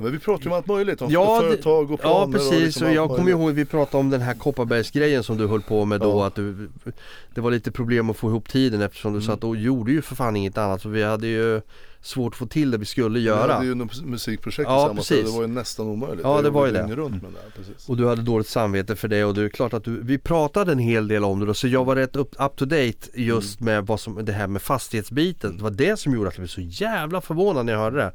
Men 0.00 0.12
vi 0.12 0.18
pratar 0.18 0.44
ju 0.44 0.50
om 0.50 0.56
allt 0.56 0.66
möjligt, 0.66 1.02
om 1.02 1.10
Ja, 1.10 1.40
företag 1.40 1.90
och 1.90 2.00
Ja 2.02 2.26
planer 2.26 2.32
precis, 2.38 2.52
och 2.52 2.60
liksom 2.60 2.92
jag 2.92 3.10
kommer 3.10 3.30
ihåg 3.30 3.50
vi 3.52 3.64
pratade 3.64 3.96
om 4.00 4.10
den 4.10 4.20
här 4.20 4.34
Kopparbergsgrejen 4.34 5.22
som 5.22 5.36
du 5.36 5.46
höll 5.46 5.62
på 5.62 5.84
med 5.84 6.00
då 6.00 6.08
Ja. 6.10 6.26
att 6.26 6.34
du, 6.34 6.68
Det 7.34 7.40
var 7.40 7.50
lite 7.50 7.70
problem 7.70 8.10
att 8.10 8.16
få 8.16 8.28
ihop 8.28 8.48
tiden 8.48 8.80
eftersom 8.82 9.12
du 9.12 9.18
Mm. 9.18 9.26
satt 9.26 9.44
och 9.44 9.56
gjorde 9.56 9.92
ju 9.92 10.02
för 10.02 10.14
fan 10.16 10.36
inget 10.36 10.58
annat 10.58 10.82
så 10.82 10.88
vi 10.88 11.02
hade 11.02 11.26
ju 11.26 11.60
svårt 12.02 12.32
att 12.32 12.38
få 12.38 12.46
till 12.46 12.70
det 12.70 12.78
vi 12.78 12.84
skulle 12.84 13.18
Vi 13.18 13.24
göra 13.24 13.52
hade 13.52 13.66
ju 13.66 13.74
något 13.74 14.02
musikprojekt 14.04 14.58
Ja, 14.70 14.78
tillsammans, 14.82 15.08
precis. 15.08 15.24
det 15.30 15.36
var 15.36 15.42
ju 15.42 15.48
nästan 15.48 15.86
omöjligt. 15.86 16.20
Ja, 16.24 16.42
det 16.42 16.50
var 16.50 16.66
ju 16.66 16.72
det. 16.72 16.82
runt 16.82 17.22
med 17.22 17.30
det 17.32 17.56
precis. 17.62 17.88
Och 17.88 17.96
du 17.96 18.06
hade 18.08 18.22
dåligt 18.22 18.46
samvete 18.48 18.96
för 18.96 19.08
det 19.08 19.24
och 19.24 19.34
det 19.34 19.42
är 19.42 19.48
klart 19.48 19.72
att 19.74 19.84
du, 19.84 20.00
vi 20.02 20.18
pratade 20.18 20.72
en 20.72 20.78
hel 20.78 21.08
del 21.08 21.24
om 21.24 21.40
det 21.40 21.46
då 21.46 21.54
så 21.54 21.68
jag 21.68 21.84
var 21.84 21.96
rätt 21.96 22.16
up, 22.16 22.28
up 22.38 22.56
to 22.56 22.64
date 22.64 22.96
just 23.14 23.60
Mm. 23.60 23.74
med 23.74 23.86
vad 23.86 24.00
som, 24.00 24.24
det 24.24 24.32
här 24.32 24.46
med 24.46 24.62
fastighetsbiten. 24.62 25.56
Det 25.56 25.62
var 25.62 25.70
det 25.70 25.98
som 25.98 26.14
gjorde 26.14 26.28
att 26.28 26.34
jag 26.34 26.40
blev 26.40 26.48
så 26.48 26.84
jävla 26.84 27.20
förvånad 27.20 27.66
när 27.66 27.72
jag 27.72 27.80
hörde 27.80 27.96
det. 27.96 28.12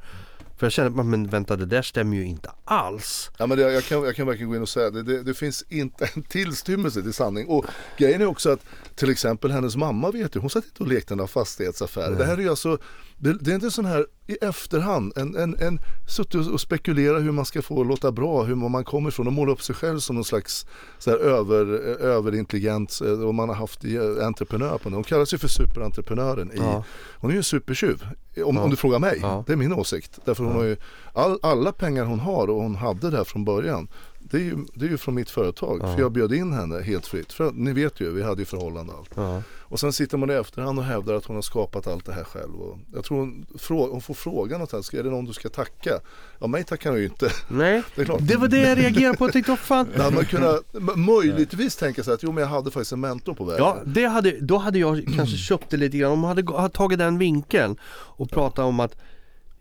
För 0.58 0.66
jag 0.66 0.72
kände, 0.72 1.04
men 1.04 1.28
vänta 1.28 1.56
det 1.56 1.66
där 1.66 1.82
stämmer 1.82 2.18
ju 2.18 2.26
inte 2.26 2.52
alls. 2.66 3.32
Ja 3.38 3.48
men 3.48 3.58
det, 3.58 3.72
jag, 3.72 3.84
kan, 3.84 4.04
jag 4.04 4.16
kan 4.16 4.28
verkligen 4.28 4.50
gå 4.50 4.56
in 4.56 4.62
och 4.62 4.70
säga 4.70 4.90
det, 4.90 5.04
det, 5.04 5.24
det 5.24 5.34
finns 5.34 5.66
inte 5.70 6.10
en 6.16 6.24
tillstymmelse 6.24 7.02
till 7.02 7.14
sanning. 7.14 7.48
Och 7.48 7.66
grejen 7.98 8.22
är 8.22 8.26
också 8.26 8.50
att 8.52 8.66
till 8.96 9.10
exempel 9.10 9.52
hennes 9.52 9.76
mamma 9.76 10.12
vet 10.12 10.36
ju, 10.36 10.40
hon 10.40 10.50
satt 10.50 10.66
inte 10.66 10.84
och 10.84 10.90
lekte 10.90 11.16
några 11.16 11.28
fastighetsaffärer. 11.28 12.16
Det 12.16 12.26
här 12.26 12.38
är 12.38 12.42
ju 12.42 12.50
alltså, 12.50 12.78
det, 13.18 13.34
det 13.34 13.52
är 13.52 13.56
inte 13.56 13.72
sån 13.72 13.86
här 13.86 14.06
i 14.28 14.34
efterhand, 14.42 15.14
en, 15.16 15.36
en, 15.36 15.56
en 15.60 15.80
suttit 16.08 16.48
och- 16.48 16.62
spekulera 16.62 17.20
hur 17.20 17.32
man 17.32 17.46
ska 17.46 17.62
få 17.62 17.84
låta 17.84 18.12
bra, 18.12 18.44
hur 18.44 18.56
man 18.56 18.84
kommer 18.84 19.10
ifrån 19.10 19.28
och 19.28 19.34
måla 19.34 19.52
upp 19.52 19.62
sig 19.62 19.76
själv 19.76 20.00
som 20.00 20.16
någon 20.16 20.26
slags 20.26 20.66
så 21.00 21.10
här 21.10 21.18
över, 21.18 21.66
överintelligent 22.02 23.02
eh, 23.06 23.12
och 23.12 23.36
man 23.36 23.50
har 23.50 23.56
haft 23.56 23.84
eh, 23.84 24.26
entreprenör 24.26 24.78
på 24.78 24.90
det. 24.90 24.96
Hon 24.96 25.04
kallas 25.04 25.34
ju 25.34 25.38
för 25.38 25.48
superentreprenören 25.48 26.52
i, 26.52 26.58
Ja. 26.58 26.84
hon 27.20 27.30
är 27.30 27.34
ju 27.34 27.38
en 27.38 27.44
supertjuv. 27.44 28.04
Om, 28.46 28.56
Ja. 28.56 28.62
om 28.64 28.70
du 28.70 28.76
frågar 28.76 29.00
mig, 29.00 29.20
Ja. 29.22 29.44
det 29.48 29.54
är 29.54 29.58
min 29.58 29.74
åsikt. 29.74 30.20
Därför 30.26 30.44
hon 30.44 30.54
har 30.54 30.64
ju 30.64 30.78
all, 31.14 31.40
alla 31.42 31.72
pengar 31.72 32.06
hon 32.06 32.20
har 32.20 32.48
och 32.50 32.62
hon 32.62 32.76
hade 32.76 33.10
där 33.10 33.24
från 33.24 33.46
början 33.46 33.88
det 34.32 34.38
är 34.38 34.42
ju, 34.42 34.56
det 34.74 34.86
är 34.86 34.90
ju 34.90 34.98
från 34.98 35.16
mitt 35.16 35.30
företag. 35.30 35.80
Ja. 35.84 35.94
För 35.94 36.02
jag 36.02 36.12
bjöd 36.12 36.34
in 36.34 36.54
henne 36.54 36.82
helt 36.82 37.08
fritt. 37.08 37.34
För 37.34 37.52
ni 37.52 37.74
vet 37.74 38.00
ju, 38.00 38.12
vi 38.12 38.24
hade 38.24 38.42
ju 38.42 38.46
förhållande 38.46 38.94
och 38.94 39.00
allt. 39.00 39.12
Ja. 39.16 39.42
Och 39.68 39.80
sen 39.80 39.94
sitter 39.94 40.18
man 40.18 40.30
i 40.32 40.34
efterhand 40.34 40.80
och 40.80 40.86
hävdar 40.86 41.14
att 41.14 41.26
hon 41.26 41.36
har 41.36 41.42
skapat 41.42 41.88
allt 41.88 42.06
det 42.06 42.14
här 42.14 42.24
själv. 42.24 42.56
Och 42.56 42.78
jag 42.94 43.04
tror 43.04 43.18
hon, 43.20 43.46
frå, 43.60 43.92
hon 43.92 44.02
får 44.02 44.14
frågan 44.14 44.52
någonstans, 44.52 44.94
är 44.94 45.04
det 45.04 45.10
någon 45.10 45.26
du 45.26 45.34
ska 45.34 45.50
tacka? 45.50 46.00
Ja, 46.40 46.48
mig 46.48 46.64
tackar 46.64 46.90
hon 46.90 47.00
ju 47.00 47.06
inte. 47.06 47.32
Nej, 47.48 47.84
Det 47.96 48.02
är 48.02 48.06
klart. 48.06 48.20
det 48.22 48.36
var 48.38 48.48
det 48.48 48.58
jag 48.70 48.78
reagerade 48.78 49.18
på. 49.18 49.26
Jag 49.26 49.34
tänkte, 49.34 49.52
vad 49.52 49.60
fan. 49.60 49.88
Hade 49.98 50.16
man 50.40 50.60
m- 50.96 51.06
möjligtvis 51.06 51.76
tänka 51.76 52.04
sig 52.04 52.14
att 52.14 52.24
jo 52.24 52.32
men 52.32 52.42
jag 52.42 52.50
hade 52.50 52.72
faktiskt 52.72 52.92
en 52.92 53.00
mentor 53.00 53.34
på 53.34 53.44
vägen. 53.46 53.64
Ja, 53.66 53.78
det 53.86 54.06
hade, 54.06 54.40
då 54.40 54.58
hade 54.58 54.80
jag 54.80 55.06
kanske 55.16 55.38
köpt 55.38 55.70
det 55.70 55.78
lite 55.78 55.98
grann. 55.98 56.12
Om 56.12 56.20
man 56.20 56.38
hade 56.38 56.70
tagit 56.74 57.00
den 57.00 57.18
vinkeln 57.18 57.78
och 57.94 58.30
pratat 58.30 58.66
om 58.66 58.80
att 58.80 58.96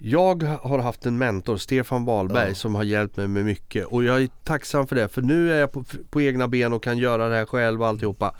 jag 0.06 0.42
har 0.42 0.78
haft 0.78 1.06
en 1.06 1.18
mentor, 1.18 1.56
Stefan 1.56 2.04
Wahlberg, 2.04 2.48
Ja. 2.48 2.54
som 2.54 2.74
har 2.74 2.82
hjälpt 2.84 3.16
mig 3.16 3.28
med 3.28 3.44
mycket 3.44 3.86
och 3.86 4.04
jag 4.04 4.22
är 4.22 4.28
tacksam 4.44 4.86
för 4.86 4.96
det 4.96 5.08
för 5.08 5.22
nu 5.22 5.52
är 5.52 5.60
jag 5.60 5.72
på, 5.72 5.84
på 6.10 6.22
egna 6.22 6.48
ben 6.48 6.72
och 6.72 6.82
kan 6.82 6.98
göra 6.98 7.28
det 7.28 7.34
här 7.36 7.46
själv 7.46 7.82
och 7.82 7.88
alltihopa. 7.88 8.34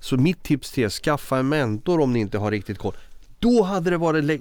Så 0.00 0.16
mitt 0.16 0.42
tips 0.42 0.72
till 0.72 0.84
er, 0.84 0.88
skaffa 0.88 1.38
en 1.38 1.48
mentor 1.48 2.00
om 2.00 2.12
ni 2.12 2.18
inte 2.18 2.38
har 2.38 2.50
riktigt 2.50 2.78
koll. 2.78 2.94
Då 3.38 3.62
hade 3.62 3.90
det 3.90 3.96
varit, 3.96 4.40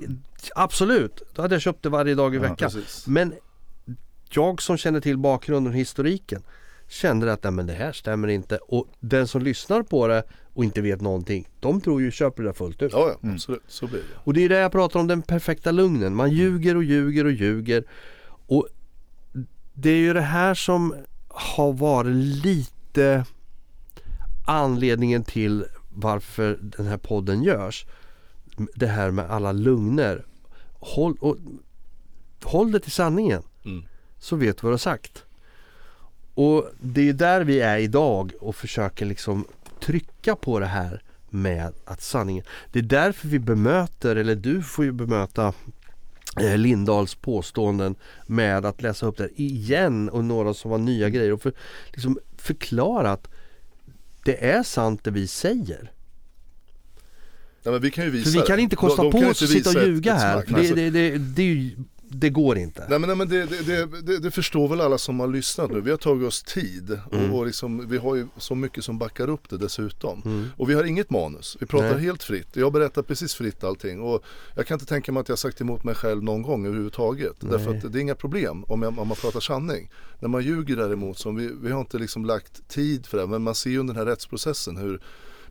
absolut, 0.55 1.21
då 1.35 1.41
hade 1.41 1.55
jag 1.55 1.61
köpt 1.61 1.83
det 1.83 1.89
varje 1.89 2.15
dag 2.15 2.33
i 2.33 2.37
Ja, 2.37 2.41
veckan. 2.41 2.71
Precis. 2.71 3.07
Men 3.07 3.33
jag 4.29 4.61
som 4.61 4.77
känner 4.77 4.99
till 4.99 5.17
bakgrunden 5.17 5.73
och 5.73 5.79
historiken 5.79 6.43
kände 6.87 7.33
att 7.33 7.43
nej, 7.43 7.51
men 7.51 7.67
det 7.67 7.73
här 7.73 7.91
stämmer 7.91 8.27
inte 8.27 8.57
och 8.57 8.87
den 8.99 9.27
som 9.27 9.41
lyssnar 9.41 9.81
på 9.83 10.07
det 10.07 10.23
och 10.53 10.63
inte 10.63 10.81
vet 10.81 11.01
någonting 11.01 11.47
de 11.59 11.81
tror 11.81 12.01
ju 12.01 12.11
köper 12.11 12.43
det 12.43 12.49
där 12.49 12.53
fullt 12.53 12.81
ut. 12.81 12.91
Ja, 12.93 13.07
ja 13.09 13.17
Mm. 13.23 13.35
absolut. 13.35 13.61
Så 13.67 13.87
blir 13.87 13.97
det. 13.99 14.05
Och 14.23 14.33
det 14.33 14.41
är 14.45 14.49
det 14.49 14.57
jag 14.57 14.71
pratar 14.71 14.99
om 14.99 15.07
den 15.07 15.21
perfekta 15.21 15.71
lugnen. 15.71 16.15
Man 16.15 16.31
ljuger 16.31 16.75
och 16.75 16.83
ljuger 16.83 17.25
och 17.25 17.31
ljuger. 17.31 17.83
Och 18.47 18.67
det 19.73 19.89
är 19.89 19.97
ju 19.97 20.13
det 20.13 20.21
här 20.21 20.53
som 20.53 20.95
har 21.27 21.73
varit 21.73 22.15
lite 22.45 23.25
anledningen 24.47 25.23
till 25.23 25.65
varför 25.89 26.57
den 26.61 26.85
här 26.87 26.97
podden 26.97 27.43
görs. 27.43 27.85
Det 28.75 28.87
här 28.87 29.11
med 29.11 29.25
alla 29.31 29.51
lugner. 29.51 30.25
Håll, 30.73 31.17
och, 31.19 31.37
håll 32.43 32.71
det 32.71 32.79
till 32.79 32.91
sanningen 32.91 33.43
Mm. 33.65 33.83
så 34.19 34.35
vet 34.35 34.57
du 34.57 34.61
vad 34.61 34.69
du 34.69 34.73
har 34.73 34.77
sagt. 34.77 35.23
Och 36.33 36.69
det 36.81 37.09
är 37.09 37.13
där 37.13 37.41
vi 37.41 37.59
är 37.61 37.77
idag 37.77 38.31
och 38.39 38.55
försöker 38.55 39.05
liksom 39.05 39.45
trycka 39.85 40.35
på 40.35 40.59
det 40.59 40.65
här 40.65 41.01
med 41.29 41.73
att 41.85 42.01
sanningen. 42.01 42.43
Det 42.71 42.79
är 42.79 42.83
därför 42.83 43.27
vi 43.27 43.39
bemöter, 43.39 44.15
eller 44.15 44.35
du 44.35 44.61
får 44.61 44.85
ju 44.85 44.91
bemöta 44.91 45.53
eh, 46.41 46.57
Lindahls 46.57 47.15
påståenden 47.15 47.95
med 48.27 48.65
att 48.65 48.81
läsa 48.81 49.05
upp 49.05 49.17
det 49.17 49.23
här 49.23 49.31
igen 49.35 50.09
och 50.09 50.23
några 50.23 50.53
som 50.53 50.71
var 50.71 50.77
nya 50.77 51.09
grejer 51.09 51.31
och 51.33 51.41
för, 51.41 51.53
liksom 51.91 52.19
förklara 52.37 53.11
att 53.11 53.27
det 54.25 54.45
är 54.51 54.63
sant 54.63 55.03
det 55.03 55.11
vi 55.11 55.27
säger. 55.27 55.91
Men 57.63 57.81
vi 57.81 57.91
kan 57.91 58.03
ju 58.05 58.09
visa 58.11 58.31
För 58.31 58.39
vi 58.39 58.47
kan 58.47 58.59
inte 58.59 58.75
kosta 58.75 59.01
De- 59.03 59.11
de 59.11 59.21
på 59.21 59.29
oss 59.29 59.43
att 59.43 59.49
sitta 59.49 59.69
och 59.69 59.85
ljuga 59.87 60.13
här. 60.13 60.45
det, 60.47 60.55
Alltså, 60.55 60.75
det, 60.75 60.89
det, 60.89 61.17
det, 61.17 61.41
är 61.41 61.45
ju- 61.45 61.75
det 62.13 62.29
går 62.29 62.57
inte. 62.57 62.85
Nej 62.89 62.99
men, 62.99 63.07
nej, 63.07 63.17
men 63.17 63.29
det, 63.29 63.45
det, 63.45 64.01
det, 64.01 64.19
det, 64.19 64.31
förstår 64.31 64.67
väl 64.67 64.81
alla 64.81 64.97
som 64.97 65.19
har 65.19 65.27
lyssnat 65.27 65.71
nu. 65.71 65.81
Vi 65.81 65.91
har 65.91 65.97
tagit 65.97 66.27
oss 66.27 66.43
tid 66.43 66.99
Mm. 67.11 67.33
och, 67.33 67.39
och 67.39 67.45
liksom, 67.45 67.89
vi 67.89 67.97
har 67.97 68.15
ju 68.15 68.27
så 68.37 68.55
mycket 68.55 68.83
som 68.83 68.97
backar 68.97 69.29
upp 69.29 69.49
det 69.49 69.57
dessutom. 69.57 70.21
Mm. 70.25 70.47
Och 70.57 70.69
vi 70.69 70.73
har 70.73 70.83
inget 70.83 71.09
manus. 71.09 71.57
Vi 71.59 71.65
pratar 71.65 71.95
Nej. 71.95 72.03
helt 72.03 72.23
fritt. 72.23 72.55
Jag 72.55 72.73
berättar 72.73 73.01
precis 73.01 73.35
fritt 73.35 73.63
allting. 73.63 74.01
Och 74.01 74.23
jag 74.55 74.67
kan 74.67 74.75
inte 74.75 74.85
tänka 74.85 75.11
mig 75.11 75.21
att 75.21 75.29
jag 75.29 75.39
sagt 75.39 75.61
emot 75.61 75.83
mig 75.83 75.95
själv 75.95 76.23
någon 76.23 76.41
gång 76.41 76.65
överhuvudtaget. 76.65 77.35
Nej. 77.39 77.51
Därför 77.51 77.75
att 77.75 77.93
det 77.93 77.99
är 77.99 78.01
inga 78.01 78.15
problem 78.15 78.63
om, 78.63 78.81
jag, 78.81 78.99
om 78.99 79.07
man 79.07 79.17
pratar 79.17 79.39
sanning. 79.39 79.91
När 80.19 80.29
man 80.29 80.43
ljuger 80.43 80.75
däremot, 80.75 81.17
som 81.17 81.35
vi, 81.35 81.49
vi 81.61 81.71
har 81.71 81.79
inte 81.79 81.97
liksom 81.97 82.25
lagt 82.25 82.67
tid 82.69 83.05
för 83.05 83.17
det. 83.17 83.27
Men 83.27 83.41
man 83.43 83.55
ser 83.55 83.69
ju 83.69 83.77
under 83.77 83.93
den 83.93 84.05
här 84.05 84.11
rättsprocessen 84.11 84.77
hur 84.77 85.01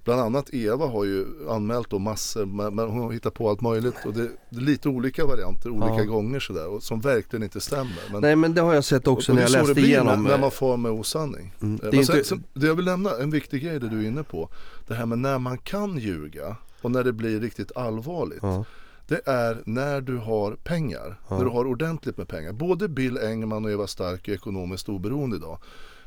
Bland 0.05 0.21
annat 0.21 0.55
Eva 0.55 0.87
har 0.87 1.05
ju 1.05 1.27
anmält 1.51 1.91
då 1.91 1.99
massor, 1.99 2.47
men 2.47 2.79
hon 2.79 3.01
har 3.03 3.13
hittat 3.13 3.35
på 3.35 3.49
allt 3.51 3.61
möjligt 3.61 3.95
och 4.07 4.13
det, 4.13 4.29
det 4.51 4.57
är 4.57 4.61
lite 4.61 4.89
olika 4.89 5.27
varianter, 5.27 5.71
olika 5.71 5.95
Ja. 5.99 6.05
gånger 6.05 6.41
sådär 6.41 6.67
och 6.67 6.83
som 6.83 7.01
verkligen 7.01 7.43
inte 7.43 7.61
stämmer. 7.61 8.03
Men, 8.13 8.21
Nej 8.21 8.37
men 8.37 8.55
det 8.55 8.61
har 8.61 8.75
jag 8.75 8.85
sett 8.85 9.07
också 9.09 9.33
när 9.35 9.43
jag 9.43 9.51
läste 9.51 9.81
igenom. 9.81 10.23
När, 10.23 10.31
när 10.31 10.39
man 10.39 10.51
får 10.51 10.77
med 10.77 10.93
osanning. 10.93 11.55
Mm, 11.63 11.75
Eh, 11.75 11.91
det 11.91 11.97
Men 11.97 12.07
sen, 12.07 12.17
inte- 12.17 12.29
sen, 12.29 12.45
det 12.55 12.67
jag 12.67 12.75
vill 12.75 12.85
nämna, 12.85 13.11
en 13.17 13.31
viktig 13.31 13.63
grej 13.63 13.81
det 13.81 13.89
du 13.89 14.03
är 14.05 14.07
inne 14.09 14.23
på. 14.23 14.49
Det 14.89 14.95
här 14.95 15.07
med 15.07 15.19
när 15.19 15.39
man 15.39 15.59
kan 15.59 15.99
ljuga 15.99 16.57
och 16.83 16.91
när 16.91 17.05
det 17.05 17.13
blir 17.13 17.41
riktigt 17.41 17.77
allvarligt. 17.77 18.39
Ja, 18.43 18.65
Det 19.09 19.21
är 19.29 19.63
när 19.67 20.01
du 20.01 20.17
har 20.17 20.53
pengar, 20.55 21.21
Ja. 21.29 21.37
när 21.39 21.45
du 21.45 21.51
har 21.51 21.65
ordentligt 21.67 22.17
med 22.19 22.29
pengar. 22.29 22.53
Både 22.53 22.89
Bill 22.89 23.19
Engman 23.19 23.65
och 23.65 23.71
Eva 23.71 23.87
Stark 23.87 24.29
är 24.29 24.33
ekonomiskt 24.33 24.89
oberoende 24.89 25.37
idag. 25.37 25.59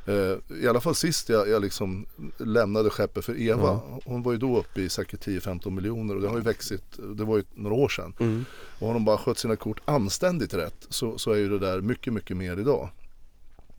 Eh, 0.06 0.58
I 0.64 0.68
alla 0.68 0.82
fall 0.82 0.96
sist 0.96 1.30
jag, 1.30 1.50
jag 1.50 1.62
liksom 1.62 2.06
lämnade 2.38 2.90
skeppet 2.90 3.26
för 3.26 3.42
Eva. 3.42 3.80
Hon 4.06 4.24
var 4.24 4.32
ju 4.32 4.38
då 4.38 4.58
uppe 4.60 4.82
i 4.82 4.90
säkert 4.90 5.28
10-15 5.28 5.70
miljoner 5.70 6.16
och 6.16 6.22
det 6.22 6.28
har 6.28 6.36
ju 6.38 6.44
växit, 6.44 6.84
det 7.16 7.24
var 7.24 7.38
ju 7.38 7.44
några 7.54 7.76
år 7.76 7.90
sedan. 7.90 8.14
mm, 8.20 8.46
Och 8.80 8.88
har 8.88 8.94
de 8.94 9.06
bara 9.06 9.18
skött 9.18 9.38
sina 9.38 9.56
kort 9.56 9.82
anständigt 9.86 10.54
rätt 10.54 10.86
så, 10.90 11.18
så 11.18 11.32
är 11.32 11.38
ju 11.38 11.50
det 11.50 11.60
där 11.60 11.82
mycket, 11.82 12.14
mycket 12.14 12.38
mer 12.38 12.58
idag. 12.60 12.90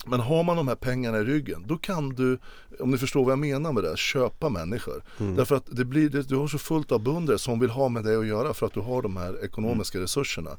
Men 0.08 0.20
har 0.20 0.42
man 0.44 0.56
de 0.56 0.68
här 0.68 0.74
pengarna 0.74 1.18
i 1.18 1.24
ryggen 1.24 1.64
då 1.66 1.78
kan 1.78 2.08
du, 2.08 2.38
om 2.80 2.90
ni 2.90 2.98
förstår 2.98 3.24
vad 3.24 3.32
jag 3.32 3.38
menar 3.38 3.72
med 3.72 3.82
det, 3.84 3.96
köpa 3.98 4.48
människor. 4.48 5.02
mm. 5.18 5.36
Därför 5.36 5.56
att 5.56 5.66
det 5.70 5.84
blir, 5.84 6.08
du 6.08 6.36
har 6.36 6.46
så 6.48 6.58
fullt 6.58 6.92
av 6.92 7.00
beundrare 7.02 7.38
som 7.38 7.60
vill 7.60 7.70
ha 7.70 7.88
med 7.88 8.04
dig 8.04 8.16
att 8.16 8.26
göra 8.26 8.54
för 8.54 8.66
att 8.66 8.74
du 8.74 8.80
har 8.80 9.02
de 9.02 9.16
här 9.16 9.44
ekonomiska 9.44 10.00
resurserna. 10.00 10.50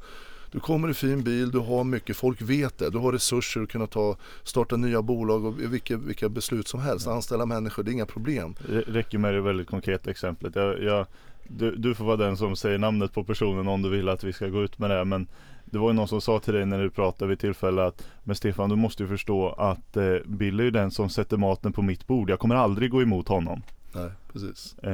Du 0.51 0.59
kommer 0.59 0.89
i 0.89 0.93
fin 0.93 1.23
bil, 1.23 1.51
du 1.51 1.59
har 1.59 1.83
mycket, 1.83 2.17
folk 2.17 2.41
vet 2.41 2.77
det. 2.77 2.89
Du 2.89 2.97
har 2.97 3.11
resurser 3.11 3.61
att 3.61 3.69
kunna 3.69 3.87
ta, 3.87 4.15
starta 4.43 4.77
nya 4.77 5.01
bolag 5.01 5.45
och 5.45 5.59
vilka, 5.59 5.97
vilka 5.97 6.29
beslut 6.29 6.67
som 6.67 6.79
helst. 6.79 7.07
Anställa 7.07 7.45
människor, 7.45 7.83
det 7.83 7.91
är 7.91 7.93
inga 7.93 8.05
problem. 8.05 8.55
Det 8.67 8.81
räcker 8.81 9.17
med 9.17 9.33
det 9.33 9.41
väldigt 9.41 9.67
konkreta 9.67 10.11
exemplet. 10.11 10.55
Jag, 10.55 10.83
jag, 10.83 11.05
du, 11.47 11.75
du 11.75 11.95
får 11.95 12.05
vara 12.05 12.17
den 12.17 12.37
som 12.37 12.55
säger 12.55 12.77
namnet 12.77 13.13
på 13.13 13.23
personen 13.23 13.67
om 13.67 13.81
du 13.81 13.89
vill 13.89 14.09
att 14.09 14.23
vi 14.23 14.33
ska 14.33 14.47
gå 14.47 14.63
ut 14.63 14.79
med 14.79 14.89
det. 14.89 15.05
Men 15.05 15.27
det 15.65 15.77
var 15.77 15.89
ju 15.89 15.93
någon 15.93 16.07
som 16.07 16.21
sa 16.21 16.39
till 16.39 16.53
dig 16.53 16.65
när 16.65 16.83
du 16.83 16.89
pratade 16.89 17.29
vid 17.29 17.39
tillfälle 17.39 17.85
att 17.85 18.07
Men 18.23 18.35
Stefan 18.35 18.69
du 18.69 18.75
måste 18.75 19.03
ju 19.03 19.09
förstå 19.09 19.49
att 19.49 19.97
eh, 19.97 20.15
Bill 20.25 20.59
är 20.59 20.63
ju 20.63 20.71
den 20.71 20.91
som 20.91 21.09
sätter 21.09 21.37
maten 21.37 21.73
på 21.73 21.81
mitt 21.81 22.07
bord. 22.07 22.29
Jag 22.29 22.39
kommer 22.39 22.55
aldrig 22.55 22.91
gå 22.91 23.01
emot 23.01 23.27
honom. 23.27 23.61
Nej, 23.97 24.11
precis. 24.33 24.75
Eh, 24.83 24.91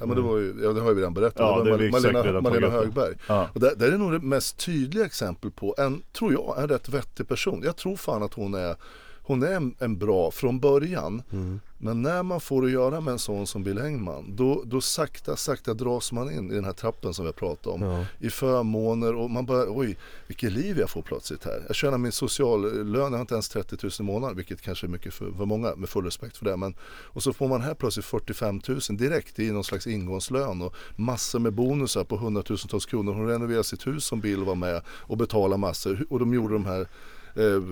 Ja, 0.00 0.06
men 0.06 0.16
det, 0.16 0.20
var 0.22 0.36
ju, 0.38 0.60
ja, 0.62 0.72
det 0.72 0.80
har 0.80 0.92
vi 0.92 1.00
redan 1.00 1.14
berättat. 1.14 1.40
Ja, 1.40 1.58
det 1.58 1.64
det 1.64 1.76
var 1.76 1.84
exakt 1.84 2.02
Malena, 2.04 2.22
redan 2.28 2.42
Malena. 2.42 2.70
Högberg. 2.70 3.14
ja. 3.28 3.48
Och 3.54 3.60
det, 3.60 3.74
det 3.74 3.86
är 3.86 3.98
nog 3.98 4.12
det 4.12 4.18
mest 4.18 4.56
tydliga 4.58 5.04
exempel 5.04 5.50
på 5.50 5.74
en, 5.78 6.02
tror 6.12 6.32
jag, 6.32 6.54
en 6.62 6.68
rätt 6.68 6.88
vettig 6.88 7.28
person. 7.28 7.62
Jag 7.64 7.76
tror 7.76 7.96
fan 7.96 8.22
att 8.22 8.34
hon 8.34 8.54
är, 8.54 8.76
hon 9.22 9.42
är 9.42 9.52
en, 9.52 9.74
en 9.78 9.98
bra 9.98 10.30
från 10.30 10.60
början. 10.60 11.22
Mm. 11.32 11.60
Men 11.78 12.02
när 12.02 12.22
man 12.22 12.40
får 12.40 12.64
att 12.64 12.70
göra 12.70 13.00
med 13.00 13.12
en 13.12 13.18
sån 13.18 13.46
som 13.46 13.64
Bill 13.64 13.78
Engman, 13.78 14.36
då, 14.36 14.62
då 14.66 14.80
sakta, 14.80 15.36
sakta 15.36 15.74
dras 15.74 16.12
man 16.12 16.32
in 16.32 16.50
i 16.50 16.54
den 16.54 16.64
här 16.64 16.72
trappen 16.72 17.14
som 17.14 17.24
vi 17.24 17.28
har 17.28 17.32
pratat 17.32 17.66
om. 17.66 17.82
Ja. 17.82 18.04
I 18.18 18.30
förmåner 18.30 19.14
och 19.14 19.30
man 19.30 19.46
bara, 19.46 19.64
oj, 19.68 19.96
vilket 20.26 20.52
liv 20.52 20.78
jag 20.78 20.90
får 20.90 21.02
plötsligt 21.02 21.44
här. 21.44 21.64
Jag 21.66 21.76
tjänar 21.76 21.98
min 21.98 22.12
sociallön, 22.12 22.94
jag 22.94 23.10
har 23.10 23.20
inte 23.20 23.34
ens 23.34 23.48
30 23.48 23.76
000 23.82 23.92
i 24.00 24.02
månaden, 24.02 24.36
vilket 24.36 24.62
kanske 24.62 24.86
är 24.86 24.88
mycket 24.88 25.14
för, 25.14 25.32
för 25.32 25.44
många, 25.44 25.74
med 25.76 25.88
full 25.88 26.04
respekt 26.04 26.36
för 26.36 26.44
det. 26.44 26.56
Men, 26.56 26.74
och 26.84 27.22
så 27.22 27.32
får 27.32 27.48
man 27.48 27.60
här 27.60 27.74
plötsligt 27.74 28.06
45 28.06 28.60
000 28.68 28.80
direkt 28.90 29.38
i 29.38 29.50
någon 29.50 29.64
slags 29.64 29.86
ingångslön 29.86 30.62
och 30.62 30.74
massor 30.96 31.38
med 31.38 31.52
bonusar 31.52 32.04
på 32.04 32.16
hundratusentals 32.16 32.86
kronor. 32.86 33.12
Hon 33.12 33.28
renoverade 33.28 33.64
sitt 33.64 33.86
hus 33.86 34.04
som 34.04 34.20
Bill 34.20 34.44
var 34.44 34.54
med 34.54 34.82
och 34.88 35.16
betalade 35.16 35.60
massor. 35.60 36.06
Och 36.10 36.18
de 36.18 36.34
gjorde 36.34 36.54
de 36.54 36.64
här 36.64 36.88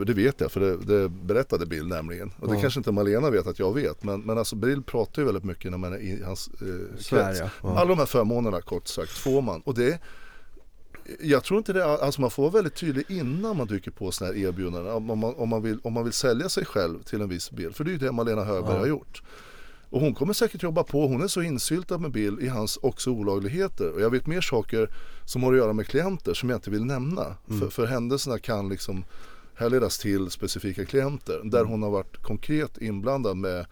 det 0.06 0.14
vet 0.14 0.40
jag 0.40 0.52
för 0.52 0.60
det, 0.60 0.76
det 0.76 1.08
berättade 1.08 1.66
Bill 1.66 1.86
nämligen. 1.86 2.32
Och 2.40 2.48
det 2.48 2.54
Ja. 2.54 2.60
kanske 2.60 2.80
inte 2.80 2.92
Malena 2.92 3.30
vet 3.30 3.46
att 3.46 3.58
jag 3.58 3.74
vet. 3.74 4.04
Men, 4.04 4.20
men 4.20 4.38
alltså 4.38 4.56
Bill 4.56 4.82
pratar 4.82 5.22
ju 5.22 5.26
väldigt 5.26 5.44
mycket 5.44 5.70
när 5.70 5.78
man 5.78 5.92
är 5.92 5.98
i 5.98 6.22
hans 6.22 6.48
eh, 6.60 7.04
krets. 7.04 7.40
ja. 7.40 7.50
Alla 7.78 7.84
de 7.88 7.98
här 7.98 8.06
förmånerna 8.06 8.60
kort 8.60 8.88
sagt 8.88 9.10
får 9.12 9.42
man. 9.42 9.60
Och 9.60 9.74
det 9.74 9.98
jag 11.20 11.44
tror 11.44 11.58
inte 11.58 11.72
det, 11.72 11.84
alltså 11.84 12.20
man 12.20 12.30
får 12.30 12.42
vara 12.42 12.52
väldigt 12.52 12.76
tydlig 12.76 13.04
innan 13.08 13.56
man 13.56 13.66
dyker 13.66 13.90
på 13.90 14.10
sådana 14.12 14.34
här 14.34 14.40
erbjudanden. 14.46 14.92
Om 14.92 15.18
man, 15.18 15.34
om, 15.36 15.48
man 15.48 15.62
vill, 15.62 15.78
om 15.82 15.92
man 15.92 16.04
vill 16.04 16.12
sälja 16.12 16.48
sig 16.48 16.64
själv 16.64 17.02
till 17.02 17.20
en 17.20 17.28
viss 17.28 17.50
bild. 17.50 17.76
För 17.76 17.84
det 17.84 17.90
är 17.90 17.92
ju 17.92 17.98
det 17.98 18.12
Malena 18.12 18.44
Högberg 18.44 18.72
Ja. 18.74 18.78
har 18.80 18.86
gjort. 18.86 19.22
Och 19.90 20.00
hon 20.00 20.14
kommer 20.14 20.32
säkert 20.32 20.62
jobba 20.62 20.82
på, 20.82 21.06
hon 21.06 21.22
är 21.22 21.28
så 21.28 21.42
insyltad 21.42 21.98
med 21.98 22.10
Bill 22.10 22.38
i 22.40 22.48
hans 22.48 22.76
också 22.76 23.10
olagligheter. 23.10 23.92
Och 23.92 24.00
jag 24.00 24.10
vet 24.10 24.26
mer 24.26 24.40
saker 24.40 24.90
som 25.24 25.42
har 25.42 25.52
att 25.52 25.58
göra 25.58 25.72
med 25.72 25.86
klienter 25.86 26.34
som 26.34 26.50
jag 26.50 26.56
inte 26.56 26.70
vill 26.70 26.84
nämna. 26.84 27.36
För, 27.60 27.68
för 27.68 27.86
händelserna 27.86 28.38
kan 28.38 28.68
liksom 28.68 29.04
härledas 29.54 29.98
till 29.98 30.30
specifika 30.30 30.84
klienter. 30.84 31.40
Där 31.44 31.64
hon 31.64 31.82
har 31.82 31.90
varit 31.90 32.16
konkret 32.22 32.78
inblandad 32.82 33.36
med 33.36 33.66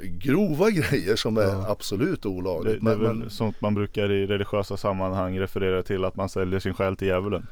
grova 0.00 0.70
grejer 0.90 1.16
som 1.16 1.36
är 1.36 1.42
Ja. 1.42 1.66
absolut 1.68 2.22
Det, 2.22 2.28
olagligt. 2.28 2.84
det 2.84 2.92
är 2.92 2.96
Men, 2.96 3.30
sånt 3.30 3.60
man 3.60 3.74
brukar 3.74 4.12
i 4.12 4.26
religiösa 4.26 4.76
sammanhang 4.76 5.38
referera 5.40 5.82
till 5.82 6.04
att 6.04 6.16
man 6.16 6.28
säljer 6.28 6.60
sin 6.60 6.74
själ 6.74 6.96
till 6.96 7.08
djävulen. 7.08 7.46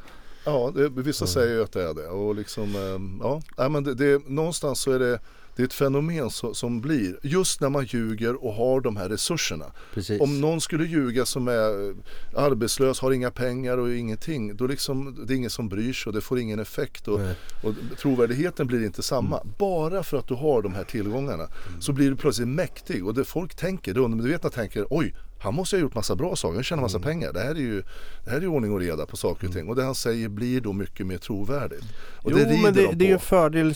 Ja, 0.44 0.72
det, 0.74 0.88
vissa 0.88 1.26
säger 1.26 1.54
ju 1.54 1.62
att 1.62 1.72
det 1.72 1.82
är 1.82 1.94
det. 1.94 2.06
Och 2.08 2.34
liksom, 2.34 2.62
eh, 2.64 3.40
ja, 3.56 3.68
men 3.68 3.84
det, 3.84 3.94
det, 3.94 4.28
någonstans 4.28 4.80
så 4.80 4.92
är 4.92 4.98
det, 4.98 5.18
det 5.56 5.62
är 5.62 5.66
ett 5.66 5.72
fenomen 5.72 6.30
så, 6.30 6.54
som 6.54 6.80
blir 6.80 7.18
just 7.22 7.60
när 7.60 7.68
man 7.68 7.84
ljuger 7.84 8.44
och 8.44 8.52
har 8.52 8.80
de 8.80 8.96
här 8.96 9.08
resurserna. 9.08 9.64
Precis. 9.94 10.20
Om 10.20 10.40
någon 10.40 10.60
skulle 10.60 10.84
ljuga 10.84 11.26
som 11.26 11.48
är 11.48 11.88
eh, 11.88 11.96
arbetslös, 12.34 13.00
har 13.00 13.12
inga 13.12 13.30
pengar 13.30 13.78
och 13.78 13.94
ingenting, 13.94 14.56
då 14.56 14.66
liksom, 14.66 15.26
det 15.26 15.34
är 15.34 15.36
ingen 15.36 15.50
som 15.50 15.68
bryr 15.68 15.92
sig 15.92 16.10
och 16.10 16.14
det 16.14 16.20
får 16.20 16.38
ingen 16.38 16.58
effekt 16.58 17.08
och, 17.08 17.20
och 17.62 17.74
trovärdigheten 17.98 18.66
blir 18.66 18.84
inte 18.84 19.02
samma. 19.02 19.40
Bara 19.58 20.02
för 20.02 20.18
att 20.18 20.28
du 20.28 20.34
har 20.34 20.62
de 20.62 20.74
här 20.74 20.84
tillgångarna 20.84 21.48
så 21.80 21.92
blir 21.92 22.10
du 22.10 22.16
plötsligt 22.16 22.48
mäktig 22.48 23.06
och 23.06 23.14
det 23.14 23.24
folk 23.24 23.54
tänker, 23.54 23.94
det 23.94 24.00
undermedvetna 24.00 24.50
tänker, 24.50 24.86
oj, 24.90 25.14
han 25.38 25.54
måste 25.54 25.76
ha 25.76 25.80
gjort 25.80 25.94
massa 25.94 26.16
bra 26.16 26.36
saker, 26.36 26.54
han 26.54 26.64
tjänar 26.64 26.82
massa 26.82 27.00
pengar. 27.00 27.32
Det 27.32 27.40
här 27.40 27.50
är 27.50 27.60
ju 27.60 27.82
det 28.24 28.30
här 28.30 28.36
är 28.36 28.40
ju 28.40 28.48
ordning 28.48 28.72
och 28.72 28.80
reda 28.80 29.06
på 29.06 29.16
saker 29.16 29.46
och 29.46 29.52
ting. 29.52 29.68
Och 29.68 29.76
det 29.76 29.84
han 29.84 29.94
säger 29.94 30.28
blir 30.28 30.60
då 30.60 30.72
mycket 30.72 31.06
mer 31.06 31.18
trovärdigt. 31.18 31.84
Och 32.16 32.30
jo 32.30 32.36
det 32.36 32.62
men 32.62 32.74
det, 32.74 32.86
de 32.86 32.94
det 32.94 33.04
är 33.04 33.08
ju 33.08 33.14
en 33.14 33.20
fördel 33.20 33.74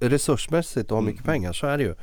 resursmässigt 0.00 0.84
att 0.84 0.90
ha 0.90 1.00
mycket 1.00 1.24
pengar, 1.24 1.52
så 1.52 1.66
är 1.66 1.78
det 1.78 1.84
ju. 1.84 1.94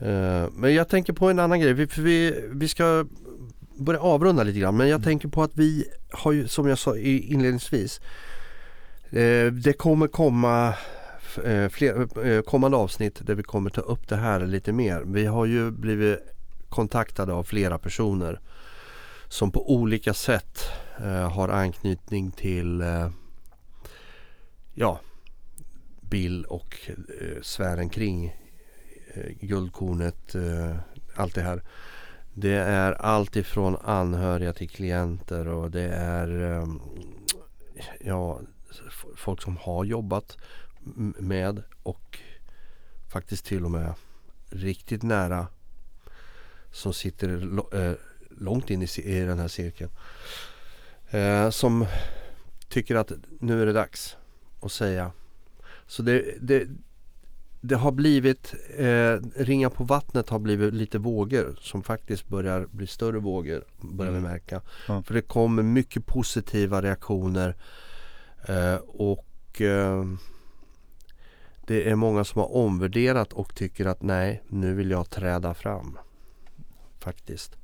Eh, 0.00 0.48
men 0.52 0.74
jag 0.74 0.88
tänker 0.88 1.12
på 1.12 1.30
en 1.30 1.38
annan 1.38 1.60
grej, 1.60 1.72
vi, 1.72 1.88
vi, 1.96 2.44
vi 2.52 2.68
ska 2.68 3.06
börja 3.78 4.00
avrunda 4.00 4.42
lite 4.42 4.58
grann 4.58 4.76
men 4.76 4.88
jag 4.88 5.04
tänker 5.04 5.28
på 5.28 5.42
att 5.42 5.50
vi 5.54 5.84
har 6.12 6.32
ju 6.32 6.48
som 6.48 6.68
jag 6.68 6.78
sa 6.78 6.96
inledningsvis 6.96 8.00
eh, 9.10 9.46
Det 9.52 9.78
kommer 9.78 10.06
komma 10.08 10.68
eh, 11.44 11.68
fler, 11.68 12.42
kommande 12.42 12.76
avsnitt 12.76 13.26
där 13.26 13.34
vi 13.34 13.42
kommer 13.42 13.70
ta 13.70 13.80
upp 13.80 14.08
det 14.08 14.16
här 14.16 14.46
lite 14.46 14.72
mer. 14.72 15.02
Vi 15.06 15.26
har 15.26 15.46
ju 15.46 15.70
blivit 15.70 16.35
kontaktade 16.68 17.32
av 17.32 17.44
flera 17.44 17.78
personer 17.78 18.40
som 19.28 19.50
på 19.50 19.72
olika 19.74 20.14
sätt 20.14 20.58
eh, 20.98 21.32
har 21.32 21.48
anknytning 21.48 22.30
till 22.30 22.80
eh, 22.80 23.10
ja, 24.74 25.00
Bill 26.00 26.44
och 26.44 26.76
eh, 26.88 27.42
sfären 27.42 27.88
kring 27.88 28.26
eh, 29.14 29.32
guldkornet, 29.40 30.34
eh, 30.34 30.76
allt 31.14 31.34
det 31.34 31.42
här. 31.42 31.62
Det 32.34 32.56
är 32.56 32.92
allt 32.92 33.36
ifrån 33.36 33.76
anhöriga 33.84 34.52
till 34.52 34.68
klienter 34.70 35.48
och 35.48 35.70
det 35.70 35.88
är 35.88 36.52
eh, 36.52 36.66
ja, 38.00 38.40
folk 39.16 39.42
som 39.42 39.56
har 39.56 39.84
jobbat 39.84 40.36
med 41.18 41.62
och 41.82 42.18
faktiskt 43.08 43.46
till 43.46 43.64
och 43.64 43.70
med 43.70 43.94
riktigt 44.50 45.02
nära 45.02 45.46
som 46.72 46.92
sitter 46.92 47.58
eh, 47.72 47.92
långt 48.38 48.70
in 48.70 48.82
i, 48.82 49.20
den 49.20 49.38
här 49.38 49.48
cirkeln. 49.48 49.90
Eh, 51.10 51.50
som 51.50 51.86
tycker 52.68 52.94
att 52.94 53.12
nu 53.40 53.62
är 53.62 53.66
det 53.66 53.72
dags 53.72 54.16
att 54.60 54.72
säga. 54.72 55.12
Så 55.86 56.02
det, 56.02 56.34
det, 56.40 56.68
det 57.60 57.76
har 57.76 57.92
blivit, 57.92 58.54
eh, 58.76 59.16
ringa 59.36 59.70
på 59.70 59.84
vattnet 59.84 60.28
har 60.28 60.38
blivit 60.38 60.74
lite 60.74 60.98
vågor 60.98 61.58
som 61.60 61.82
faktiskt 61.82 62.28
börjar 62.28 62.66
bli 62.70 62.86
större 62.86 63.18
vågor 63.18 63.64
börjar 63.80 64.12
vi 64.12 64.18
Mm. 64.18 64.30
märka. 64.30 64.62
Ja. 64.88 65.02
För 65.02 65.14
det 65.14 65.22
kommer 65.22 65.62
mycket 65.62 66.06
positiva 66.06 66.82
reaktioner 66.82 67.54
eh, 68.48 68.74
och 68.86 69.60
eh, 69.60 70.04
det 71.66 71.90
är 71.90 71.94
många 71.94 72.24
som 72.24 72.40
har 72.40 72.54
omvärderat 72.54 73.32
och 73.32 73.54
tycker 73.54 73.86
att 73.86 74.02
nej, 74.02 74.42
nu 74.48 74.74
vill 74.74 74.90
jag 74.90 75.10
träda 75.10 75.54
fram. 75.54 75.98
Faktiskt. 77.06 77.56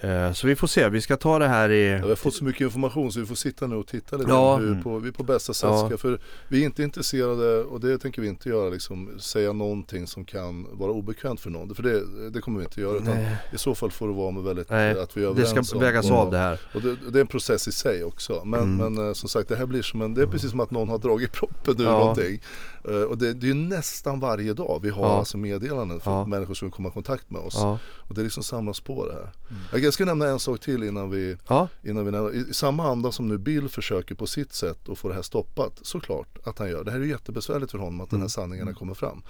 Eh, 0.00 0.32
Så 0.32 0.46
vi 0.46 0.56
får 0.56 0.66
se, 0.66 0.88
vi 0.88 1.00
ska 1.00 1.16
ta 1.16 1.38
det 1.38 1.48
här 1.48 1.70
i... 1.70 1.88
Ja, 1.90 2.02
vi 2.02 2.08
har 2.08 2.16
fått 2.16 2.34
så 2.34 2.44
mycket 2.44 2.60
information 2.60 3.12
så 3.12 3.20
vi 3.20 3.26
får 3.26 3.34
sitta 3.34 3.66
nu 3.66 3.76
och 3.76 3.86
titta 3.86 4.16
lite 4.16 4.30
Ja. 4.30 4.56
hur 4.56 4.68
Mm. 4.68 4.82
på, 4.82 4.98
vi 4.98 5.12
på 5.12 5.22
bästa 5.22 5.54
sätt 5.54 5.68
Ja. 5.70 5.86
ska, 5.88 5.98
för 5.98 6.18
vi 6.48 6.60
är 6.60 6.64
inte 6.64 6.82
intresserade 6.82 7.58
och 7.64 7.80
det 7.80 7.98
tänker 7.98 8.22
vi 8.22 8.28
inte 8.28 8.48
göra 8.48 8.70
liksom 8.70 9.10
säga 9.20 9.52
någonting 9.52 10.06
som 10.06 10.24
kan 10.24 10.66
vara 10.78 10.90
obekvämt 10.92 11.40
för 11.40 11.50
någon. 11.50 11.74
För 11.74 11.82
det, 11.82 12.30
det 12.30 12.40
kommer 12.40 12.58
vi 12.58 12.64
inte 12.64 12.80
göra 12.80 12.96
utan 12.96 13.14
Nej. 13.14 13.36
i 13.52 13.58
så 13.58 13.74
fall 13.74 13.90
får 13.90 14.08
det 14.08 14.14
vara 14.14 14.30
med 14.30 14.42
väldigt, 14.42 14.70
Nej, 14.70 15.00
att 15.00 15.16
vi 15.16 15.20
är 15.20 15.24
Det 15.24 15.30
överens 15.30 15.68
ska 15.68 15.76
om- 15.76 15.82
vägas 15.82 16.06
om- 16.10 16.16
av 16.16 16.30
det 16.30 16.38
här. 16.38 16.60
Och 16.74 16.82
det, 16.82 16.96
det 17.10 17.18
är 17.18 17.20
en 17.20 17.26
process 17.26 17.68
i 17.68 17.72
sig 17.72 18.04
också. 18.04 18.42
Men, 18.44 18.60
Mm. 18.60 18.94
men 18.94 19.06
eh, 19.08 19.12
som 19.12 19.28
sagt 19.28 19.48
det 19.48 19.56
här 19.56 19.66
blir 19.66 19.82
som 19.82 20.02
en, 20.02 20.14
det 20.14 20.22
är 20.22 20.26
precis 20.26 20.50
som 20.50 20.60
att 20.60 20.70
någon 20.70 20.88
har 20.88 20.98
dragit 20.98 21.32
proppen 21.32 21.80
ur 21.80 21.84
Ja. 21.84 21.90
någonting. 21.98 22.40
Eh, 22.88 23.02
och 23.02 23.18
det, 23.18 23.32
det 23.32 23.44
är 23.46 23.48
ju 23.48 23.54
nästan 23.54 24.20
varje 24.20 24.54
dag 24.54 24.80
vi 24.82 24.90
har 24.90 25.02
Ja. 25.06 25.18
alltså 25.18 25.38
meddelanden 25.38 26.00
från 26.00 26.14
Ja. 26.14 26.26
människor 26.26 26.54
som 26.54 26.68
vill 26.68 26.72
komma 26.72 26.88
i 26.88 26.92
kontakt 26.92 27.30
med 27.30 27.40
oss. 27.40 27.54
Ja, 27.56 27.78
Och 27.96 28.14
det 28.14 28.20
är 28.20 28.22
liksom 28.22 28.42
samlas 28.42 28.80
på 28.80 29.06
det 29.06 29.12
här. 29.12 29.32
Jag- 29.72 29.80
Jag 29.80 29.92
ska 29.94 30.04
nämna 30.04 30.26
en 30.26 30.38
sak 30.38 30.60
till 30.60 30.82
innan 30.82 31.10
vi 31.10 31.36
ja, 31.48 31.68
Innan 31.82 32.04
vi 32.04 32.10
nämner, 32.10 32.34
I 32.34 32.54
samma 32.54 32.88
anda 32.90 33.12
som 33.12 33.28
nu 33.28 33.38
Bill 33.38 33.68
försöker 33.68 34.14
på 34.14 34.26
sitt 34.26 34.52
sätt 34.52 34.88
att 34.88 34.98
få 34.98 35.08
det 35.08 35.14
här 35.14 35.22
stoppat, 35.22 35.72
såklart 35.82 36.38
att 36.46 36.58
han 36.58 36.68
gör. 36.70 36.84
Det 36.84 36.90
här 36.90 36.98
är 36.98 37.04
ju 37.04 37.10
jättebesvärligt 37.10 37.70
för 37.70 37.78
honom 37.78 38.00
att 38.00 38.10
den 38.10 38.20
här 38.20 38.28
sanningarna 38.28 38.74
kommer 38.74 38.94
fram. 38.94 39.22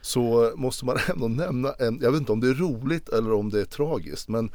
Så 0.00 0.52
måste 0.56 0.84
man 0.84 0.96
ändå 1.08 1.28
nämna 1.28 1.72
en, 1.72 1.98
jag 2.02 2.12
vet 2.12 2.20
inte 2.20 2.32
om 2.32 2.40
det 2.40 2.48
är 2.48 2.54
roligt 2.54 3.08
eller 3.08 3.32
om 3.32 3.50
det 3.50 3.60
är 3.60 3.64
tragiskt 3.64 4.28
men 4.28 4.50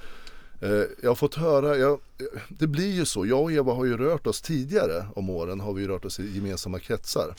jag 1.01 1.09
har 1.09 1.15
fått 1.15 1.35
höra, 1.35 1.77
jag, 1.77 1.91
eh, 1.91 2.41
det 2.49 2.67
blir 2.67 2.91
ju 2.91 3.05
så, 3.05 3.25
jag 3.25 3.41
och 3.41 3.51
Eva 3.51 3.73
har 3.73 3.85
ju 3.85 3.97
rört 3.97 4.27
oss 4.27 4.41
tidigare 4.41 5.05
om 5.15 5.29
åren 5.29 5.59
har 5.59 5.73
vi 5.73 5.87
rört 5.87 6.05
oss 6.05 6.19
i 6.19 6.35
gemensamma 6.35 6.79
kretsar. 6.79 7.35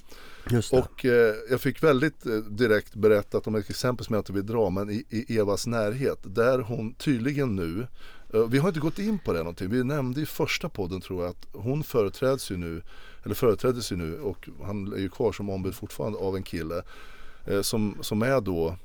Och 0.72 1.04
eh, 1.04 1.34
jag 1.50 1.60
fick 1.60 1.82
väldigt 1.82 2.26
eh, 2.26 2.32
direkt 2.36 2.94
berättat 2.94 3.46
om 3.46 3.54
ett 3.54 3.70
exempel 3.70 4.06
som 4.06 4.14
jag 4.14 4.20
inte 4.20 4.32
vill 4.32 4.46
dra 4.46 4.70
men 4.70 4.90
i, 4.90 5.04
i 5.08 5.38
Evas 5.38 5.66
närhet 5.66 6.18
där 6.22 6.58
hon 6.58 6.94
tydligen 6.94 7.56
nu 7.56 7.86
eh, 8.34 8.48
vi 8.48 8.58
har 8.58 8.68
inte 8.68 8.80
gått 8.80 8.98
in 8.98 9.18
på 9.18 9.32
det 9.32 9.38
någonting. 9.38 9.70
Vi 9.70 9.84
nämnde 9.84 10.20
i 10.20 10.26
första 10.26 10.68
podden 10.68 11.00
tror 11.00 11.22
jag 11.22 11.30
att 11.30 11.46
hon 11.52 11.84
företräds 11.84 12.50
ju 12.50 12.56
nu 12.56 12.82
eller 13.24 13.34
företräddes 13.34 13.92
ju 13.92 13.96
nu 13.96 14.20
och 14.20 14.48
han 14.62 14.92
är 14.92 14.98
ju 14.98 15.08
kvar 15.08 15.32
som 15.32 15.50
ombud 15.50 15.74
fortfarande 15.74 16.18
av 16.18 16.36
en 16.36 16.42
kille 16.42 16.82
eh, 17.46 17.62
som, 17.62 17.98
som 18.00 18.22
är 18.22 18.40
då 18.40 18.76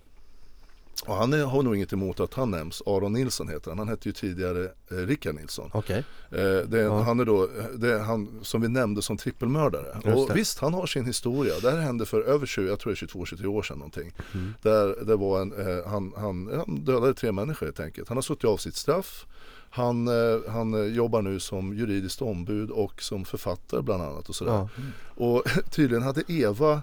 och 1.05 1.15
han 1.15 1.33
är, 1.33 1.43
har 1.43 1.63
nog 1.63 1.75
inget 1.75 1.93
emot 1.93 2.19
att 2.19 2.33
han 2.33 2.51
nämns. 2.51 2.81
Aron 2.85 3.13
Nilsson 3.13 3.47
heter 3.49 3.71
han. 3.71 3.77
Han 3.79 3.87
hette 3.87 4.09
ju 4.09 4.13
tidigare 4.13 4.63
eh, 4.91 4.95
Rickard 4.95 5.35
Nilsson. 5.35 5.71
Okej, 5.73 6.03
Eh, 6.31 6.39
det, 6.67 6.79
Ja. 6.79 7.01
Han 7.01 7.19
är 7.19 7.25
då, 7.25 7.49
det 7.77 7.93
är 7.93 7.99
han 7.99 8.39
som 8.41 8.61
vi 8.61 8.67
nämnde 8.67 9.01
som 9.01 9.17
trippelmördare. 9.17 10.13
Och 10.13 10.35
visst, 10.35 10.59
han 10.59 10.73
har 10.73 10.85
sin 10.85 11.05
historia. 11.05 11.53
Det 11.61 11.71
här 11.71 11.77
hände 11.77 12.05
för 12.05 12.21
över 12.21 12.45
20, 12.45 12.67
jag 12.67 12.79
tror 12.79 12.93
det 12.93 13.01
är 13.01 13.07
22-23 13.07 13.45
år 13.45 13.63
sedan 13.63 13.77
någonting. 13.77 14.11
Mm. 14.33 14.53
Där 14.61 15.05
det 15.05 15.15
var 15.15 15.41
en, 15.41 15.53
eh, 15.53 15.87
han, 15.87 16.13
han, 16.17 16.49
han 16.55 16.75
dödade 16.85 17.13
tre 17.13 17.31
människor 17.31 17.65
helt 17.65 17.79
enkelt. 17.79 18.07
Han 18.07 18.17
har 18.17 18.21
suttit 18.21 18.45
av 18.45 18.57
sitt 18.57 18.75
straff. 18.75 19.25
Han, 19.69 20.07
eh, 20.07 20.51
han 20.51 20.73
eh, 20.73 20.93
jobbar 20.95 21.21
nu 21.21 21.39
som 21.39 21.77
juridiskt 21.77 22.21
ombud 22.21 22.69
och 22.69 23.01
som 23.01 23.25
författare 23.25 23.81
bland 23.81 24.03
annat 24.03 24.29
och 24.29 24.35
sådär. 24.35 24.51
ja, 24.51 24.69
Och 25.15 25.43
tydligen 25.71 26.03
hade 26.03 26.23
Eva 26.27 26.81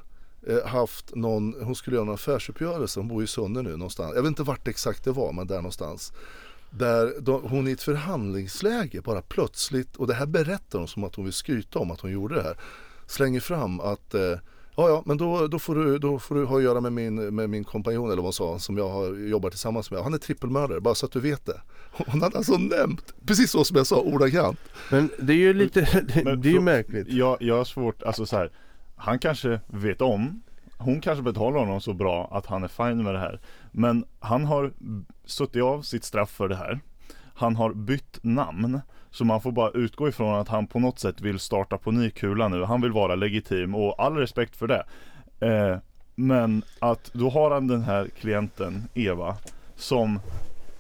haft 0.65 1.15
någon, 1.15 1.55
hon 1.63 1.75
skulle 1.75 1.97
göra 1.97 2.07
en 2.07 2.15
affärsuppgörelse, 2.15 3.01
hon 3.01 3.09
bor 3.09 3.25
i 3.25 3.27
Sunne 3.27 3.63
nu 3.63 3.71
någonstans. 3.71 4.13
Jag 4.15 4.23
vet 4.23 4.29
inte 4.29 4.43
vart 4.43 4.69
exakt 4.69 5.05
det 5.05 5.13
var 5.13 5.33
men 5.33 5.47
där 5.47 5.57
någonstans. 5.57 6.13
Där 6.71 7.15
de, 7.21 7.43
hon 7.43 7.69
i 7.69 7.73
ett 7.73 7.83
förhandlingsläge 7.83 9.01
bara 9.01 9.23
plötsligt, 9.23 9.97
och 9.97 10.07
det 10.07 10.15
här 10.15 10.27
berättar 10.27 10.79
hon 10.79 10.89
som 10.89 11.05
att 11.05 11.15
hon 11.15 11.25
vill 11.25 11.35
skryta 11.35 11.79
om 11.79 11.91
att 11.91 12.01
hon 12.01 12.13
gjorde 12.13 12.35
det 12.35 12.43
här. 12.43 12.57
Slänger 13.07 13.41
fram 13.41 13.81
att 13.81 14.15
eh, 14.15 14.39
Ja, 14.79 14.89
ja, 14.89 15.03
men 15.07 15.17
då, 15.17 15.47
då, 15.47 15.59
får 15.59 15.75
du, 15.75 15.99
då 15.99 16.19
får 16.19 16.35
du 16.35 16.45
ha 16.45 16.57
att 16.57 16.63
göra 16.63 16.81
med 16.81 16.93
min, 16.93 17.35
med 17.35 17.51
min 17.51 17.65
kompanjon 17.65 18.07
eller 18.07 18.17
vad 18.17 18.25
hon 18.25 18.33
sa 18.33 18.59
som 18.59 18.79
jag 18.79 18.89
har 18.89 19.15
jobbat 19.15 19.53
tillsammans 19.53 19.91
med. 19.91 20.03
Han 20.03 20.15
är 20.15 20.19
trippelmördare, 20.19 20.81
bara 20.81 20.95
så 20.95 21.07
att 21.07 21.13
du 21.13 21.21
vet 21.21 21.47
det. 21.47 21.61
Hon 21.91 22.23
hade 22.23 22.37
alltså 22.37 22.57
nämnt, 22.57 23.15
precis 23.27 23.51
så 23.51 23.65
som 23.65 23.77
jag 23.77 23.87
sa, 23.87 24.01
ordagrant. 24.01 24.59
Men 24.91 25.11
det 25.19 25.33
är 25.33 25.37
ju 25.37 25.53
lite, 25.55 25.81
det, 25.81 26.25
Men 26.25 26.41
det 26.43 26.49
är 26.49 26.53
ju 26.53 26.61
märkligt. 26.61 27.09
Jag, 27.09 27.37
jag 27.41 27.57
har 27.57 27.65
svårt, 27.65 28.03
alltså 28.03 28.27
så 28.27 28.37
här. 28.37 28.51
Han 28.97 29.19
kanske 29.19 29.61
vet 29.67 30.01
om 30.01 30.43
Hon 30.79 31.01
kanske 31.01 31.23
betalar 31.23 31.59
honom 31.59 31.81
så 31.81 31.93
bra 31.93 32.29
att 32.33 32.47
han 32.47 32.65
är 32.65 32.69
fine 32.69 33.03
med 33.03 33.15
det 33.15 33.21
här. 33.21 33.41
Men 33.73 34.05
han 34.21 34.45
har 34.45 34.73
suttit 35.25 35.63
av 35.63 35.83
sitt 35.83 36.05
straff 36.05 36.31
för 36.31 36.49
det 36.49 36.57
här. 36.57 36.81
Han 37.35 37.57
har 37.57 37.73
bytt 37.75 38.19
namn 38.23 38.81
Så 39.11 39.25
man 39.25 39.41
får 39.41 39.53
bara 39.53 39.71
utgå 39.71 40.09
ifrån 40.09 40.35
att 40.35 40.49
han 40.49 40.67
på 40.67 40.79
något 40.79 40.99
sätt 40.99 41.21
vill 41.21 41.39
starta 41.39 41.79
på 41.79 41.91
ny 41.91 42.11
kula 42.11 42.49
nu. 42.49 42.65
Han 42.65 42.81
vill 42.81 42.93
vara 42.93 43.15
legitim 43.15 43.75
och 43.75 44.01
all 44.03 44.17
respekt 44.17 44.57
för 44.57 44.67
det. 44.67 44.85
Eh, 45.41 45.79
Men 46.15 46.63
att 46.79 47.11
då 47.13 47.31
har 47.31 47.51
han 47.51 47.67
den 47.67 47.83
här 47.83 48.09
klienten 48.19 48.85
Eva 48.95 49.37
Som 49.77 50.21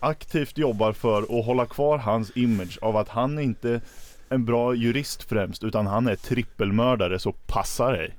aktivt 0.00 0.58
jobbar 0.58 0.92
för 0.92 1.22
att 1.22 1.46
hålla 1.46 1.66
kvar 1.66 1.98
hans 1.98 2.36
image 2.36 2.78
av 2.82 2.96
att 2.96 3.08
han 3.08 3.38
inte 3.38 3.80
en 4.28 4.44
bra 4.44 4.74
jurist 4.74 5.22
främst 5.22 5.64
utan 5.64 5.86
han 5.86 6.06
är 6.08 6.16
trippelmördare 6.16 7.18
så 7.18 7.32
passa 7.32 7.90
dig. 7.90 8.16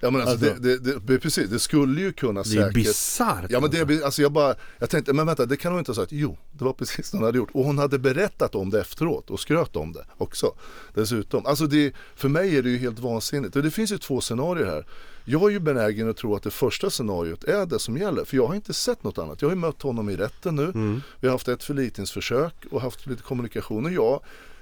Ja 0.00 0.10
men 0.10 0.20
alltså, 0.20 0.46
Alltså- 0.46 0.62
det, 0.62 0.78
det, 0.78 0.98
det, 0.98 1.18
precis, 1.18 1.50
det 1.50 1.58
skulle 1.58 2.00
ju 2.00 2.12
kunna 2.12 2.42
Det 2.42 2.48
är 2.48 2.60
säkert 2.60 2.74
bisarrt. 2.74 3.44
Ja 3.48 3.60
men 3.60 3.70
det, 3.70 3.84
blir- 3.84 4.04
alltså 4.04 4.22
jag 4.22 4.32
bara, 4.32 4.54
jag 4.78 4.90
tänkte, 4.90 5.12
men 5.12 5.26
vänta 5.26 5.46
det 5.46 5.56
kan 5.56 5.72
hon 5.72 5.78
inte 5.78 5.90
ha 5.90 5.96
sagt. 5.96 6.12
Jo, 6.12 6.36
det 6.52 6.64
var 6.64 6.72
precis 6.72 7.10
det 7.10 7.16
hon 7.16 7.24
hade 7.24 7.38
gjort. 7.38 7.50
Och 7.52 7.64
hon 7.64 7.78
hade 7.78 7.98
berättat 7.98 8.54
om 8.54 8.70
det 8.70 8.80
efteråt 8.80 9.30
och 9.30 9.40
skröt 9.40 9.76
om 9.76 9.92
det 9.92 10.04
också. 10.16 10.52
Dessutom. 10.94 11.46
Alltså 11.46 11.66
det, 11.66 11.94
för 12.16 12.28
mig 12.28 12.56
är 12.56 12.62
det 12.62 12.70
ju 12.70 12.78
helt 12.78 12.98
vansinnigt. 12.98 13.56
Och 13.56 13.62
det 13.62 13.70
finns 13.70 13.92
ju 13.92 13.98
två 13.98 14.20
scenarier 14.20 14.66
här. 14.66 14.86
Jag 15.24 15.42
är 15.42 15.48
ju 15.50 15.60
benägen 15.60 16.10
att 16.10 16.16
tro 16.16 16.36
att 16.36 16.42
det 16.42 16.50
första 16.50 16.90
scenariot 16.90 17.44
är 17.44 17.66
det 17.66 17.78
som 17.78 17.96
gäller. 17.96 18.24
För 18.24 18.36
jag 18.36 18.46
har 18.46 18.54
inte 18.54 18.74
sett 18.74 19.04
något 19.04 19.18
annat. 19.18 19.42
Jag 19.42 19.48
har 19.48 19.54
ju 19.54 19.60
mött 19.60 19.82
honom 19.82 20.10
i 20.10 20.16
rätten 20.16 20.56
nu. 20.56 20.64
Mm. 20.64 21.00
Vi 21.20 21.28
har 21.28 21.32
haft 21.34 21.48
ett 21.48 21.62
förlikningsförsök 21.64 22.54
och 22.70 22.80
haft 22.80 23.06
lite 23.06 23.22
kommunikation. 23.22 23.84
Och 23.86 23.92
jag, 23.92 24.20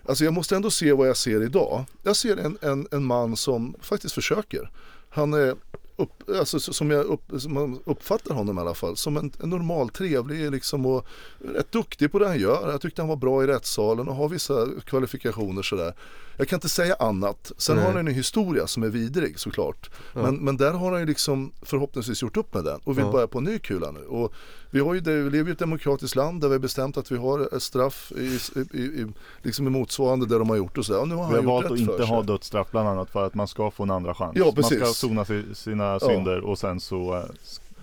alltså 0.09 0.25
jag 0.25 0.35
måste 0.35 0.57
ändå 0.57 0.71
se 0.71 0.93
vad 0.93 1.09
jag 1.09 1.17
ser 1.17 1.43
idag. 1.43 1.85
Jag 2.03 2.17
ser 2.17 2.37
en, 2.37 2.59
en, 2.61 2.87
en 2.91 3.05
man 3.05 3.37
som 3.37 3.75
faktiskt 3.81 4.15
försöker. 4.15 4.71
Han 5.11 5.35
är 5.35 5.57
upp, 5.97 6.29
alltså, 6.39 6.61
så- 6.61 6.73
som 6.73 6.91
jag 6.91 7.05
upp, 7.05 7.23
som 7.39 7.55
man 7.55 7.79
uppfattar 7.85 8.35
honom 8.35 8.59
i 8.59 8.61
alla 8.61 8.75
fall, 8.75 8.97
som 8.97 9.17
en, 9.17 9.33
en 9.43 9.51
normal, 9.51 9.89
trevlig 9.89 10.51
liksom 10.51 10.87
och 10.87 11.07
rätt 11.55 11.73
duktig 11.73 12.13
på 12.13 12.19
det 12.19 12.27
han 12.29 12.39
gör. 12.41 12.71
Jag 12.71 12.81
tyckte 12.81 13.03
han 13.03 13.09
var 13.09 13.17
bra 13.17 13.45
i 13.45 13.47
rättssalen 13.47 14.09
och 14.09 14.15
har 14.15 14.29
vissa 14.29 14.67
kvalifikationer 14.85 15.63
sådär. 15.63 15.95
Jag 16.37 16.49
kan 16.49 16.57
inte 16.57 16.69
säga 16.69 16.95
annat. 16.99 17.53
Sen 17.57 17.77
Nej. 17.77 17.85
har 17.85 17.93
han 17.93 18.09
en 18.09 18.15
historia 18.15 18.67
som 18.67 18.83
är 18.83 18.89
vidrig 18.89 19.39
såklart. 19.39 19.91
Men, 20.15 20.37
men 20.37 20.57
där 20.57 20.73
har 20.73 20.91
han 20.91 21.01
ju 21.01 21.07
liksom 21.07 21.53
förhoppningsvis 21.63 22.23
gjort 22.23 22.37
upp 22.37 22.55
med 22.55 22.65
den 22.65 22.81
och 22.85 22.99
vill 22.99 23.05
Ja. 23.05 23.13
börja 23.13 23.27
på 23.27 23.39
en 23.39 23.45
ny 23.45 23.59
kula 23.59 23.91
nu. 23.91 24.01
Och 24.07 24.33
vi, 24.71 24.81
har 24.81 24.95
ju 24.95 25.01
vi 25.01 25.31
lever 25.31 25.51
i 25.51 25.53
ett 25.53 25.59
demokratiskt 25.59 26.17
land 26.17 26.41
där 26.41 26.49
vi 26.49 26.55
har 26.55 26.59
bestämt 26.59 26.97
att 26.97 27.13
vi 27.13 27.17
har 27.17 27.57
ett 27.57 27.63
straff 27.63 28.13
i, 28.17 28.39
i, 28.73 28.79
i, 28.83 29.07
liksom 29.43 29.67
i 29.67 29.71
motsvarande 29.71 30.27
det 30.27 30.39
de 30.39 30.49
har 30.51 30.57
gjort 30.57 30.79
och 30.79 30.87
sådär. 30.87 31.01
Och 31.01 31.09
nu 31.09 31.15
har 31.15 31.29
Vi 31.29 31.35
har 31.37 31.43
valt 31.43 31.67
att 31.71 31.79
inte 31.79 32.05
ha 32.05 32.23
dödsstraff 32.23 32.71
bland 32.71 32.89
annat 32.89 33.11
för 33.11 33.27
att 33.27 33.35
man 33.35 33.49
ska 33.49 33.71
få 33.71 33.83
en 33.83 33.91
andra 33.91 34.15
chans. 34.15 34.33
Ja, 34.37 34.45
man 34.45 34.55
precis. 34.55 34.77
ska 34.79 34.87
sona 34.87 35.25
si- 35.25 35.55
sina 35.83 36.01
synder 36.01 36.41
och 36.41 36.59
sen 36.59 36.81
så 36.81 37.15
eh, 37.17 37.25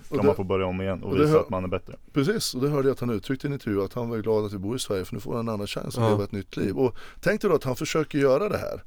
Och 0.08 0.16
det- 0.16 0.22
man 0.22 0.34
få 0.36 0.44
börja 0.44 0.66
om 0.66 0.80
igen 0.80 1.02
och 1.02 1.10
och 1.12 1.16
visa 1.20 1.28
hör- 1.32 1.40
att 1.40 1.50
man 1.50 1.64
är 1.64 1.68
bättre. 1.68 1.96
Precis, 2.12 2.54
och 2.54 2.60
det 2.60 2.68
hörde 2.68 2.88
jag 2.88 2.92
att 2.94 3.00
han 3.00 3.10
uttryckte 3.10 3.46
i 3.46 3.48
en 3.48 3.52
intervju 3.52 3.82
att 3.84 3.92
han 3.94 4.10
var 4.10 4.18
glad 4.18 4.44
att 4.44 4.52
vi 4.52 4.58
bor 4.58 4.76
i 4.76 4.78
Sverige 4.78 5.04
för 5.04 5.14
nu 5.14 5.20
får 5.20 5.34
han 5.36 5.48
en 5.48 5.54
annan 5.54 5.66
chans 5.66 5.98
att 5.98 6.04
Ja. 6.04 6.10
leva 6.10 6.24
ett 6.24 6.32
nytt 6.32 6.56
liv. 6.56 6.76
Och 6.78 6.94
tänk 7.20 7.40
dig 7.40 7.50
då 7.50 7.56
att 7.56 7.64
han 7.64 7.76
försöker 7.76 8.18
göra 8.18 8.48
det 8.48 8.58
här 8.58 8.82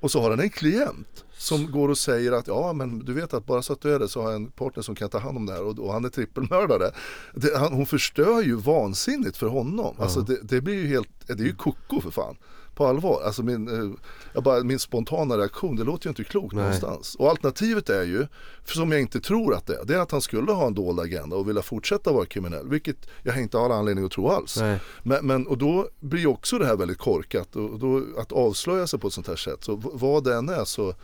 och 0.00 0.10
så 0.10 0.20
har 0.20 0.30
han 0.30 0.40
en 0.40 0.50
klient 0.50 1.24
som 1.32 1.70
går 1.72 1.88
och 1.88 1.98
säger 1.98 2.32
att 2.32 2.46
ja 2.46 2.72
men 2.72 2.98
du 2.98 3.12
vet 3.14 3.34
att 3.34 3.46
bara 3.46 3.62
så 3.62 3.72
att 3.72 3.80
du 3.80 3.94
är 3.94 3.98
det 3.98 4.08
så 4.08 4.22
har 4.22 4.30
jag 4.30 4.36
en 4.36 4.50
partner 4.50 4.82
som 4.82 4.94
kan 4.94 5.08
ta 5.08 5.18
hand 5.18 5.36
om 5.36 5.46
det 5.46 5.52
här 5.52 5.62
och, 5.64 5.78
och 5.78 5.92
han 5.92 6.04
är 6.04 6.08
trippelmördare. 6.08 6.90
Det, 7.34 7.56
han, 7.58 7.72
hon 7.72 7.86
förstör 7.86 8.42
ju 8.42 8.54
vansinnigt 8.56 9.36
för 9.36 9.46
honom. 9.46 9.96
Alltså 9.98 10.20
det, 10.20 10.38
det 10.42 10.60
blir 10.60 10.74
ju 10.74 10.86
helt, 10.86 11.08
det 11.26 11.32
är 11.32 11.36
ju 11.38 11.54
koko 11.56 12.00
för 12.00 12.10
fan. 12.10 12.36
På 12.76 12.86
allvar, 12.86 13.22
alltså 13.24 13.42
min, 13.42 13.68
eh, 13.68 13.98
jag 14.32 14.42
bara, 14.42 14.62
min 14.62 14.78
spontana 14.78 15.36
reaktion, 15.36 15.76
det 15.76 15.84
låter 15.84 16.06
ju 16.06 16.08
inte 16.08 16.24
klokt 16.24 16.54
Nej. 16.54 16.64
någonstans. 16.64 17.14
Och 17.14 17.30
alternativet 17.30 17.88
är 17.88 18.02
ju, 18.02 18.26
för 18.64 18.74
som 18.74 18.92
jag 18.92 19.00
inte 19.00 19.20
tror 19.20 19.54
att 19.54 19.66
det 19.66 19.74
är, 19.74 19.84
det 19.84 19.94
är 19.94 19.98
att 19.98 20.10
han 20.10 20.20
skulle 20.20 20.52
ha 20.52 20.66
en 20.66 20.74
dold 20.74 21.00
agenda 21.00 21.36
och 21.36 21.48
vilja 21.48 21.62
fortsätta 21.62 22.12
vara 22.12 22.26
kriminell. 22.26 22.68
Vilket 22.68 22.96
jag 23.22 23.40
inte 23.40 23.58
har 23.58 23.70
anledning 23.70 24.04
att 24.04 24.12
tro 24.12 24.28
alls. 24.28 24.58
Men, 25.02 25.26
men, 25.26 25.46
och 25.46 25.58
då 25.58 25.88
blir 26.00 26.20
ju 26.20 26.26
också 26.26 26.58
det 26.58 26.66
här 26.66 26.76
väldigt 26.76 26.98
korkat. 26.98 27.56
Och 27.56 27.78
då, 27.78 28.02
att 28.18 28.32
avslöja 28.32 28.86
sig 28.86 28.98
på 28.98 29.06
ett 29.06 29.12
sånt 29.12 29.28
här 29.28 29.36
sätt. 29.36 29.64
Så 29.64 29.82
vad 29.92 30.24
det 30.24 30.34
än 30.34 30.48
är 30.48 30.64
så 30.64 30.94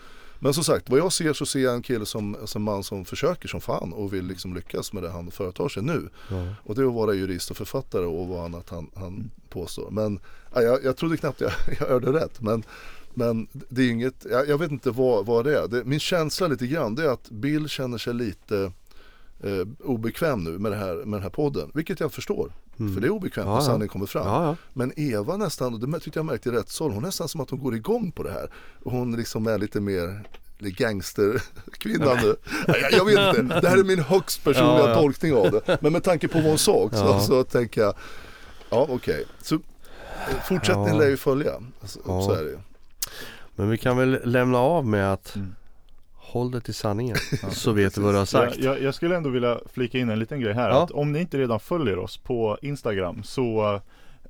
men 0.42 0.54
som 0.54 0.64
sagt, 0.64 0.90
vad 0.90 0.98
jag 0.98 1.12
ser 1.12 1.32
så 1.32 1.46
ser 1.46 1.60
jag 1.60 1.74
en 1.74 1.82
kille 1.82 2.06
som, 2.06 2.36
som 2.44 2.62
man 2.62 2.84
som 2.84 3.04
försöker 3.04 3.48
som 3.48 3.60
fan 3.60 3.92
och 3.92 4.12
vill 4.12 4.26
liksom 4.26 4.54
lyckas 4.54 4.92
med 4.92 5.02
det 5.02 5.10
han 5.10 5.30
företar 5.30 5.68
sig 5.68 5.82
nu. 5.82 6.08
Ja. 6.30 6.54
Och 6.64 6.74
det 6.74 6.82
är 6.82 6.86
att 6.86 6.94
vara 6.94 7.14
jurist 7.14 7.50
och 7.50 7.56
författare 7.56 8.04
och 8.04 8.28
vad 8.28 8.44
annat 8.44 8.70
han, 8.70 8.90
han 8.94 9.30
påstår. 9.48 9.90
Men 9.90 10.20
ja, 10.54 10.62
jag, 10.62 10.84
jag 10.84 10.96
trodde 10.96 11.16
knappt 11.16 11.40
jag, 11.40 11.52
jag 11.78 11.86
hörde 11.86 12.12
rätt. 12.12 12.40
Men, 12.40 12.62
men 13.14 13.46
det 13.52 13.82
är 13.82 13.90
inget, 13.90 14.26
jag, 14.30 14.48
jag 14.48 14.58
vet 14.58 14.70
inte 14.70 14.90
vad, 14.90 15.26
vad 15.26 15.44
det 15.44 15.58
är. 15.58 15.68
Det, 15.68 15.84
min 15.84 16.00
känsla 16.00 16.46
lite 16.46 16.66
grann 16.66 16.94
det 16.94 17.04
är 17.04 17.08
att 17.08 17.30
Bill 17.30 17.68
känner 17.68 17.98
sig 17.98 18.14
lite 18.14 18.72
eh, 19.42 19.66
obekväm 19.84 20.44
nu 20.44 20.58
med, 20.58 20.72
det 20.72 20.78
här, 20.78 20.94
med 20.94 21.12
den 21.12 21.22
här 21.22 21.30
podden. 21.30 21.70
Vilket 21.74 22.00
jag 22.00 22.12
förstår. 22.12 22.52
För 22.94 23.00
det 23.00 23.06
är 23.06 23.10
obekvämt 23.10 23.46
Ja, 23.48 23.54
när 23.54 23.60
sanningen 23.60 23.88
kommer 23.88 24.06
fram. 24.06 24.26
Ja, 24.26 24.44
ja. 24.44 24.56
Men 24.72 24.92
Eva 24.96 25.36
nästan, 25.36 25.74
och 25.74 25.80
det 25.88 26.00
tyckte 26.00 26.18
jag 26.18 26.26
märkte 26.26 26.48
i 26.48 26.52
rättssalen, 26.52 26.94
hon 26.94 27.02
nästan 27.02 27.28
som 27.28 27.40
att 27.40 27.50
hon 27.50 27.58
går 27.58 27.74
igång 27.74 28.12
på 28.12 28.22
det 28.22 28.30
här. 28.32 28.50
Och 28.82 28.92
hon 28.92 29.16
liksom 29.16 29.46
är 29.46 29.58
lite 29.58 29.80
mer 29.80 30.22
gangsterkvinna 30.58 32.14
nu. 32.14 32.36
Jag, 32.66 32.92
jag 32.92 33.04
vet 33.04 33.38
inte, 33.38 33.60
det 33.62 33.68
här 33.68 33.78
är 33.78 33.84
min 33.84 33.98
högst 33.98 34.44
personliga 34.44 34.94
tolkning 34.94 35.34
av 35.34 35.50
det. 35.50 35.78
Men 35.80 35.92
med 35.92 36.02
tanke 36.04 36.28
på 36.28 36.38
vad 36.38 36.48
hon 36.48 36.58
sa 36.58 36.72
också 36.72 37.20
så 37.20 37.44
tänker 37.44 37.80
jag, 37.80 37.94
ja 38.70 38.86
okej. 38.90 39.24
Så 39.42 39.58
fortsättningen 40.44 40.94
Ja. 40.94 40.98
lär 41.00 41.08
ju 41.08 41.16
följa. 41.16 41.52
Så, 41.84 42.00
Ja. 42.06 42.22
så 42.22 42.32
är 42.32 42.42
det 42.44 42.50
ju. 42.50 42.58
Men 43.56 43.70
vi 43.70 43.78
kan 43.78 43.96
väl 43.96 44.20
lämna 44.24 44.58
av 44.58 44.86
med 44.86 45.12
att 45.12 45.36
Mm. 45.36 45.54
Håll 46.32 46.50
det 46.50 46.60
till 46.60 46.74
sanningen 46.74 47.16
så 47.50 47.72
vet 47.72 47.94
du 47.94 48.00
vad 48.00 48.14
du 48.14 48.18
har 48.18 48.24
sagt. 48.24 48.58
Jag, 48.58 48.74
jag, 48.76 48.82
jag 48.82 48.94
skulle 48.94 49.16
ändå 49.16 49.30
vilja 49.30 49.58
flika 49.72 49.98
in 49.98 50.10
en 50.10 50.18
liten 50.18 50.40
grej 50.40 50.54
här. 50.54 50.68
Ja. 50.68 50.82
Att 50.82 50.90
om 50.90 51.12
ni 51.12 51.20
inte 51.20 51.38
redan 51.38 51.60
följer 51.60 51.98
oss 51.98 52.16
på 52.16 52.58
Instagram 52.62 53.22
så 53.22 53.74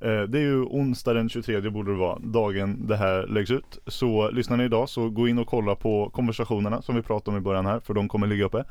eh, 0.01 0.21
det 0.21 0.37
är 0.37 0.43
ju 0.43 0.63
onsdag 0.63 1.13
den 1.13 1.29
23 1.29 1.69
borde 1.69 1.91
det 1.91 1.97
vara, 1.97 2.19
dagen 2.19 2.87
det 2.87 2.95
här 2.95 3.27
läggs 3.27 3.51
ut. 3.51 3.77
Så 3.87 4.31
lyssnar 4.31 4.57
ni 4.57 4.63
idag 4.63 4.89
så 4.89 5.09
gå 5.09 5.27
in 5.27 5.39
och 5.39 5.47
kolla 5.47 5.75
på 5.75 6.09
konversationerna 6.09 6.81
som 6.81 6.95
vi 6.95 7.01
pratade 7.01 7.37
om 7.37 7.41
i 7.41 7.43
början 7.43 7.65
här, 7.65 7.79
för 7.79 7.93
de 7.93 8.07
kommer 8.07 8.27
ligga 8.27 8.45
uppe. 8.45 8.63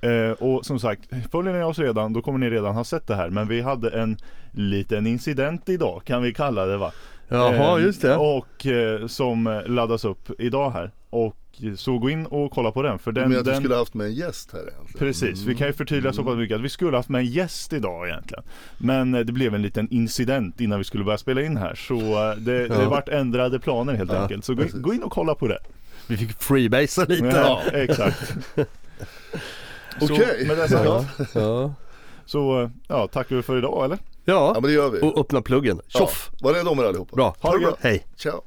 Eh, 0.00 0.30
och 0.30 0.66
som 0.66 0.78
sagt, 0.78 1.00
följer 1.32 1.52
ni 1.52 1.62
oss 1.62 1.78
redan 1.78 2.12
då 2.12 2.22
kommer 2.22 2.38
ni 2.38 2.50
redan 2.50 2.74
ha 2.74 2.84
sett 2.84 3.06
det 3.06 3.14
här. 3.14 3.30
Men 3.30 3.48
vi 3.48 3.60
hade 3.60 3.90
en 3.90 4.16
liten 4.52 5.06
incident 5.06 5.68
idag 5.68 6.02
kan 6.04 6.22
vi 6.22 6.34
kalla 6.34 6.66
det 6.66 6.76
va? 6.76 6.92
Jaha 7.28 7.78
Eh, 7.78 7.84
just 7.84 8.02
det. 8.02 8.16
Och 8.16 8.66
eh, 8.66 9.06
som 9.06 9.62
laddas 9.66 10.04
upp 10.04 10.40
idag 10.40 10.70
här. 10.70 10.90
Och 11.10 11.36
så 11.76 11.98
gå 11.98 12.10
in 12.10 12.26
och 12.26 12.52
kolla 12.52 12.70
på 12.72 12.82
den. 12.82 12.98
För 12.98 13.12
Du 13.12 13.20
den, 13.20 13.28
menar 13.30 13.40
att 13.40 13.46
vi 13.46 13.50
den 13.50 13.60
skulle 13.60 13.74
haft 13.76 13.94
med 13.94 14.06
en 14.06 14.14
gäst 14.14 14.52
här 14.52 14.60
egentligen? 14.60 14.98
Precis, 14.98 15.40
vi 15.40 15.44
Mm. 15.44 15.56
kan 15.56 15.66
ju 15.66 15.72
förtydliga 15.72 16.12
så 16.12 16.24
pass 16.24 16.36
mycket 16.36 16.54
att 16.54 16.60
vi 16.62 16.68
skulle 16.68 16.96
haft 16.96 17.08
med 17.08 17.18
en 17.18 17.26
gäst 17.26 17.72
idag 17.72 18.08
egentligen. 18.08 18.44
Men 18.78 19.14
eh, 19.14 19.20
det 19.20 19.32
blev 19.32 19.54
en 19.54 19.62
liten 19.62 19.88
incident 19.90 20.60
innan 20.60 20.78
vi 20.78 20.84
skulle 20.84 21.04
börja 21.04 21.18
spela 21.18 21.42
in 21.42 21.56
här. 21.56 21.74
Så 21.74 21.94
eh, 22.30 22.36
det, 22.36 22.68
det 22.68 22.82
Ja. 22.82 22.88
vart 22.88 23.08
ändrade 23.08 23.58
planer 23.58 23.94
helt 23.94 24.12
Ja, 24.12 24.18
enkelt. 24.18 24.44
Så 24.44 24.54
gå, 24.54 24.62
gå 24.74 24.94
in 24.94 25.02
och 25.02 25.12
kolla 25.12 25.34
på 25.34 25.48
det. 25.48 25.58
Vi 26.06 26.16
fick 26.16 26.42
freebasea 26.42 27.04
lite. 27.04 27.26
Ja, 27.26 27.62
exakt. 27.72 28.34
Okej. 30.00 30.46
med 30.46 30.56
det 30.58 30.68
sagt, 30.68 30.84
Ja, 30.84 31.04
ja. 31.34 31.74
så 32.26 32.62
eh, 32.62 32.70
ja, 32.88 33.06
tackar 33.06 33.36
vi 33.36 33.42
för 33.42 33.58
idag 33.58 33.84
eller? 33.84 33.98
Ja 34.24 34.34
ja. 34.54 34.60
men 34.60 34.62
det 34.62 34.72
gör 34.72 34.90
vi. 34.90 35.00
och 35.00 35.18
öppna 35.20 35.42
pluggen. 35.42 35.80
Tjoff! 35.88 36.30
Ja, 36.32 36.38
var 36.48 36.54
rädda 36.54 36.70
om 36.70 36.78
er 36.78 36.84
allihopa. 36.84 37.16
Bra. 37.16 37.36
Ha 37.40 37.52
det 37.52 37.58
bra. 37.58 37.76
Hej! 37.80 38.06
Ciao. 38.16 38.42